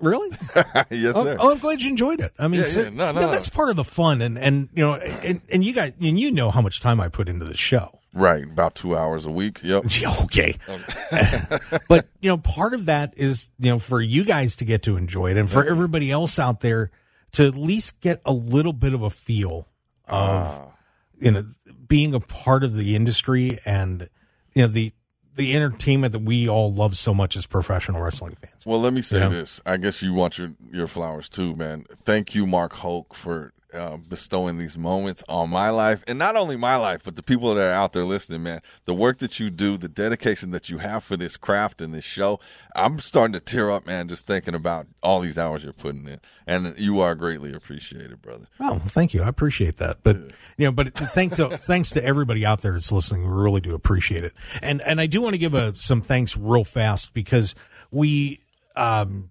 Really. 0.01 0.31
yes, 0.91 1.13
Oh, 1.15 1.25
sir. 1.25 1.37
oh, 1.39 1.51
I'm 1.53 1.59
glad 1.59 1.81
you 1.83 1.91
enjoyed 1.91 2.21
it. 2.21 2.33
I 2.39 2.49
mean, 2.49 2.61
Yeah, 2.61 2.67
so- 2.67 2.83
yeah. 2.83 2.89
No, 2.91 3.13
no, 3.13 3.21
no. 3.23 3.31
that's 3.33 3.49
part 3.49 3.69
of 3.71 3.77
the 3.77 3.85
fun, 3.85 4.21
and 4.23 4.39
and 4.39 4.69
you 4.75 4.83
know, 4.83 4.95
and, 4.95 5.41
and 5.51 5.65
you 5.65 5.73
got 5.75 5.93
and 6.01 6.19
you 6.19 6.31
know 6.33 6.51
how 6.51 6.61
much 6.63 6.81
time 6.81 7.01
I 7.01 7.09
put 7.09 7.29
into 7.29 7.45
the 7.45 7.57
show. 7.57 7.97
Right, 8.13 8.43
about 8.43 8.75
two 8.75 8.97
hours 8.97 9.25
a 9.25 9.31
week. 9.31 9.61
Yep. 9.63 9.85
Okay. 10.25 10.57
but 11.89 12.09
you 12.21 12.29
know, 12.29 12.39
part 12.39 12.75
of 12.75 12.87
that 12.87 13.15
is 13.17 13.51
you 13.59 13.71
know 13.71 13.79
for 13.79 14.01
you 14.01 14.25
guys 14.25 14.57
to 14.57 14.65
get 14.65 14.83
to 14.85 14.97
enjoy 14.97 15.31
it, 15.31 15.37
and 15.37 15.49
for 15.51 15.65
everybody 15.65 16.11
else 16.11 16.39
out 16.39 16.61
there 16.61 16.91
to 17.33 17.47
at 17.47 17.55
least 17.57 18.01
get 18.01 18.21
a 18.25 18.33
little 18.33 18.73
bit 18.73 18.93
of 18.93 19.03
a 19.03 19.11
feel 19.11 19.69
of 20.09 20.47
Ah. 20.47 20.73
you 21.21 21.31
know 21.31 21.45
being 21.87 22.15
a 22.15 22.21
part 22.21 22.65
of 22.65 22.75
the 22.75 22.97
industry 22.97 23.59
and 23.65 24.09
you 24.55 24.63
know 24.63 24.69
the 24.69 24.93
the 25.35 25.55
entertainment 25.55 26.13
that 26.13 26.21
we 26.21 26.49
all 26.49 26.73
love 26.73 26.97
so 26.97 27.15
much 27.15 27.37
as 27.37 27.47
professional 27.47 28.03
wrestling 28.03 28.37
fans. 28.41 28.67
Well, 28.67 28.81
let 28.81 28.93
me 28.93 29.03
say 29.03 29.29
this. 29.29 29.61
I 29.65 29.77
guess 29.77 30.03
you 30.03 30.13
want 30.15 30.39
your 30.39 30.53
your 30.73 30.87
flowers 30.87 31.29
too, 31.29 31.55
man. 31.57 31.85
Thank 32.05 32.35
you, 32.35 32.47
Mark 32.47 32.75
Hoke, 32.75 33.15
for 33.15 33.53
uh, 33.73 33.97
bestowing 33.97 34.59
these 34.59 34.77
moments 34.77 35.23
on 35.29 35.51
my 35.51 35.71
life, 35.71 36.03
and 36.07 36.19
not 36.19 36.37
only 36.37 36.57
my 36.57 36.77
life, 36.77 37.03
but 37.05 37.17
the 37.17 37.23
people 37.23 37.55
that 37.55 37.61
are 37.61 37.73
out 37.73 37.93
there 37.93 38.05
listening, 38.05 38.43
man. 38.43 38.63
The 38.85 38.95
work 38.95 39.19
that 39.19 39.39
you 39.39 39.51
do, 39.51 39.77
the 39.77 39.89
dedication 39.89 40.51
that 40.51 40.69
you 40.69 40.79
have 40.79 41.05
for 41.05 41.17
this 41.17 41.37
craft 41.37 41.81
and 41.81 41.95
this 41.95 42.05
show, 42.05 42.41
I'm 42.75 42.99
starting 42.99 43.33
to 43.35 43.41
tear 43.41 43.71
up, 43.71 43.87
man, 43.87 44.09
just 44.09 44.27
thinking 44.27 44.55
about 44.55 44.87
all 45.03 45.21
these 45.21 45.39
hours 45.39 45.65
you're 45.65 45.73
putting 45.73 46.07
in, 46.07 46.21
and 46.47 46.75
you 46.79 47.01
are 47.01 47.15
greatly 47.15 47.53
appreciated, 47.53 48.21
brother. 48.23 48.47
Oh, 48.59 48.73
well, 48.73 48.79
thank 48.81 49.15
you. 49.15 49.23
I 49.23 49.29
appreciate 49.29 49.77
that. 49.79 49.99
But 50.03 50.17
you 50.57 50.67
know, 50.67 50.73
but 50.73 50.95
thanks 50.95 51.37
to 51.37 51.49
thanks 51.59 51.91
to 51.91 52.05
everybody 52.05 52.45
out 52.45 52.63
there 52.63 52.73
that's 52.73 52.93
listening. 52.93 53.23
We 53.23 53.35
really 53.35 53.61
do 53.61 53.75
appreciate 53.75 54.25
it. 54.25 54.33
And 54.63 54.81
and 54.83 55.01
I 55.01 55.07
do 55.07 55.21
want 55.23 55.35
to 55.35 55.39
give 55.39 55.55
a 55.55 55.75
some 55.77 56.03
thanks 56.03 56.37
real 56.37 56.65
fast 56.65 57.15
because 57.15 57.55
we 57.91 58.41
um 58.77 59.31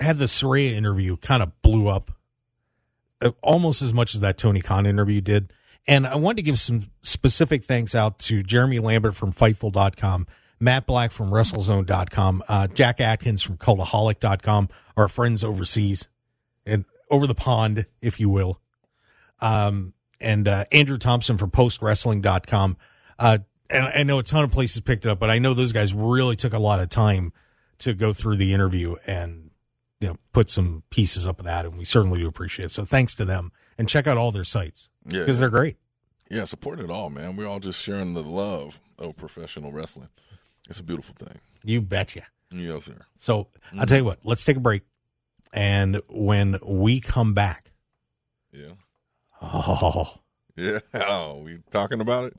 had 0.00 0.18
the 0.18 0.24
Saraya 0.24 0.72
interview 0.72 1.16
kind 1.16 1.42
of 1.42 1.62
blew 1.62 1.88
up 1.88 2.10
almost 3.42 3.82
as 3.82 3.94
much 3.94 4.14
as 4.14 4.20
that 4.20 4.38
Tony 4.38 4.60
Khan 4.60 4.86
interview 4.86 5.20
did. 5.20 5.52
And 5.86 6.06
I 6.06 6.16
wanted 6.16 6.36
to 6.36 6.42
give 6.42 6.58
some 6.58 6.90
specific 7.02 7.64
thanks 7.64 7.94
out 7.94 8.18
to 8.20 8.42
Jeremy 8.42 8.78
Lambert 8.78 9.14
from 9.14 9.32
Fightful.com, 9.32 10.26
Matt 10.58 10.86
Black 10.86 11.12
from 11.12 11.30
WrestleZone.com, 11.30 12.42
uh, 12.48 12.68
Jack 12.68 13.00
Atkins 13.00 13.42
from 13.42 13.58
Cultaholic.com, 13.58 14.68
our 14.96 15.08
friends 15.08 15.44
overseas 15.44 16.08
and 16.64 16.84
over 17.10 17.26
the 17.26 17.34
pond, 17.34 17.86
if 18.00 18.18
you 18.18 18.30
will. 18.30 18.60
Um, 19.40 19.92
and 20.20 20.48
uh, 20.48 20.64
Andrew 20.72 20.96
Thompson 20.96 21.36
from 21.36 21.50
postwrestling.com. 21.50 22.76
Uh, 23.18 23.38
and 23.68 23.84
I 23.86 24.02
know 24.04 24.18
a 24.18 24.22
ton 24.22 24.44
of 24.44 24.50
places 24.50 24.80
picked 24.80 25.04
it 25.04 25.10
up, 25.10 25.18
but 25.18 25.30
I 25.30 25.38
know 25.38 25.52
those 25.52 25.72
guys 25.72 25.92
really 25.92 26.36
took 26.36 26.52
a 26.52 26.58
lot 26.58 26.80
of 26.80 26.88
time 26.88 27.32
to 27.80 27.92
go 27.92 28.12
through 28.12 28.36
the 28.36 28.54
interview 28.54 28.96
and 29.06 29.50
you 30.00 30.08
know 30.08 30.16
put 30.32 30.50
some 30.50 30.82
pieces 30.90 31.26
up 31.26 31.38
of 31.38 31.44
that, 31.46 31.64
and 31.66 31.76
we 31.78 31.84
certainly 31.84 32.18
do 32.20 32.26
appreciate 32.28 32.66
it. 32.66 32.70
So 32.72 32.84
thanks 32.84 33.14
to 33.16 33.24
them, 33.24 33.52
and 33.78 33.88
check 33.88 34.06
out 34.06 34.16
all 34.16 34.30
their 34.32 34.44
sites 34.44 34.88
Yeah, 35.06 35.20
because 35.20 35.38
they're 35.40 35.48
great. 35.50 35.76
yeah, 36.30 36.44
support 36.44 36.80
it 36.80 36.90
all, 36.90 37.10
man. 37.10 37.36
We're 37.36 37.46
all 37.48 37.60
just 37.60 37.80
sharing 37.80 38.14
the 38.14 38.22
love 38.22 38.80
of 38.98 39.16
professional 39.16 39.72
wrestling. 39.72 40.08
It's 40.68 40.80
a 40.80 40.84
beautiful 40.84 41.14
thing. 41.18 41.38
You 41.62 41.80
betcha. 41.82 42.22
Yes, 42.50 42.84
sir. 42.84 43.06
So 43.16 43.48
I'll 43.78 43.86
tell 43.86 43.98
you 43.98 44.04
what, 44.04 44.20
let's 44.24 44.44
take 44.44 44.56
a 44.56 44.60
break, 44.60 44.82
and 45.52 46.00
when 46.08 46.58
we 46.64 47.00
come 47.00 47.34
back, 47.34 47.72
Yeah. 48.52 48.72
oh, 49.42 50.18
Yeah. 50.56 50.78
Oh, 50.94 51.38
we 51.44 51.58
talking 51.70 52.00
about 52.00 52.24
it? 52.26 52.36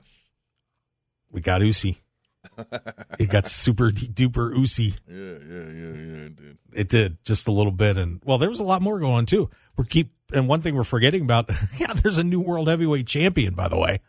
we 1.30 1.40
got 1.40 1.60
Usi. 1.60 2.00
it 3.18 3.28
got 3.30 3.48
super 3.48 3.90
duper 3.90 4.56
Usi. 4.56 4.94
Yeah, 5.08 5.16
yeah, 5.16 5.68
yeah, 5.70 5.94
yeah, 5.94 6.26
it 6.26 6.36
did. 6.36 6.58
It 6.72 6.88
did 6.88 7.24
just 7.24 7.48
a 7.48 7.52
little 7.52 7.72
bit, 7.72 7.96
and 7.96 8.20
well, 8.24 8.38
there 8.38 8.50
was 8.50 8.60
a 8.60 8.64
lot 8.64 8.82
more 8.82 8.98
going 8.98 9.14
on 9.14 9.26
too. 9.26 9.50
We're 9.76 9.84
keep 9.84 10.10
and 10.32 10.48
one 10.48 10.60
thing 10.60 10.74
we're 10.74 10.84
forgetting 10.84 11.22
about, 11.22 11.50
yeah, 11.78 11.92
there's 11.92 12.18
a 12.18 12.24
new 12.24 12.40
world 12.40 12.68
heavyweight 12.68 13.06
champion, 13.06 13.54
by 13.54 13.68
the 13.68 13.78
way. 13.78 14.00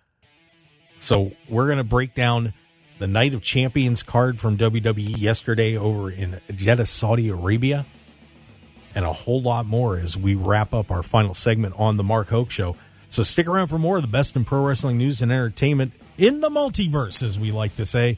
So 1.00 1.32
we're 1.48 1.68
gonna 1.68 1.84
break 1.84 2.16
down 2.16 2.54
the 3.00 3.08
Night 3.08 3.34
of 3.34 3.42
Champions 3.42 4.02
card 4.02 4.40
from 4.40 4.58
WWE 4.58 5.18
yesterday 5.18 5.78
over 5.78 6.10
in 6.10 6.42
Jeddah, 6.54 6.88
Saudi 6.88 7.30
Arabia, 7.30 7.86
and 8.96 9.06
a 9.06 9.14
whole 9.14 9.42
lot 9.42 9.68
more 9.68 9.98
as 10.00 10.18
we 10.18 10.34
wrap 10.34 10.74
up 10.74 10.90
our 10.90 11.04
final 11.04 11.36
segment 11.36 11.76
on 11.78 11.98
the 11.98 12.04
Mark 12.04 12.30
Hoke 12.30 12.50
Show. 12.50 12.76
So 13.10 13.22
stick 13.22 13.48
around 13.48 13.68
for 13.68 13.78
more 13.78 13.98
of 13.98 14.02
the 14.02 14.08
best 14.08 14.36
in 14.36 14.44
pro 14.44 14.66
wrestling 14.66 14.98
news 14.98 15.22
and 15.22 15.32
entertainment 15.32 15.94
in 16.18 16.42
the 16.42 16.50
multiverse, 16.50 17.22
as 17.22 17.40
we 17.40 17.52
like 17.52 17.76
to 17.76 17.86
say. 17.86 18.18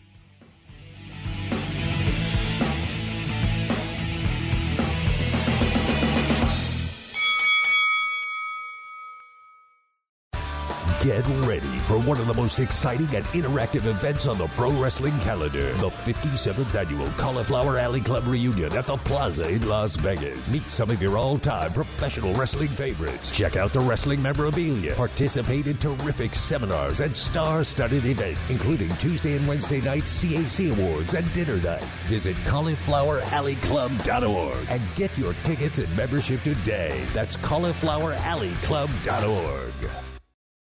Get 11.03 11.25
ready 11.47 11.79
for 11.79 11.97
one 11.97 12.19
of 12.19 12.27
the 12.27 12.35
most 12.35 12.59
exciting 12.59 13.07
and 13.15 13.25
interactive 13.29 13.87
events 13.87 14.27
on 14.27 14.37
the 14.37 14.45
pro 14.49 14.69
wrestling 14.73 15.17
calendar. 15.21 15.73
The 15.73 15.89
57th 15.89 16.79
annual 16.79 17.07
Cauliflower 17.17 17.79
Alley 17.79 18.01
Club 18.01 18.27
reunion 18.27 18.71
at 18.73 18.85
the 18.85 18.97
Plaza 18.97 19.49
in 19.49 19.67
Las 19.67 19.95
Vegas. 19.95 20.53
Meet 20.53 20.69
some 20.69 20.91
of 20.91 21.01
your 21.01 21.17
all-time 21.17 21.73
professional 21.73 22.35
wrestling 22.35 22.69
favorites. 22.69 23.35
Check 23.35 23.55
out 23.55 23.73
the 23.73 23.79
wrestling 23.79 24.21
memorabilia. 24.21 24.93
Participate 24.93 25.65
in 25.65 25.75
terrific 25.77 26.35
seminars 26.35 27.01
and 27.01 27.15
star-studded 27.15 28.05
events, 28.05 28.51
including 28.51 28.89
Tuesday 28.97 29.35
and 29.35 29.47
Wednesday 29.47 29.81
night 29.81 30.03
CAC 30.03 30.71
awards 30.71 31.15
and 31.15 31.33
dinner 31.33 31.57
nights. 31.63 32.09
Visit 32.09 32.35
caulifloweralleyclub.org 32.45 34.67
and 34.69 34.81
get 34.95 35.17
your 35.17 35.33
tickets 35.43 35.79
and 35.79 35.97
membership 35.97 36.43
today. 36.43 37.03
That's 37.11 37.37
caulifloweralleyclub.org. 37.37 40.10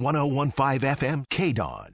1015 0.00 0.80
FM 0.80 1.28
KDAWN. 1.28 1.90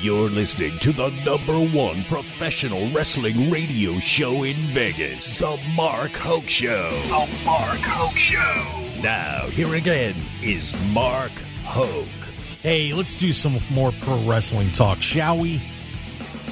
You're 0.00 0.30
listening 0.30 0.78
to 0.78 0.92
the 0.92 1.08
number 1.24 1.58
one 1.76 2.04
professional 2.04 2.88
wrestling 2.90 3.50
radio 3.50 3.98
show 3.98 4.44
in 4.44 4.54
Vegas, 4.54 5.38
The 5.38 5.58
Mark 5.76 6.12
Hoke 6.12 6.48
Show. 6.48 6.90
The 7.08 7.28
Mark 7.44 7.80
Hoke 7.80 8.16
Show. 8.16 9.00
Now, 9.02 9.46
here 9.48 9.74
again 9.74 10.14
is 10.40 10.72
Mark 10.92 11.32
Hoke. 11.64 12.06
Hey, 12.62 12.92
let's 12.92 13.16
do 13.16 13.32
some 13.32 13.58
more 13.72 13.90
pro 14.02 14.20
wrestling 14.22 14.70
talk, 14.70 15.02
shall 15.02 15.38
we? 15.38 15.60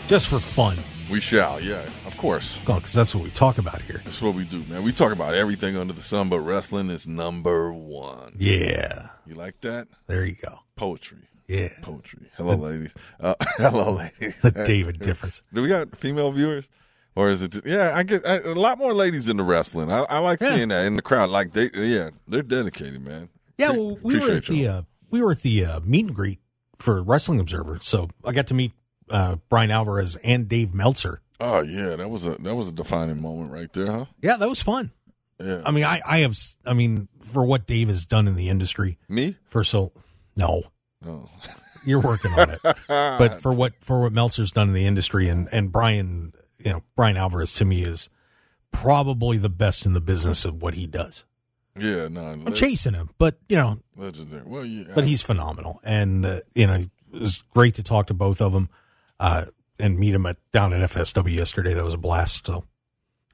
Just 0.08 0.26
for 0.26 0.40
fun. 0.40 0.76
We 1.08 1.20
shall, 1.20 1.60
yeah, 1.60 1.88
of 2.22 2.28
course. 2.28 2.58
Because 2.58 2.92
that's 2.92 3.14
what 3.16 3.24
we 3.24 3.30
talk 3.30 3.58
about 3.58 3.82
here. 3.82 4.00
That's 4.04 4.22
what 4.22 4.34
we 4.34 4.44
do, 4.44 4.62
man. 4.68 4.84
We 4.84 4.92
talk 4.92 5.10
about 5.12 5.34
everything 5.34 5.76
under 5.76 5.92
the 5.92 6.02
sun, 6.02 6.28
but 6.28 6.38
wrestling 6.38 6.88
is 6.88 7.08
number 7.08 7.72
one. 7.72 8.36
Yeah. 8.38 9.08
You 9.26 9.34
like 9.34 9.60
that? 9.62 9.88
There 10.06 10.24
you 10.24 10.36
go. 10.36 10.60
Poetry. 10.76 11.28
Yeah. 11.48 11.70
Poetry. 11.82 12.30
Hello, 12.36 12.54
ladies. 12.54 12.94
Uh, 13.18 13.34
hello, 13.56 13.90
ladies. 13.92 14.40
The 14.40 14.52
David 14.52 15.00
difference. 15.00 15.42
Do 15.52 15.62
we 15.62 15.68
got 15.68 15.96
female 15.96 16.30
viewers? 16.30 16.68
Or 17.16 17.28
is 17.28 17.42
it? 17.42 17.66
Yeah, 17.66 17.92
I 17.92 18.04
get 18.04 18.24
I, 18.24 18.38
a 18.38 18.54
lot 18.54 18.78
more 18.78 18.94
ladies 18.94 19.28
into 19.28 19.42
wrestling. 19.42 19.90
I, 19.90 20.02
I 20.04 20.18
like 20.18 20.40
Yeah. 20.40 20.54
seeing 20.54 20.68
that 20.68 20.84
in 20.84 20.94
the 20.94 21.02
crowd. 21.02 21.28
Like 21.28 21.52
they, 21.54 21.70
yeah, 21.74 22.10
they're 22.28 22.42
dedicated, 22.42 23.04
man. 23.04 23.30
Yeah, 23.58 23.72
well, 23.72 23.98
we 24.02 24.20
were 24.20 24.30
at 24.30 24.46
the 24.46 24.68
uh, 24.68 24.82
we 25.10 25.20
were 25.20 25.32
at 25.32 25.40
the 25.40 25.64
uh, 25.64 25.80
meet 25.80 26.06
and 26.06 26.14
greet 26.14 26.38
for 26.78 27.02
Wrestling 27.02 27.40
Observer, 27.40 27.80
so 27.82 28.08
I 28.24 28.30
got 28.32 28.46
to 28.46 28.54
meet 28.54 28.72
uh, 29.10 29.36
Bryan 29.48 29.72
Alvarez 29.72 30.16
and 30.22 30.48
Dave 30.48 30.72
Meltzer. 30.72 31.20
Oh 31.44 31.60
yeah, 31.62 31.96
that 31.96 32.08
was 32.08 32.24
a 32.24 32.36
that 32.36 32.54
was 32.54 32.68
a 32.68 32.72
defining 32.72 33.20
moment 33.20 33.50
right 33.50 33.72
there, 33.72 33.90
huh? 33.90 34.04
Yeah, 34.22 34.36
that 34.36 34.48
was 34.48 34.62
fun. 34.62 34.92
Yeah. 35.40 35.62
I 35.66 35.72
mean, 35.72 35.82
I 35.82 36.00
I 36.06 36.18
have 36.18 36.36
I 36.64 36.72
mean 36.72 37.08
for 37.20 37.44
what 37.44 37.66
Dave 37.66 37.88
has 37.88 38.06
done 38.06 38.28
in 38.28 38.36
the 38.36 38.48
industry 38.48 38.96
Me? 39.08 39.36
for 39.48 39.64
so 39.64 39.90
no, 40.36 40.62
you're 41.84 42.00
working 42.00 42.32
on 42.32 42.50
it, 42.50 42.60
but 42.88 43.42
for 43.42 43.52
what 43.52 43.72
for 43.80 44.02
what 44.02 44.12
Meltzer's 44.12 44.52
done 44.52 44.68
in 44.68 44.74
the 44.74 44.86
industry 44.86 45.28
and 45.28 45.48
and 45.50 45.72
Bryan, 45.72 46.32
you 46.58 46.70
know, 46.70 46.82
Bryan 46.94 47.16
Alvarez 47.16 47.52
to 47.54 47.64
me 47.64 47.82
is 47.82 48.08
probably 48.70 49.36
the 49.36 49.48
best 49.50 49.84
in 49.84 49.94
the 49.94 50.00
business 50.00 50.44
of 50.44 50.62
what 50.62 50.74
he 50.74 50.86
does. 50.86 51.24
yeah, 51.76 52.06
no, 52.06 52.24
I'm 52.24 52.44
leg- 52.44 52.54
chasing 52.54 52.94
him, 52.94 53.10
but 53.18 53.38
you 53.48 53.56
know, 53.56 53.78
legendary. 53.96 54.44
Well, 54.46 54.64
yeah, 54.64 54.92
but 54.94 55.06
he's 55.06 55.22
phenomenal, 55.22 55.80
and 55.82 56.24
uh, 56.24 56.40
you 56.54 56.68
know 56.68 56.74
it 56.74 57.20
was 57.20 57.42
great 57.52 57.74
to 57.74 57.82
talk 57.82 58.06
to 58.06 58.14
both 58.14 58.40
of 58.40 58.52
them 58.52 58.68
uh, 59.18 59.46
and 59.82 59.98
meet 59.98 60.14
him 60.14 60.24
at 60.24 60.36
down 60.52 60.72
at 60.72 60.80
FSW 60.90 61.34
yesterday. 61.34 61.74
That 61.74 61.84
was 61.84 61.94
a 61.94 61.98
blast. 61.98 62.46
So 62.46 62.64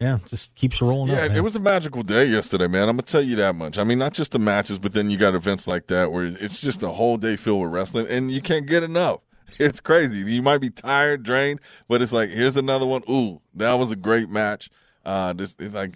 yeah, 0.01 0.19
just 0.27 0.55
keeps 0.55 0.81
rolling. 0.81 1.13
Yeah, 1.13 1.25
up, 1.27 1.33
it 1.33 1.41
was 1.41 1.55
a 1.55 1.61
magical 1.61 2.03
day 2.03 2.27
yesterday, 2.27 2.67
man. 2.67 2.89
I'm 2.89 2.97
gonna 2.97 3.03
tell 3.03 3.23
you 3.23 3.37
that 3.37 3.55
much. 3.55 3.79
I 3.79 3.85
mean, 3.85 3.99
not 3.99 4.15
just 4.15 4.33
the 4.33 4.39
matches, 4.39 4.79
but 4.79 4.95
then 4.95 5.11
you 5.11 5.19
got 5.19 5.35
events 5.35 5.67
like 5.69 5.89
that 5.89 6.11
where 6.11 6.25
it's 6.27 6.61
just 6.61 6.83
a 6.83 6.89
whole 6.91 7.17
day 7.17 7.37
filled 7.37 7.63
with 7.63 7.73
wrestling, 7.73 8.07
and 8.09 8.31
you 8.31 8.41
can't 8.41 8.67
get 8.67 8.83
enough. 8.83 9.21
It's 9.59 9.81
crazy. 9.81 10.31
You 10.31 10.43
might 10.43 10.59
be 10.59 10.69
tired, 10.69 11.23
drained, 11.23 11.61
but 11.89 12.03
it's 12.03 12.13
like 12.13 12.29
here's 12.29 12.59
another 12.59 12.85
one. 12.85 13.03
Ooh, 13.09 13.41
that 13.55 13.73
was 13.73 13.91
a 13.91 13.97
great 13.97 14.29
match. 14.29 14.69
Uh, 15.07 15.33
it's 15.39 15.55
like 15.59 15.95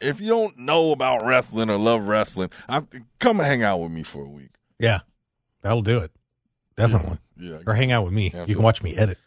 if 0.00 0.18
you 0.18 0.28
don't 0.28 0.56
know 0.58 0.92
about 0.92 1.22
wrestling 1.26 1.68
or 1.68 1.76
love 1.76 2.08
wrestling, 2.08 2.48
I, 2.70 2.82
come 3.18 3.38
hang 3.38 3.62
out 3.62 3.78
with 3.82 3.92
me 3.92 4.02
for 4.02 4.22
a 4.22 4.28
week. 4.28 4.48
yeah, 4.78 5.00
that'll 5.60 5.82
do 5.82 5.98
it. 5.98 6.10
Definitely. 6.76 7.18
Yeah, 7.38 7.58
Or 7.66 7.74
hang 7.74 7.92
out 7.92 8.04
with 8.04 8.14
me. 8.14 8.32
You 8.46 8.54
can 8.54 8.62
watch 8.62 8.82
me 8.82 8.96
edit. 8.96 9.18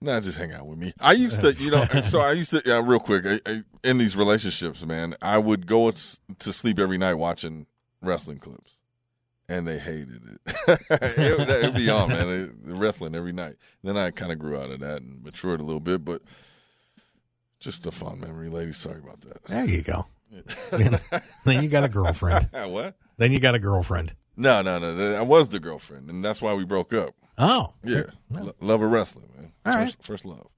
Nah, 0.00 0.20
just 0.20 0.36
hang 0.38 0.52
out 0.52 0.66
with 0.66 0.78
me. 0.78 0.92
I 1.00 1.12
used 1.12 1.40
to, 1.40 1.52
you 1.54 1.70
know, 1.70 1.84
so 2.04 2.20
I 2.20 2.32
used 2.32 2.50
to, 2.50 2.62
yeah, 2.66 2.82
real 2.84 3.00
quick, 3.00 3.24
I, 3.26 3.40
I, 3.50 3.62
in 3.82 3.98
these 3.98 4.14
relationships, 4.16 4.84
man, 4.84 5.14
I 5.22 5.38
would 5.38 5.66
go 5.66 5.90
to 5.90 6.52
sleep 6.52 6.78
every 6.78 6.98
night 6.98 7.14
watching 7.14 7.66
wrestling 8.02 8.38
clips, 8.38 8.72
and 9.48 9.66
they 9.66 9.78
hated 9.78 10.20
it. 10.24 10.40
it 10.90 11.38
would 11.38 11.48
it'd 11.48 11.74
be 11.74 11.88
on, 11.88 12.10
man, 12.10 12.28
it- 12.28 12.50
wrestling 12.62 13.14
every 13.14 13.32
night. 13.32 13.56
Then 13.82 13.96
I 13.96 14.10
kind 14.10 14.32
of 14.32 14.38
grew 14.38 14.58
out 14.58 14.70
of 14.70 14.80
that 14.80 15.00
and 15.00 15.22
matured 15.24 15.60
a 15.60 15.64
little 15.64 15.80
bit, 15.80 16.04
but 16.04 16.20
just 17.58 17.86
a 17.86 17.90
fond 17.90 18.20
memory, 18.20 18.50
ladies. 18.50 18.76
Sorry 18.76 19.00
about 19.00 19.22
that. 19.22 19.44
There 19.44 19.64
you 19.64 19.82
go. 19.82 20.06
then 21.44 21.62
you 21.62 21.68
got 21.68 21.84
a 21.84 21.88
girlfriend. 21.88 22.50
what? 22.52 22.96
Then 23.16 23.32
you 23.32 23.38
got 23.40 23.54
a 23.54 23.58
girlfriend. 23.58 24.14
No, 24.36 24.60
no, 24.60 24.78
no. 24.78 25.14
I 25.14 25.22
was 25.22 25.48
the 25.48 25.60
girlfriend, 25.60 26.10
and 26.10 26.22
that's 26.22 26.42
why 26.42 26.52
we 26.52 26.64
broke 26.66 26.92
up. 26.92 27.14
Oh, 27.38 27.74
Yeah, 27.84 28.04
Lo- 28.30 28.54
love 28.60 28.82
of 28.82 28.90
wrestling, 28.90 29.28
man. 29.36 29.52
All 29.64 29.72
first, 29.72 29.96
right. 29.98 30.06
first 30.06 30.24
love, 30.24 30.48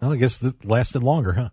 Well, 0.00 0.12
I 0.12 0.16
guess 0.16 0.38
that 0.38 0.64
lasted 0.64 1.02
longer, 1.02 1.32
huh? 1.34 1.50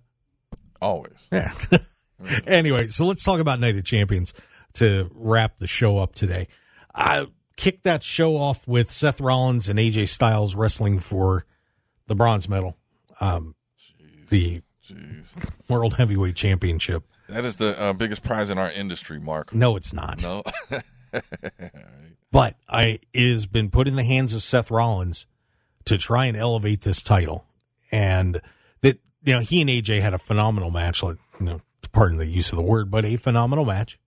always. 0.81 1.27
Yeah. 1.31 1.53
anyway, 2.47 2.87
so 2.87 3.05
let's 3.05 3.23
talk 3.23 3.39
about 3.39 3.59
Night 3.59 3.75
of 3.77 3.83
Champions 3.83 4.33
to 4.73 5.09
wrap 5.13 5.57
the 5.57 5.67
show 5.67 5.97
up 5.97 6.15
today. 6.15 6.47
I 6.95 7.27
kicked 7.57 7.83
that 7.83 8.03
show 8.03 8.37
off 8.37 8.67
with 8.67 8.89
Seth 8.91 9.19
Rollins 9.19 9.67
and 9.67 9.77
AJ 9.79 10.07
Styles 10.07 10.55
wrestling 10.55 10.99
for 10.99 11.45
the 12.07 12.15
bronze 12.15 12.47
medal, 12.47 12.77
um, 13.19 13.55
the 14.29 14.61
Jeez. 14.87 15.33
World 15.69 15.95
Heavyweight 15.95 16.35
Championship. 16.35 17.03
That 17.27 17.45
is 17.45 17.57
the 17.57 17.79
uh, 17.79 17.93
biggest 17.93 18.23
prize 18.23 18.49
in 18.49 18.57
our 18.57 18.71
industry, 18.71 19.19
Mark. 19.19 19.53
No, 19.53 19.75
it's 19.75 19.93
not. 19.93 20.23
No. 20.23 20.43
But 22.31 22.55
I 22.67 22.99
it 23.13 23.31
has 23.31 23.45
been 23.45 23.69
put 23.69 23.87
in 23.87 23.95
the 23.95 24.03
hands 24.03 24.33
of 24.33 24.43
Seth 24.43 24.69
Rollins 24.69 25.25
to 25.85 25.97
try 25.97 26.25
and 26.25 26.37
elevate 26.37 26.81
this 26.81 27.01
title, 27.01 27.45
and 27.91 28.39
that 28.81 28.99
you 29.23 29.33
know 29.33 29.39
he 29.39 29.61
and 29.61 29.69
AJ 29.69 30.01
had 30.01 30.13
a 30.13 30.19
phenomenal 30.19 30.69
match. 30.69 31.01
Like 31.01 31.17
you 31.39 31.45
know, 31.45 31.61
pardon 31.91 32.17
the 32.17 32.27
use 32.27 32.51
of 32.51 32.57
the 32.57 32.61
word, 32.63 32.91
but 32.91 33.05
a 33.05 33.15
phenomenal 33.15 33.65
match. 33.65 33.97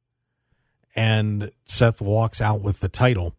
And 0.95 1.51
Seth 1.65 2.01
walks 2.01 2.41
out 2.41 2.61
with 2.61 2.81
the 2.81 2.89
title. 2.89 3.35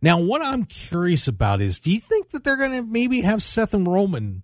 Now, 0.00 0.18
what 0.20 0.42
I'm 0.42 0.64
curious 0.64 1.28
about 1.28 1.60
is, 1.60 1.78
do 1.78 1.92
you 1.92 2.00
think 2.00 2.30
that 2.30 2.44
they're 2.44 2.56
going 2.56 2.72
to 2.72 2.82
maybe 2.82 3.20
have 3.20 3.42
Seth 3.42 3.74
and 3.74 3.86
Roman 3.86 4.42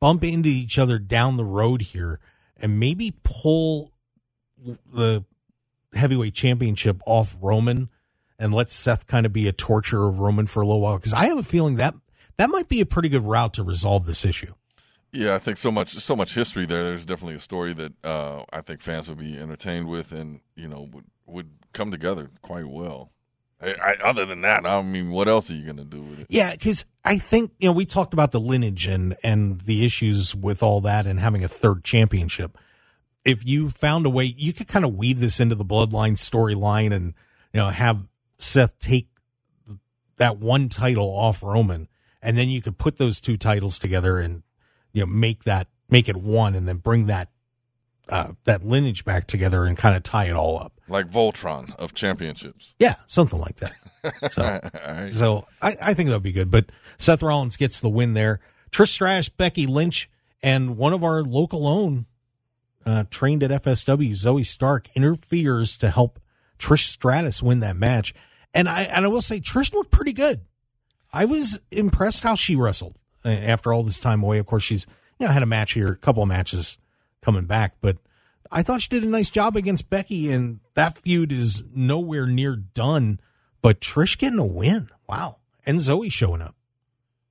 bump 0.00 0.22
into 0.22 0.48
each 0.48 0.78
other 0.78 0.98
down 0.98 1.36
the 1.36 1.44
road 1.44 1.82
here, 1.82 2.20
and 2.56 2.78
maybe 2.78 3.14
pull 3.24 3.92
the 4.56 5.24
heavyweight 5.94 6.34
championship 6.34 7.00
off 7.06 7.36
Roman? 7.40 7.90
and 8.38 8.54
let 8.54 8.70
Seth 8.70 9.06
kind 9.06 9.26
of 9.26 9.32
be 9.32 9.48
a 9.48 9.52
torture 9.52 10.06
of 10.06 10.20
Roman 10.20 10.46
for 10.46 10.62
a 10.62 10.66
little 10.66 10.80
while 10.80 10.96
because 10.96 11.12
I 11.12 11.26
have 11.26 11.38
a 11.38 11.42
feeling 11.42 11.76
that 11.76 11.94
that 12.36 12.50
might 12.50 12.68
be 12.68 12.80
a 12.80 12.86
pretty 12.86 13.08
good 13.08 13.24
route 13.24 13.54
to 13.54 13.62
resolve 13.62 14.06
this 14.06 14.24
issue. 14.24 14.52
Yeah, 15.12 15.34
I 15.34 15.38
think 15.38 15.56
so 15.58 15.70
much 15.70 15.90
so 15.94 16.14
much 16.14 16.34
history 16.34 16.66
there. 16.66 16.84
There's 16.84 17.06
definitely 17.06 17.36
a 17.36 17.40
story 17.40 17.72
that 17.72 17.92
uh, 18.04 18.44
I 18.52 18.60
think 18.60 18.82
fans 18.82 19.08
would 19.08 19.18
be 19.18 19.38
entertained 19.38 19.88
with, 19.88 20.12
and 20.12 20.40
you 20.54 20.68
know 20.68 20.88
would 20.92 21.06
would 21.26 21.50
come 21.72 21.90
together 21.90 22.30
quite 22.42 22.66
well. 22.66 23.10
I, 23.60 23.72
I, 23.72 23.96
other 24.04 24.24
than 24.24 24.42
that, 24.42 24.64
I 24.66 24.80
mean, 24.82 25.10
what 25.10 25.26
else 25.26 25.50
are 25.50 25.54
you 25.54 25.64
going 25.64 25.78
to 25.78 25.84
do 25.84 26.00
with 26.00 26.20
it? 26.20 26.26
Yeah, 26.30 26.52
because 26.52 26.84
I 27.04 27.18
think 27.18 27.52
you 27.58 27.68
know 27.68 27.72
we 27.72 27.86
talked 27.86 28.12
about 28.12 28.32
the 28.32 28.38
lineage 28.38 28.86
and 28.86 29.16
and 29.24 29.62
the 29.62 29.84
issues 29.84 30.34
with 30.34 30.62
all 30.62 30.82
that 30.82 31.06
and 31.06 31.18
having 31.18 31.42
a 31.42 31.48
third 31.48 31.84
championship. 31.84 32.58
If 33.24 33.44
you 33.44 33.68
found 33.70 34.06
a 34.06 34.10
way, 34.10 34.24
you 34.24 34.52
could 34.52 34.68
kind 34.68 34.84
of 34.84 34.94
weave 34.94 35.20
this 35.20 35.40
into 35.40 35.54
the 35.54 35.64
bloodline 35.64 36.12
storyline 36.12 36.92
and 36.92 37.14
you 37.52 37.60
know 37.60 37.68
have 37.70 38.06
Seth 38.38 38.78
take 38.78 39.08
that 40.16 40.38
one 40.38 40.68
title 40.68 41.08
off 41.08 41.42
Roman, 41.42 41.88
and 42.22 42.38
then 42.38 42.48
you 42.48 42.62
could 42.62 42.78
put 42.78 42.96
those 42.96 43.20
two 43.20 43.36
titles 43.36 43.78
together 43.78 44.18
and 44.18 44.42
you 44.92 45.02
know 45.02 45.06
make 45.06 45.44
that 45.44 45.68
make 45.90 46.08
it 46.08 46.16
one, 46.16 46.54
and 46.54 46.68
then 46.68 46.78
bring 46.78 47.06
that 47.06 47.28
uh, 48.08 48.32
that 48.44 48.64
lineage 48.64 49.04
back 49.04 49.26
together 49.26 49.64
and 49.66 49.76
kind 49.76 49.96
of 49.96 50.02
tie 50.02 50.26
it 50.26 50.32
all 50.32 50.58
up. 50.58 50.72
Like 50.88 51.10
Voltron 51.10 51.74
of 51.76 51.94
championships. 51.94 52.74
Yeah, 52.78 52.94
something 53.06 53.38
like 53.38 53.56
that. 53.56 53.72
So, 54.30 54.42
right. 54.86 55.12
so 55.12 55.46
I, 55.60 55.76
I 55.82 55.92
think 55.92 56.08
that 56.08 56.14
would 56.14 56.22
be 56.22 56.32
good. 56.32 56.52
But 56.52 56.66
Seth 56.98 57.22
Rollins 57.22 57.56
gets 57.56 57.80
the 57.80 57.88
win 57.90 58.14
there. 58.14 58.40
Trish 58.70 58.90
Stratus, 58.90 59.28
Becky 59.28 59.66
Lynch, 59.66 60.08
and 60.40 60.76
one 60.78 60.92
of 60.92 61.02
our 61.02 61.22
local 61.22 61.66
own, 61.66 62.06
uh, 62.88 63.04
trained 63.10 63.42
at 63.42 63.50
FSW, 63.62 64.12
Zoey 64.12 64.46
Stark, 64.46 64.88
interferes 64.96 65.76
to 65.76 65.90
help 65.90 66.18
Trish 66.58 66.86
Stratus 66.86 67.42
win 67.42 67.58
that 67.58 67.76
match. 67.76 68.14
And 68.54 68.66
I 68.66 68.84
and 68.84 69.04
I 69.04 69.08
will 69.08 69.20
say 69.20 69.40
Trish 69.40 69.74
looked 69.74 69.90
pretty 69.90 70.14
good. 70.14 70.40
I 71.12 71.26
was 71.26 71.60
impressed 71.70 72.22
how 72.22 72.34
she 72.34 72.56
wrestled 72.56 72.96
uh, 73.26 73.28
after 73.28 73.72
all 73.74 73.82
this 73.82 73.98
time 73.98 74.22
away. 74.22 74.38
Of 74.38 74.46
course, 74.46 74.62
she's 74.62 74.86
you 75.18 75.26
know 75.26 75.32
had 75.32 75.42
a 75.42 75.46
match 75.46 75.72
here, 75.72 75.88
a 75.88 75.96
couple 75.96 76.22
of 76.22 76.30
matches 76.30 76.78
coming 77.20 77.44
back, 77.44 77.74
but 77.82 77.98
I 78.50 78.62
thought 78.62 78.80
she 78.80 78.88
did 78.88 79.04
a 79.04 79.08
nice 79.08 79.28
job 79.28 79.54
against 79.54 79.90
Becky, 79.90 80.32
and 80.32 80.60
that 80.72 80.96
feud 80.96 81.30
is 81.30 81.64
nowhere 81.74 82.26
near 82.26 82.56
done. 82.56 83.20
But 83.60 83.80
Trish 83.80 84.16
getting 84.16 84.38
a 84.38 84.46
win, 84.46 84.88
wow, 85.06 85.36
and 85.66 85.82
Zoe 85.82 86.08
showing 86.08 86.40
up. 86.40 86.54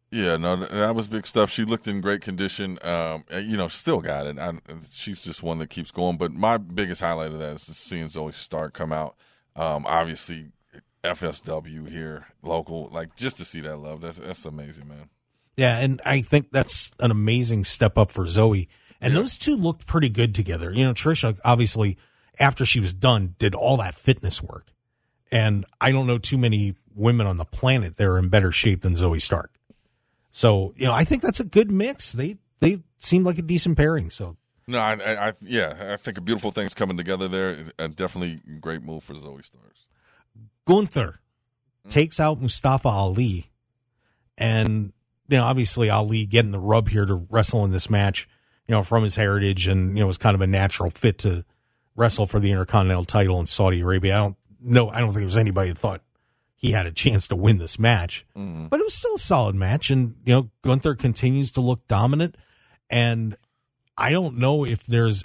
Yeah, 0.10 0.38
no, 0.38 0.56
that 0.56 0.96
was 0.96 1.08
big 1.08 1.28
stuff. 1.28 1.52
She 1.52 1.66
looked 1.66 1.86
in 1.86 2.00
great 2.00 2.22
condition. 2.22 2.80
Um, 2.82 3.26
you 3.30 3.58
know, 3.58 3.68
still 3.68 4.00
got 4.00 4.26
it. 4.26 4.40
I, 4.40 4.54
she's 4.90 5.22
just 5.22 5.44
one 5.44 5.60
that 5.60 5.70
keeps 5.70 5.92
going. 5.92 6.18
But 6.18 6.32
my 6.32 6.58
biggest 6.58 7.02
highlight 7.02 7.32
of 7.32 7.40
that 7.40 7.56
is 7.56 7.64
seeing 7.64 8.06
Zoey 8.06 8.34
Stark 8.34 8.74
come 8.74 8.94
out. 8.94 9.16
Um, 9.56 9.86
obviously, 9.86 10.48
FSW 11.04 11.90
here, 11.90 12.28
local, 12.42 12.90
like 12.92 13.16
just 13.18 13.38
to 13.38 13.46
see 13.46 13.60
that 13.62 13.78
love. 13.78 14.02
That's 14.02 14.18
that's 14.18 14.46
amazing, 14.46 14.88
man. 14.88 15.10
Yeah, 15.58 15.80
and 15.80 16.00
I 16.06 16.22
think 16.22 16.52
that's 16.52 16.92
an 17.00 17.12
amazing 17.12 17.66
step 17.66 17.98
up 17.98 18.12
for 18.12 18.26
Zoey. 18.26 18.68
And 19.02 19.16
those 19.16 19.38
two 19.38 19.56
looked 19.56 19.86
pretty 19.86 20.10
good 20.10 20.34
together. 20.34 20.72
You 20.72 20.86
know, 20.86 20.94
Trisha 20.94 21.38
obviously 21.44 21.98
after 22.40 22.66
she 22.66 22.80
was 22.80 22.94
done 22.94 23.36
did 23.40 23.54
all 23.56 23.78
that 23.78 23.96
fitness 23.96 24.42
work. 24.42 24.68
And 25.32 25.66
I 25.82 25.92
don't 25.92 26.08
know 26.08 26.18
too 26.18 26.38
many 26.38 26.76
women 26.96 27.28
on 27.28 27.38
the 27.38 27.46
planet 27.46 27.98
that 27.98 28.08
are 28.08 28.18
in 28.18 28.30
better 28.30 28.52
shape 28.52 28.82
than 28.82 28.94
Zoey 28.94 29.22
Stark. 29.22 29.52
So, 30.38 30.76
you 30.78 30.86
know, 30.86 30.94
I 30.94 31.04
think 31.04 31.24
that's 31.24 31.40
a 31.40 31.44
good 31.44 31.72
mix. 31.72 32.12
They 32.12 32.38
they 32.60 32.84
seem 33.00 33.24
like 33.24 33.40
a 33.40 33.42
decent 33.42 33.76
pairing. 33.76 34.12
So 34.12 34.38
No, 34.68 34.78
I, 34.78 34.94
I, 34.94 35.28
I 35.30 35.34
yeah, 35.42 35.94
I 35.94 35.98
think 35.98 36.20
a 36.20 36.22
beautiful 36.22 36.52
thing's 36.52 36.76
coming 36.76 36.96
together 36.96 37.28
there. 37.28 37.58
And 37.80 37.96
definitely 37.96 38.40
great 38.62 38.84
move 38.84 39.04
for 39.04 39.14
the 39.14 39.20
Zoey 39.20 39.44
Starks. 39.44 39.88
Gunther 40.66 41.22
mm. 41.88 41.90
takes 41.90 42.20
out 42.20 42.40
Mustafa 42.40 42.88
Ali, 42.88 43.50
and 44.38 44.94
you 45.28 45.38
know, 45.38 45.44
obviously 45.44 45.90
Ali 45.90 46.28
getting 46.28 46.52
the 46.52 46.60
rub 46.60 46.90
here 46.90 47.08
to 47.08 47.16
wrestle 47.16 47.66
in 47.66 47.72
this 47.72 47.90
match, 47.90 48.30
you 48.68 48.76
know, 48.76 48.84
from 48.84 49.04
his 49.04 49.16
heritage, 49.16 49.68
and 49.68 49.98
you 49.98 50.02
know, 50.02 50.08
was 50.08 50.20
kind 50.20 50.36
of 50.36 50.42
a 50.42 50.48
natural 50.48 50.92
fit 50.92 51.18
to 51.20 51.46
wrestle 51.96 52.28
for 52.28 52.40
the 52.40 52.52
Intercontinental 52.52 53.06
title 53.06 53.40
in 53.40 53.48
Saudi 53.48 53.80
Arabia. 53.80 54.14
I 54.14 54.18
don't 54.20 54.38
know, 54.62 54.90
I 54.90 55.00
don't 55.00 55.08
think 55.08 55.22
there 55.22 55.26
was 55.26 55.36
anybody 55.36 55.70
that 55.70 55.80
thought 55.80 56.04
he 56.58 56.72
had 56.72 56.88
a 56.88 56.92
chance 56.92 57.28
to 57.28 57.36
win 57.36 57.60
this 57.60 57.78
match, 57.78 58.26
mm-hmm. 58.36 58.68
but 58.68 58.80
it 58.80 58.84
was 58.84 58.96
still 58.96 59.16
a 59.16 59.20
solid 59.20 59.56
match, 59.56 59.92
and 59.92 60.16
you 60.26 60.34
know, 60.34 60.50
Gunther 60.64 60.96
continues 60.96 61.52
to 61.52 61.62
look 61.62 61.88
dominant, 61.88 62.36
and 62.90 63.38
I 63.96 64.12
don't 64.12 64.38
know 64.40 64.66
if 64.66 64.84
there's 64.84 65.24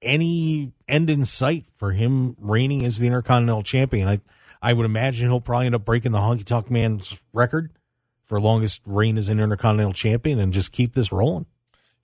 any 0.00 0.72
end 0.88 1.10
in 1.10 1.24
sight 1.24 1.66
for 1.74 1.90
him 1.90 2.36
reigning 2.38 2.84
as 2.86 2.98
the 2.98 3.06
Intercontinental 3.06 3.62
Champion. 3.62 4.08
I 4.08 4.20
I 4.62 4.72
would 4.72 4.86
imagine 4.86 5.28
he'll 5.28 5.40
probably 5.40 5.66
end 5.66 5.74
up 5.74 5.84
breaking 5.84 6.12
the 6.12 6.18
Honky 6.18 6.44
Tonk 6.44 6.70
Man's 6.70 7.16
record 7.32 7.72
for 8.24 8.40
longest 8.40 8.82
reign 8.86 9.18
as 9.18 9.28
an 9.28 9.40
Intercontinental 9.40 9.92
Champion 9.92 10.38
and 10.38 10.52
just 10.52 10.70
keep 10.70 10.94
this 10.94 11.10
rolling. 11.10 11.46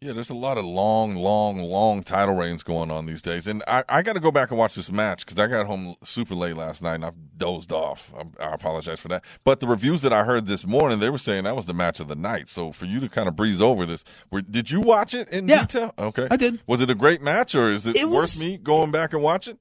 Yeah, 0.03 0.13
there's 0.13 0.29
a 0.29 0.35
lot 0.35 0.59
of 0.59 0.65
long, 0.67 1.17
long, 1.17 1.57
long 1.57 2.03
title 2.03 2.35
reigns 2.35 2.63
going 2.63 2.91
on 2.91 3.07
these 3.07 3.23
days, 3.23 3.47
and 3.47 3.63
I, 3.67 3.83
I 3.89 4.03
got 4.03 4.13
to 4.13 4.21
go 4.21 4.31
back 4.31 4.51
and 4.51 4.59
watch 4.59 4.75
this 4.75 4.93
match 4.93 5.25
because 5.25 5.39
I 5.39 5.47
got 5.47 5.65
home 5.67 5.97
super 6.05 6.35
late 6.35 6.55
last 6.55 6.83
night 6.83 6.97
and 6.97 7.05
I 7.07 7.13
dozed 7.39 7.73
off. 7.73 8.13
I, 8.15 8.45
I 8.45 8.53
apologize 8.53 9.01
for 9.01 9.09
that. 9.09 9.25
But 9.43 9.61
the 9.61 9.67
reviews 9.67 10.03
that 10.03 10.13
I 10.13 10.25
heard 10.25 10.47
this 10.49 10.67
morning, 10.67 10.99
they 10.99 11.09
were 11.09 11.17
saying 11.17 11.45
that 11.45 11.57
was 11.57 11.65
the 11.65 11.73
match 11.73 11.99
of 11.99 12.09
the 12.09 12.15
night. 12.15 12.51
So 12.51 12.73
for 12.73 12.85
you 12.85 13.01
to 13.01 13.09
kind 13.09 13.27
of 13.27 13.37
breeze 13.37 13.63
over 13.63 13.87
this, 13.87 14.05
were, 14.31 14.43
did 14.43 14.71
you 14.71 14.83
watch 14.83 15.15
it 15.15 15.31
in 15.31 15.49
Yeah, 15.49 15.63
detail? 15.63 15.95
Okay, 15.99 16.29
I 16.31 16.37
did. 16.37 16.61
Was 16.67 16.83
it 16.83 16.91
a 16.91 16.95
great 16.95 17.23
match, 17.23 17.55
or 17.55 17.71
is 17.73 17.87
it, 17.87 17.97
It 17.97 18.05
worth 18.05 18.21
was- 18.21 18.41
me 18.41 18.59
going 18.59 18.91
back 18.91 19.15
and 19.15 19.23
watching? 19.23 19.57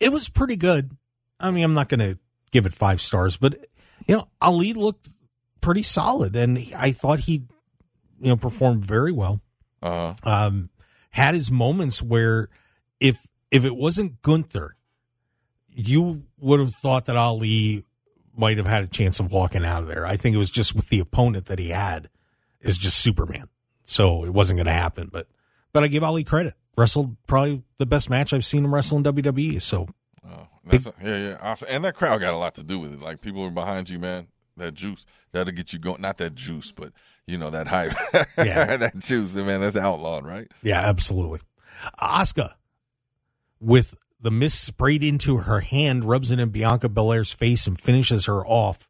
It 0.00 0.10
was 0.10 0.28
pretty 0.28 0.56
good. 0.56 0.90
I 1.38 1.52
mean, 1.52 1.62
I'm 1.62 1.74
not 1.74 1.88
going 1.88 2.00
to 2.00 2.18
give 2.50 2.66
it 2.66 2.72
five 2.72 3.00
stars, 3.00 3.36
but 3.36 3.66
you 4.08 4.16
know, 4.16 4.28
Ali 4.42 4.72
looked 4.72 5.08
pretty 5.60 5.82
solid, 5.84 6.34
and 6.34 6.58
he- 6.58 6.74
I 6.74 6.90
thought 6.90 7.20
he, 7.20 7.44
you 8.20 8.28
know, 8.28 8.36
performed 8.36 8.84
very 8.84 9.12
well. 9.12 9.40
Uh, 9.82 10.14
um, 10.24 10.70
had 11.10 11.34
his 11.34 11.50
moments 11.50 12.02
where 12.02 12.48
if 13.00 13.26
if 13.50 13.64
it 13.64 13.76
wasn't 13.76 14.22
Gunther, 14.22 14.76
you 15.70 16.24
would 16.38 16.60
have 16.60 16.74
thought 16.74 17.06
that 17.06 17.16
Ali 17.16 17.84
might 18.36 18.56
have 18.56 18.66
had 18.66 18.84
a 18.84 18.88
chance 18.88 19.20
of 19.20 19.32
walking 19.32 19.64
out 19.64 19.82
of 19.82 19.88
there. 19.88 20.06
I 20.06 20.16
think 20.16 20.34
it 20.34 20.38
was 20.38 20.50
just 20.50 20.74
with 20.74 20.88
the 20.88 21.00
opponent 21.00 21.46
that 21.46 21.58
he 21.58 21.70
had 21.70 22.08
is 22.60 22.78
just 22.78 22.98
Superman, 22.98 23.48
so 23.84 24.24
it 24.24 24.30
wasn't 24.30 24.58
going 24.58 24.66
to 24.66 24.72
happen. 24.72 25.08
But 25.12 25.28
but 25.72 25.84
I 25.84 25.88
give 25.88 26.02
Ali 26.02 26.24
credit. 26.24 26.54
Wrestled 26.76 27.16
probably 27.26 27.64
the 27.78 27.86
best 27.86 28.08
match 28.08 28.32
I've 28.32 28.44
seen 28.44 28.64
him 28.64 28.72
wrestle 28.72 28.98
in 28.98 29.04
WWE. 29.04 29.60
So 29.60 29.88
oh, 30.24 30.48
a, 30.70 30.78
yeah, 31.02 31.16
yeah, 31.16 31.38
awesome. 31.40 31.68
And 31.68 31.84
that 31.84 31.96
crowd 31.96 32.20
got 32.20 32.32
a 32.32 32.36
lot 32.36 32.54
to 32.54 32.62
do 32.62 32.78
with 32.78 32.92
it. 32.92 33.00
Like 33.00 33.20
people 33.20 33.42
are 33.42 33.50
behind 33.50 33.90
you, 33.90 33.98
man. 33.98 34.28
That 34.56 34.74
juice 34.74 35.04
that'll 35.32 35.52
get 35.52 35.72
you 35.72 35.78
going. 35.78 36.00
Not 36.00 36.18
that 36.18 36.34
juice, 36.34 36.70
but 36.70 36.92
you 37.28 37.38
know 37.38 37.50
that 37.50 37.68
hype. 37.68 37.92
Yeah. 38.36 38.76
that 38.78 38.98
juice, 38.98 39.34
man. 39.34 39.60
That's 39.60 39.76
outlawed, 39.76 40.24
right? 40.24 40.48
Yeah, 40.62 40.80
absolutely. 40.80 41.40
Asuka 42.00 42.54
with 43.60 43.94
the 44.20 44.30
mist 44.30 44.62
sprayed 44.64 45.04
into 45.04 45.38
her 45.38 45.60
hand, 45.60 46.04
rubs 46.04 46.30
it 46.30 46.40
in 46.40 46.48
Bianca 46.48 46.88
Belair's 46.88 47.32
face 47.32 47.66
and 47.66 47.78
finishes 47.78 48.24
her 48.24 48.44
off 48.46 48.88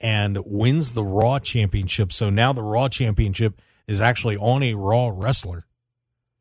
and 0.00 0.38
wins 0.44 0.92
the 0.92 1.04
Raw 1.04 1.38
Championship. 1.38 2.12
So 2.12 2.30
now 2.30 2.52
the 2.52 2.62
Raw 2.62 2.88
Championship 2.88 3.60
is 3.86 4.00
actually 4.00 4.36
on 4.36 4.62
a 4.62 4.74
Raw 4.74 5.10
wrestler. 5.14 5.66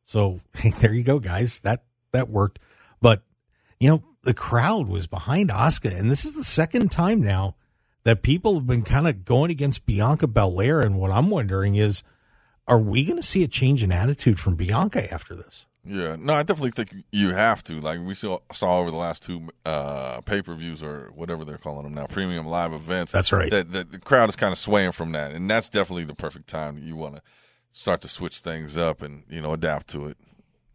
So 0.04 0.42
there 0.82 0.94
you 0.94 1.04
go, 1.04 1.20
guys. 1.20 1.60
That 1.60 1.84
that 2.12 2.30
worked. 2.30 2.60
But 3.02 3.24
you 3.80 3.90
know, 3.90 4.04
the 4.24 4.34
crowd 4.34 4.88
was 4.88 5.08
behind 5.08 5.50
Asuka, 5.50 5.98
and 5.98 6.10
this 6.10 6.26
is 6.26 6.34
the 6.34 6.44
second 6.44 6.92
time 6.92 7.22
now 7.22 7.56
that 8.08 8.22
people 8.22 8.54
have 8.56 8.66
been 8.66 8.84
kind 8.84 9.06
of 9.06 9.26
going 9.26 9.52
against 9.52 9.86
Bianca 9.86 10.28
Belair. 10.28 10.80
And 10.80 10.98
what 10.98 11.12
I'm 11.12 11.30
wondering 11.30 11.76
is, 11.76 12.04
are 12.66 12.80
we 12.80 13.04
going 13.04 13.18
to 13.18 13.22
see 13.22 13.44
a 13.44 13.50
change 13.50 13.84
in 13.84 13.92
attitude 13.92 14.40
from 14.40 14.56
Bianca 14.56 15.14
after 15.14 15.36
this? 15.36 15.66
Yeah, 15.84 16.16
no, 16.18 16.34
I 16.34 16.44
definitely 16.44 16.72
think 16.72 17.04
you 17.12 17.34
have 17.34 17.66
to. 17.66 17.82
Like 17.82 18.00
we 18.00 18.14
saw, 18.14 18.40
saw 18.54 18.80
over 18.80 18.92
the 18.92 18.96
last 18.98 19.24
two 19.24 19.50
uh, 19.66 20.22
pay 20.22 20.42
per 20.42 20.56
views 20.56 20.82
or 20.82 21.12
whatever 21.16 21.44
they're 21.44 21.58
calling 21.58 21.84
them 21.84 21.96
now, 21.96 22.06
premium 22.08 22.48
live 22.48 22.72
events. 22.72 23.12
That's 23.12 23.34
right. 23.34 23.52
That, 23.52 23.74
that 23.74 23.92
the 23.92 24.00
crowd 24.00 24.30
is 24.30 24.38
kind 24.38 24.54
of 24.54 24.58
swaying 24.58 24.94
from 24.94 25.12
that, 25.12 25.32
and 25.34 25.50
that's 25.50 25.68
definitely 25.68 26.06
the 26.06 26.16
perfect 26.16 26.48
time 26.48 26.76
that 26.76 26.84
you 26.84 26.96
want 26.96 27.18
to 27.18 27.22
start 27.74 28.00
to 28.04 28.08
switch 28.08 28.40
things 28.40 28.78
up 28.78 29.02
and 29.02 29.24
you 29.30 29.42
know 29.42 29.52
adapt 29.52 29.88
to 29.90 30.08
it. 30.08 30.18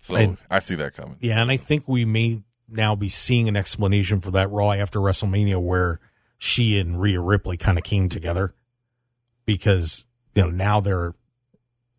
So 0.00 0.16
And- 0.16 0.36
I 0.50 0.58
see 0.58 0.74
that 0.74 0.94
coming. 0.94 1.16
Yeah, 1.20 1.40
and 1.40 1.50
I 1.50 1.56
think 1.56 1.88
we 1.88 2.04
may 2.04 2.42
now 2.68 2.94
be 2.94 3.08
seeing 3.08 3.48
an 3.48 3.56
explanation 3.56 4.20
for 4.20 4.30
that 4.32 4.50
Raw 4.50 4.72
after 4.72 4.98
WrestleMania 4.98 5.58
where 5.62 5.98
she 6.44 6.76
and 6.80 7.00
Rhea 7.00 7.20
Ripley 7.20 7.56
kind 7.56 7.78
of 7.78 7.84
came 7.84 8.08
together 8.08 8.52
because 9.46 10.06
you 10.34 10.42
know 10.42 10.50
now 10.50 10.80
they're 10.80 11.14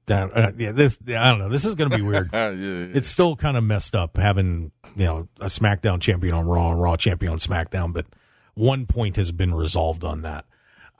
that 0.08 0.36
uh, 0.36 0.52
yeah 0.58 0.74
this 0.74 1.00
I 1.08 1.30
don't 1.30 1.40
know 1.40 1.48
this 1.48 1.64
is 1.64 1.76
going 1.76 1.90
to 1.90 1.96
be 1.96 2.02
weird. 2.06 2.30
yeah, 2.34 2.50
yeah. 2.50 2.88
it's 2.94 3.08
still 3.08 3.38
kind 3.38 3.56
of 3.56 3.64
messed 3.64 3.96
up 3.96 4.18
having 4.18 4.74
you 4.98 5.06
know 5.06 5.30
a 5.40 5.46
SmackDown 5.46 6.02
champion 6.02 6.34
on 6.34 6.46
Raw 6.46 6.72
and 6.72 6.82
Raw 6.82 6.98
champion 6.98 7.32
on 7.32 7.38
SmackDown, 7.38 7.94
but 7.94 8.06
one 8.54 8.86
point 8.86 9.16
has 9.16 9.32
been 9.32 9.54
resolved 9.54 10.04
on 10.04 10.24
that. 10.24 10.44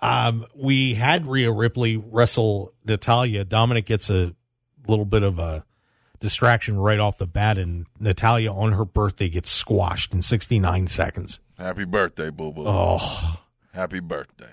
Um, 0.02 0.46
we 0.56 0.94
had 0.94 1.28
Rhea 1.28 1.52
Ripley 1.52 1.98
wrestle 1.98 2.74
Natalya. 2.86 3.44
Dominic 3.44 3.86
gets 3.86 4.10
a 4.10 4.34
little 4.88 5.06
bit 5.06 5.24
of 5.24 5.38
a 5.38 5.66
distraction 6.22 6.78
right 6.78 7.00
off 7.00 7.18
the 7.18 7.28
bat, 7.28 7.58
and 7.58 7.88
Natalya 8.00 8.54
on 8.54 8.72
her 8.72 8.86
birthday 8.86 9.28
gets 9.28 9.50
squashed 9.50 10.14
in 10.14 10.22
69 10.22 10.88
seconds. 10.88 11.42
Happy 11.58 11.86
birthday, 11.86 12.30
boo 12.30 12.52
boo. 12.52 12.64
Oh, 12.68 13.40
Happy 13.74 14.00
birthday. 14.00 14.52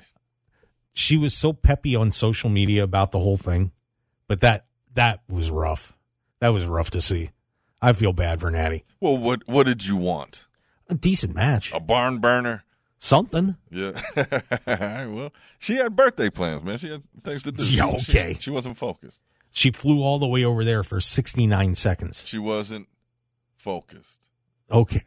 she 0.93 1.17
was 1.17 1.35
so 1.37 1.53
peppy 1.53 1.95
on 1.97 2.11
social 2.13 2.49
media 2.51 2.83
about 2.83 3.13
the 3.13 3.19
whole 3.19 3.37
thing, 3.37 3.73
but 4.29 4.41
that 4.41 4.67
that 4.95 5.21
was 5.29 5.51
rough. 5.51 5.93
That 6.41 6.49
was 6.49 6.65
rough 6.67 6.91
to 6.91 7.01
see. 7.01 7.31
I 7.83 7.93
feel 7.93 8.13
bad 8.13 8.41
for 8.41 8.51
Natty. 8.51 8.85
Well, 9.01 9.17
what 9.19 9.47
what 9.47 9.67
did 9.67 9.87
you 9.87 9.97
want? 9.97 10.47
A 10.89 10.95
decent 10.95 11.35
match, 11.35 11.73
A 11.73 11.81
barn 11.81 12.19
burner? 12.19 12.65
something. 12.99 13.57
Yeah. 13.71 13.93
well, 15.07 15.33
she 15.59 15.77
had 15.77 15.97
birthday 15.97 16.29
plans, 16.29 16.63
man. 16.63 16.77
She 16.79 16.91
had 16.91 17.03
things 17.25 17.43
to 17.45 17.53
do. 17.53 17.65
Yeah, 17.65 17.87
okay. 17.87 18.35
She, 18.35 18.43
she 18.43 18.51
wasn't 18.51 18.77
focused. 18.77 19.21
She 19.51 19.71
flew 19.71 20.03
all 20.03 20.19
the 20.19 20.27
way 20.27 20.45
over 20.45 20.65
there 20.65 20.83
for 20.83 21.01
69 21.01 21.75
seconds. 21.77 22.23
She 22.27 22.37
wasn't 22.39 22.89
focused. 23.57 24.19
Okay. 24.71 25.03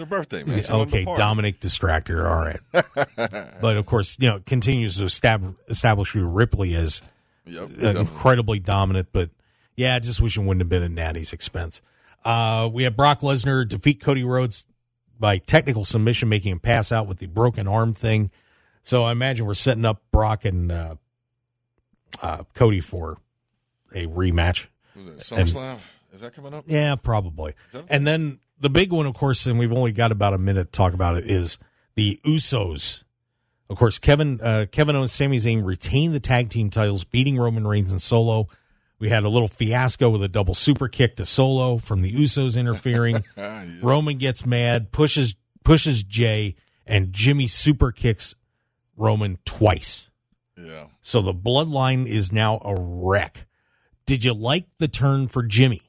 Her 0.00 0.06
birthday, 0.06 0.42
man. 0.42 0.62
She 0.62 0.72
okay. 0.72 1.04
Dominic 1.04 1.60
distractor. 1.60 2.28
All 2.28 2.44
right. 2.44 3.56
but 3.60 3.76
of 3.76 3.86
course, 3.86 4.16
you 4.18 4.28
know, 4.28 4.40
continues 4.44 4.96
to 4.98 5.04
estab- 5.04 5.56
establish 5.68 6.14
Rhea 6.14 6.24
Ripley 6.24 6.74
as 6.74 7.02
Yep. 7.46 7.70
uh, 7.82 7.88
incredibly 8.00 8.60
dominant. 8.60 9.08
But 9.12 9.30
yeah, 9.76 9.94
I 9.94 9.98
just 9.98 10.20
wish 10.20 10.36
it 10.36 10.40
wouldn't 10.40 10.60
have 10.60 10.68
been 10.68 10.82
at 10.82 10.90
Natty's 10.90 11.32
expense. 11.32 11.80
Uh, 12.24 12.68
we 12.72 12.84
have 12.84 12.96
Brock 12.96 13.20
Lesnar 13.20 13.66
defeat 13.66 14.00
Cody 14.00 14.24
Rhodes 14.24 14.66
by 15.18 15.38
technical 15.38 15.84
submission, 15.84 16.28
making 16.28 16.52
him 16.52 16.60
pass 16.60 16.92
out 16.92 17.06
with 17.06 17.18
the 17.18 17.26
broken 17.26 17.66
arm 17.66 17.94
thing. 17.94 18.30
So 18.82 19.04
I 19.04 19.12
imagine 19.12 19.46
we're 19.46 19.54
setting 19.54 19.84
up 19.84 20.02
Brock 20.12 20.44
and 20.44 20.70
uh, 20.72 20.94
uh, 22.22 22.44
Cody 22.54 22.80
for 22.80 23.18
a 23.94 24.06
rematch. 24.06 24.68
Was 24.96 25.06
it 25.06 25.18
SummerSlam? 25.18 25.78
Is 26.12 26.20
that 26.20 26.34
coming 26.34 26.54
up? 26.54 26.64
Yeah, 26.66 26.96
probably. 26.96 27.54
And 27.88 28.06
then 28.06 28.40
the 28.60 28.70
big 28.70 28.92
one, 28.92 29.06
of 29.06 29.14
course, 29.14 29.46
and 29.46 29.58
we've 29.58 29.72
only 29.72 29.92
got 29.92 30.12
about 30.12 30.34
a 30.34 30.38
minute 30.38 30.72
to 30.72 30.76
talk 30.76 30.94
about 30.94 31.16
it, 31.16 31.28
is 31.28 31.58
the 31.94 32.20
Usos. 32.24 33.02
Of 33.68 33.78
course, 33.78 33.98
Kevin 33.98 34.40
uh, 34.42 34.66
Kevin 34.70 34.96
Owens, 34.96 35.12
Sami 35.12 35.38
Zayn 35.38 35.64
retained 35.64 36.14
the 36.14 36.20
tag 36.20 36.50
team 36.50 36.70
titles, 36.70 37.04
beating 37.04 37.38
Roman 37.38 37.66
Reigns 37.66 37.90
and 37.90 38.02
Solo. 38.02 38.48
We 38.98 39.08
had 39.08 39.24
a 39.24 39.28
little 39.28 39.48
fiasco 39.48 40.10
with 40.10 40.22
a 40.22 40.28
double 40.28 40.54
super 40.54 40.88
kick 40.88 41.16
to 41.16 41.24
Solo 41.26 41.78
from 41.78 42.02
the 42.02 42.12
Usos 42.12 42.58
interfering. 42.58 43.24
Ah, 43.36 43.62
yeah. 43.62 43.78
Roman 43.82 44.18
gets 44.18 44.44
mad, 44.44 44.92
pushes 44.92 45.34
pushes 45.64 46.02
Jay, 46.02 46.56
and 46.86 47.12
Jimmy 47.12 47.46
super 47.46 47.92
kicks 47.92 48.34
Roman 48.96 49.38
twice. 49.44 50.08
Yeah. 50.56 50.86
So 51.00 51.22
the 51.22 51.32
bloodline 51.32 52.06
is 52.06 52.32
now 52.32 52.60
a 52.62 52.74
wreck. 52.78 53.46
Did 54.04 54.24
you 54.24 54.34
like 54.34 54.66
the 54.78 54.88
turn 54.88 55.28
for 55.28 55.42
Jimmy? 55.42 55.80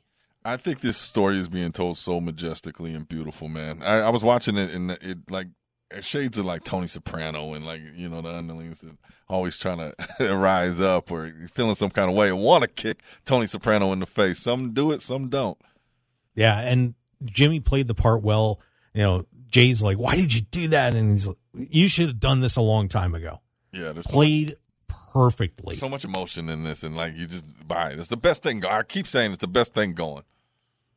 I 0.44 0.58
think 0.58 0.82
this 0.82 0.98
story 0.98 1.38
is 1.38 1.48
being 1.48 1.72
told 1.72 1.98
so 1.98 2.20
majestically 2.20 2.94
and 2.96 3.08
beautiful, 3.08 3.48
man. 3.48 3.82
I, 3.84 4.00
I 4.00 4.10
was 4.10 4.24
watching 4.24 4.58
it 4.58 4.72
and 4.72 4.92
it 4.92 5.30
like 5.30 5.48
shades 6.02 6.38
of 6.38 6.46
like 6.46 6.64
Tony 6.64 6.88
Soprano 6.88 7.54
and 7.54 7.66
like 7.66 7.82
you 7.96 8.10
know 8.10 8.22
the 8.22 8.34
underlings 8.34 8.80
that 8.82 8.96
always 9.28 9.58
trying 9.58 9.78
to 10.20 10.36
rise 10.36 10.80
up 10.80 11.12
or 11.12 11.34
feeling 11.54 11.76
some 11.76 11.90
kind 11.90 12.10
of 12.10 12.16
way 12.16 12.30
and 12.30 12.40
want 12.40 12.64
to 12.64 12.68
kick 12.68 13.02
Tony 13.26 13.46
Soprano 13.48 13.92
in 13.94 14.00
the 14.00 14.06
face. 14.06 14.40
Some 14.40 14.74
do 14.74 14.92
it, 14.92 15.02
some 15.02 15.30
don't. 15.30 15.58
Yeah, 16.34 16.60
and 16.60 16.96
Jimmy 17.24 17.60
played 17.60 17.88
the 17.88 17.94
part 17.96 18.24
well. 18.24 18.62
You 18.94 19.04
know, 19.04 19.26
Jay's 19.48 19.84
like, 19.84 19.98
"Why 19.98 20.16
did 20.16 20.34
you 20.34 20.42
do 20.42 20.70
that?" 20.70 20.96
And 20.96 21.12
he's 21.12 21.28
like, 21.28 21.38
"You 21.54 21.88
should 21.88 22.08
have 22.08 22.20
done 22.20 22.40
this 22.40 22.56
a 22.56 22.62
long 22.62 22.88
time 22.88 23.14
ago." 23.14 23.42
Yeah, 23.74 23.94
Played 24.04 24.54
perfectly. 24.88 25.76
so 25.76 25.88
much 25.90 26.04
emotion 26.04 26.50
in 26.50 26.64
this, 26.64 26.84
and 26.84 26.96
like 26.96 27.16
you 27.16 27.28
just 27.28 27.46
buy 27.68 27.92
it. 27.92 28.00
It's 28.00 28.08
the 28.08 28.18
best 28.18 28.44
thing. 28.44 28.66
I 28.66 28.84
keep 28.84 29.08
saying 29.08 29.32
it's 29.32 29.42
the 29.42 29.48
best 29.48 29.74
thing 29.74 29.94
going. 29.94 30.24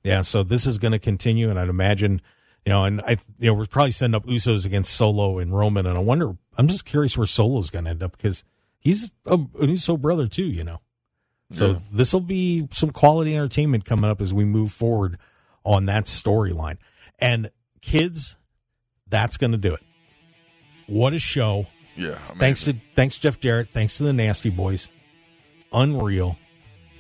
Yeah, 0.05 0.21
so 0.21 0.43
this 0.43 0.67
is 0.67 0.79
going 0.79 0.93
to 0.93 0.99
continue, 0.99 1.49
and 1.51 1.59
I'd 1.59 1.69
imagine, 1.71 2.21
you 2.67 2.71
know, 2.71 2.85
and 2.85 3.01
I, 3.01 3.17
you 3.39 3.47
know, 3.49 3.55
we're 3.55 3.67
probably 3.67 3.91
setting 3.91 4.15
up 4.15 4.27
Usos 4.27 4.65
against 4.67 4.93
Solo 4.95 5.39
and 5.39 5.51
Roman, 5.51 5.87
and 5.87 5.97
I 5.97 6.01
wonder, 6.01 6.37
I'm 6.59 6.69
just 6.69 6.85
curious 6.85 7.17
where 7.17 7.27
Solo's 7.27 7.71
going 7.71 7.87
to 7.87 7.91
end 7.91 8.03
up 8.03 8.17
because 8.17 8.45
he's 8.79 9.13
a, 9.27 9.35
an 9.35 9.71
Uso 9.71 9.97
brother 9.97 10.27
too, 10.29 10.45
you 10.45 10.63
know. 10.63 10.81
So 11.53 11.71
Yeah. 11.73 11.79
this 11.91 12.13
will 12.13 12.21
be 12.21 12.69
some 12.71 12.91
quality 12.91 13.35
entertainment 13.35 13.85
coming 13.87 14.11
up 14.11 14.21
as 14.21 14.33
we 14.35 14.45
move 14.45 14.73
forward 14.73 15.19
on 15.65 15.87
that 15.87 16.05
storyline. 16.05 16.77
And 17.19 17.51
kids, 17.81 18.37
that's 19.09 19.37
going 19.39 19.53
to 19.53 19.59
do 19.59 19.73
it. 19.75 19.83
What 20.87 21.15
a 21.15 21.19
show! 21.19 21.67
Yeah, 21.97 22.19
amazing. 22.31 22.39
Thanks 22.39 22.65
to 22.65 22.75
thanks 22.95 23.19
Jeff 23.19 23.41
Jarrett. 23.41 23.71
Thanks 23.71 23.97
to 23.99 24.03
the 24.03 24.13
Nasty 24.13 24.51
Boys. 24.51 24.89
Unreal. 25.73 26.37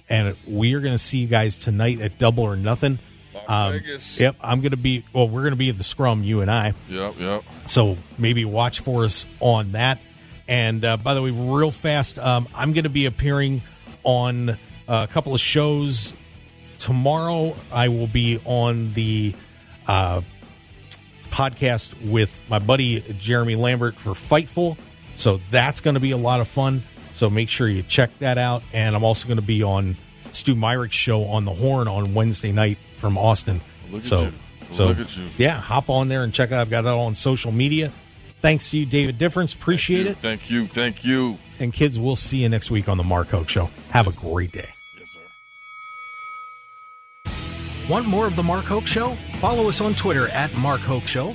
And 0.08 0.36
we 0.46 0.74
are 0.74 0.80
going 0.80 0.94
to 0.94 0.98
see 0.98 1.18
you 1.18 1.26
guys 1.26 1.56
tonight 1.56 2.00
at 2.00 2.18
Double 2.18 2.44
or 2.44 2.56
Nothing. 2.56 2.98
Um, 3.48 3.72
Vegas. 3.72 4.20
Yep, 4.20 4.36
I'm 4.40 4.60
going 4.60 4.70
to 4.72 4.76
be. 4.76 5.04
Well, 5.12 5.28
we're 5.28 5.42
going 5.42 5.52
to 5.52 5.56
be 5.56 5.70
at 5.70 5.76
the 5.76 5.84
Scrum, 5.84 6.22
you 6.22 6.40
and 6.40 6.50
I. 6.50 6.74
Yep, 6.88 7.14
yep. 7.18 7.44
So 7.66 7.96
maybe 8.18 8.44
watch 8.44 8.80
for 8.80 9.04
us 9.04 9.26
on 9.40 9.72
that. 9.72 9.98
And 10.46 10.84
uh, 10.84 10.96
by 10.98 11.14
the 11.14 11.22
way, 11.22 11.30
real 11.30 11.70
fast, 11.70 12.18
um, 12.18 12.48
I'm 12.54 12.72
going 12.72 12.84
to 12.84 12.90
be 12.90 13.06
appearing 13.06 13.62
on 14.02 14.50
uh, 14.50 14.56
a 14.86 15.06
couple 15.08 15.34
of 15.34 15.40
shows 15.40 16.14
tomorrow. 16.78 17.56
I 17.72 17.88
will 17.88 18.06
be 18.06 18.40
on 18.44 18.92
the 18.92 19.34
uh, 19.86 20.20
podcast 21.30 22.10
with 22.10 22.40
my 22.48 22.58
buddy 22.58 23.00
Jeremy 23.18 23.56
Lambert 23.56 23.96
for 23.98 24.10
Fightful. 24.10 24.76
So 25.16 25.40
that's 25.50 25.80
going 25.80 25.94
to 25.94 26.00
be 26.00 26.10
a 26.10 26.16
lot 26.16 26.40
of 26.40 26.48
fun. 26.48 26.82
So 27.14 27.30
make 27.30 27.48
sure 27.48 27.68
you 27.68 27.82
check 27.82 28.10
that 28.18 28.36
out. 28.38 28.62
And 28.72 28.94
I'm 28.94 29.04
also 29.04 29.26
going 29.26 29.36
to 29.38 29.42
be 29.42 29.62
on 29.62 29.96
Stu 30.32 30.54
Myrick's 30.54 30.96
show 30.96 31.24
on 31.24 31.44
the 31.44 31.52
Horn 31.54 31.88
on 31.88 32.12
Wednesday 32.12 32.52
night 32.52 32.76
from 32.98 33.16
Austin. 33.16 33.60
Look 33.90 34.00
at 34.02 34.06
so, 34.06 34.22
you. 34.24 34.32
so 34.70 34.84
Look 34.86 35.00
at 35.00 35.16
you. 35.16 35.24
yeah, 35.38 35.58
hop 35.60 35.88
on 35.88 36.08
there 36.08 36.24
and 36.24 36.34
check 36.34 36.50
it 36.50 36.54
out. 36.54 36.60
I've 36.60 36.70
got 36.70 36.84
it 36.84 36.88
all 36.88 37.06
on 37.06 37.14
social 37.14 37.52
media. 37.52 37.92
Thanks 38.40 38.70
to 38.70 38.78
you, 38.78 38.84
David 38.84 39.16
Difference. 39.16 39.54
Appreciate 39.54 40.06
it. 40.06 40.18
Thank 40.18 40.50
you. 40.50 40.66
Thank 40.66 41.04
you. 41.04 41.38
And 41.60 41.72
kids, 41.72 41.98
we'll 41.98 42.16
see 42.16 42.38
you 42.38 42.48
next 42.48 42.70
week 42.70 42.88
on 42.88 42.98
the 42.98 43.04
Mark 43.04 43.28
Hoke 43.28 43.48
Show. 43.48 43.70
Have 43.90 44.06
a 44.08 44.12
great 44.12 44.52
day. 44.52 44.68
Yes, 44.98 45.08
sir. 47.24 47.32
Want 47.88 48.06
more 48.06 48.26
of 48.26 48.34
The 48.36 48.42
Mark 48.42 48.64
Hoke 48.64 48.86
Show? 48.86 49.16
Follow 49.40 49.68
us 49.68 49.80
on 49.80 49.94
Twitter 49.94 50.28
at 50.28 50.52
Mark 50.56 50.80
Hoke 50.80 51.06
Show, 51.06 51.34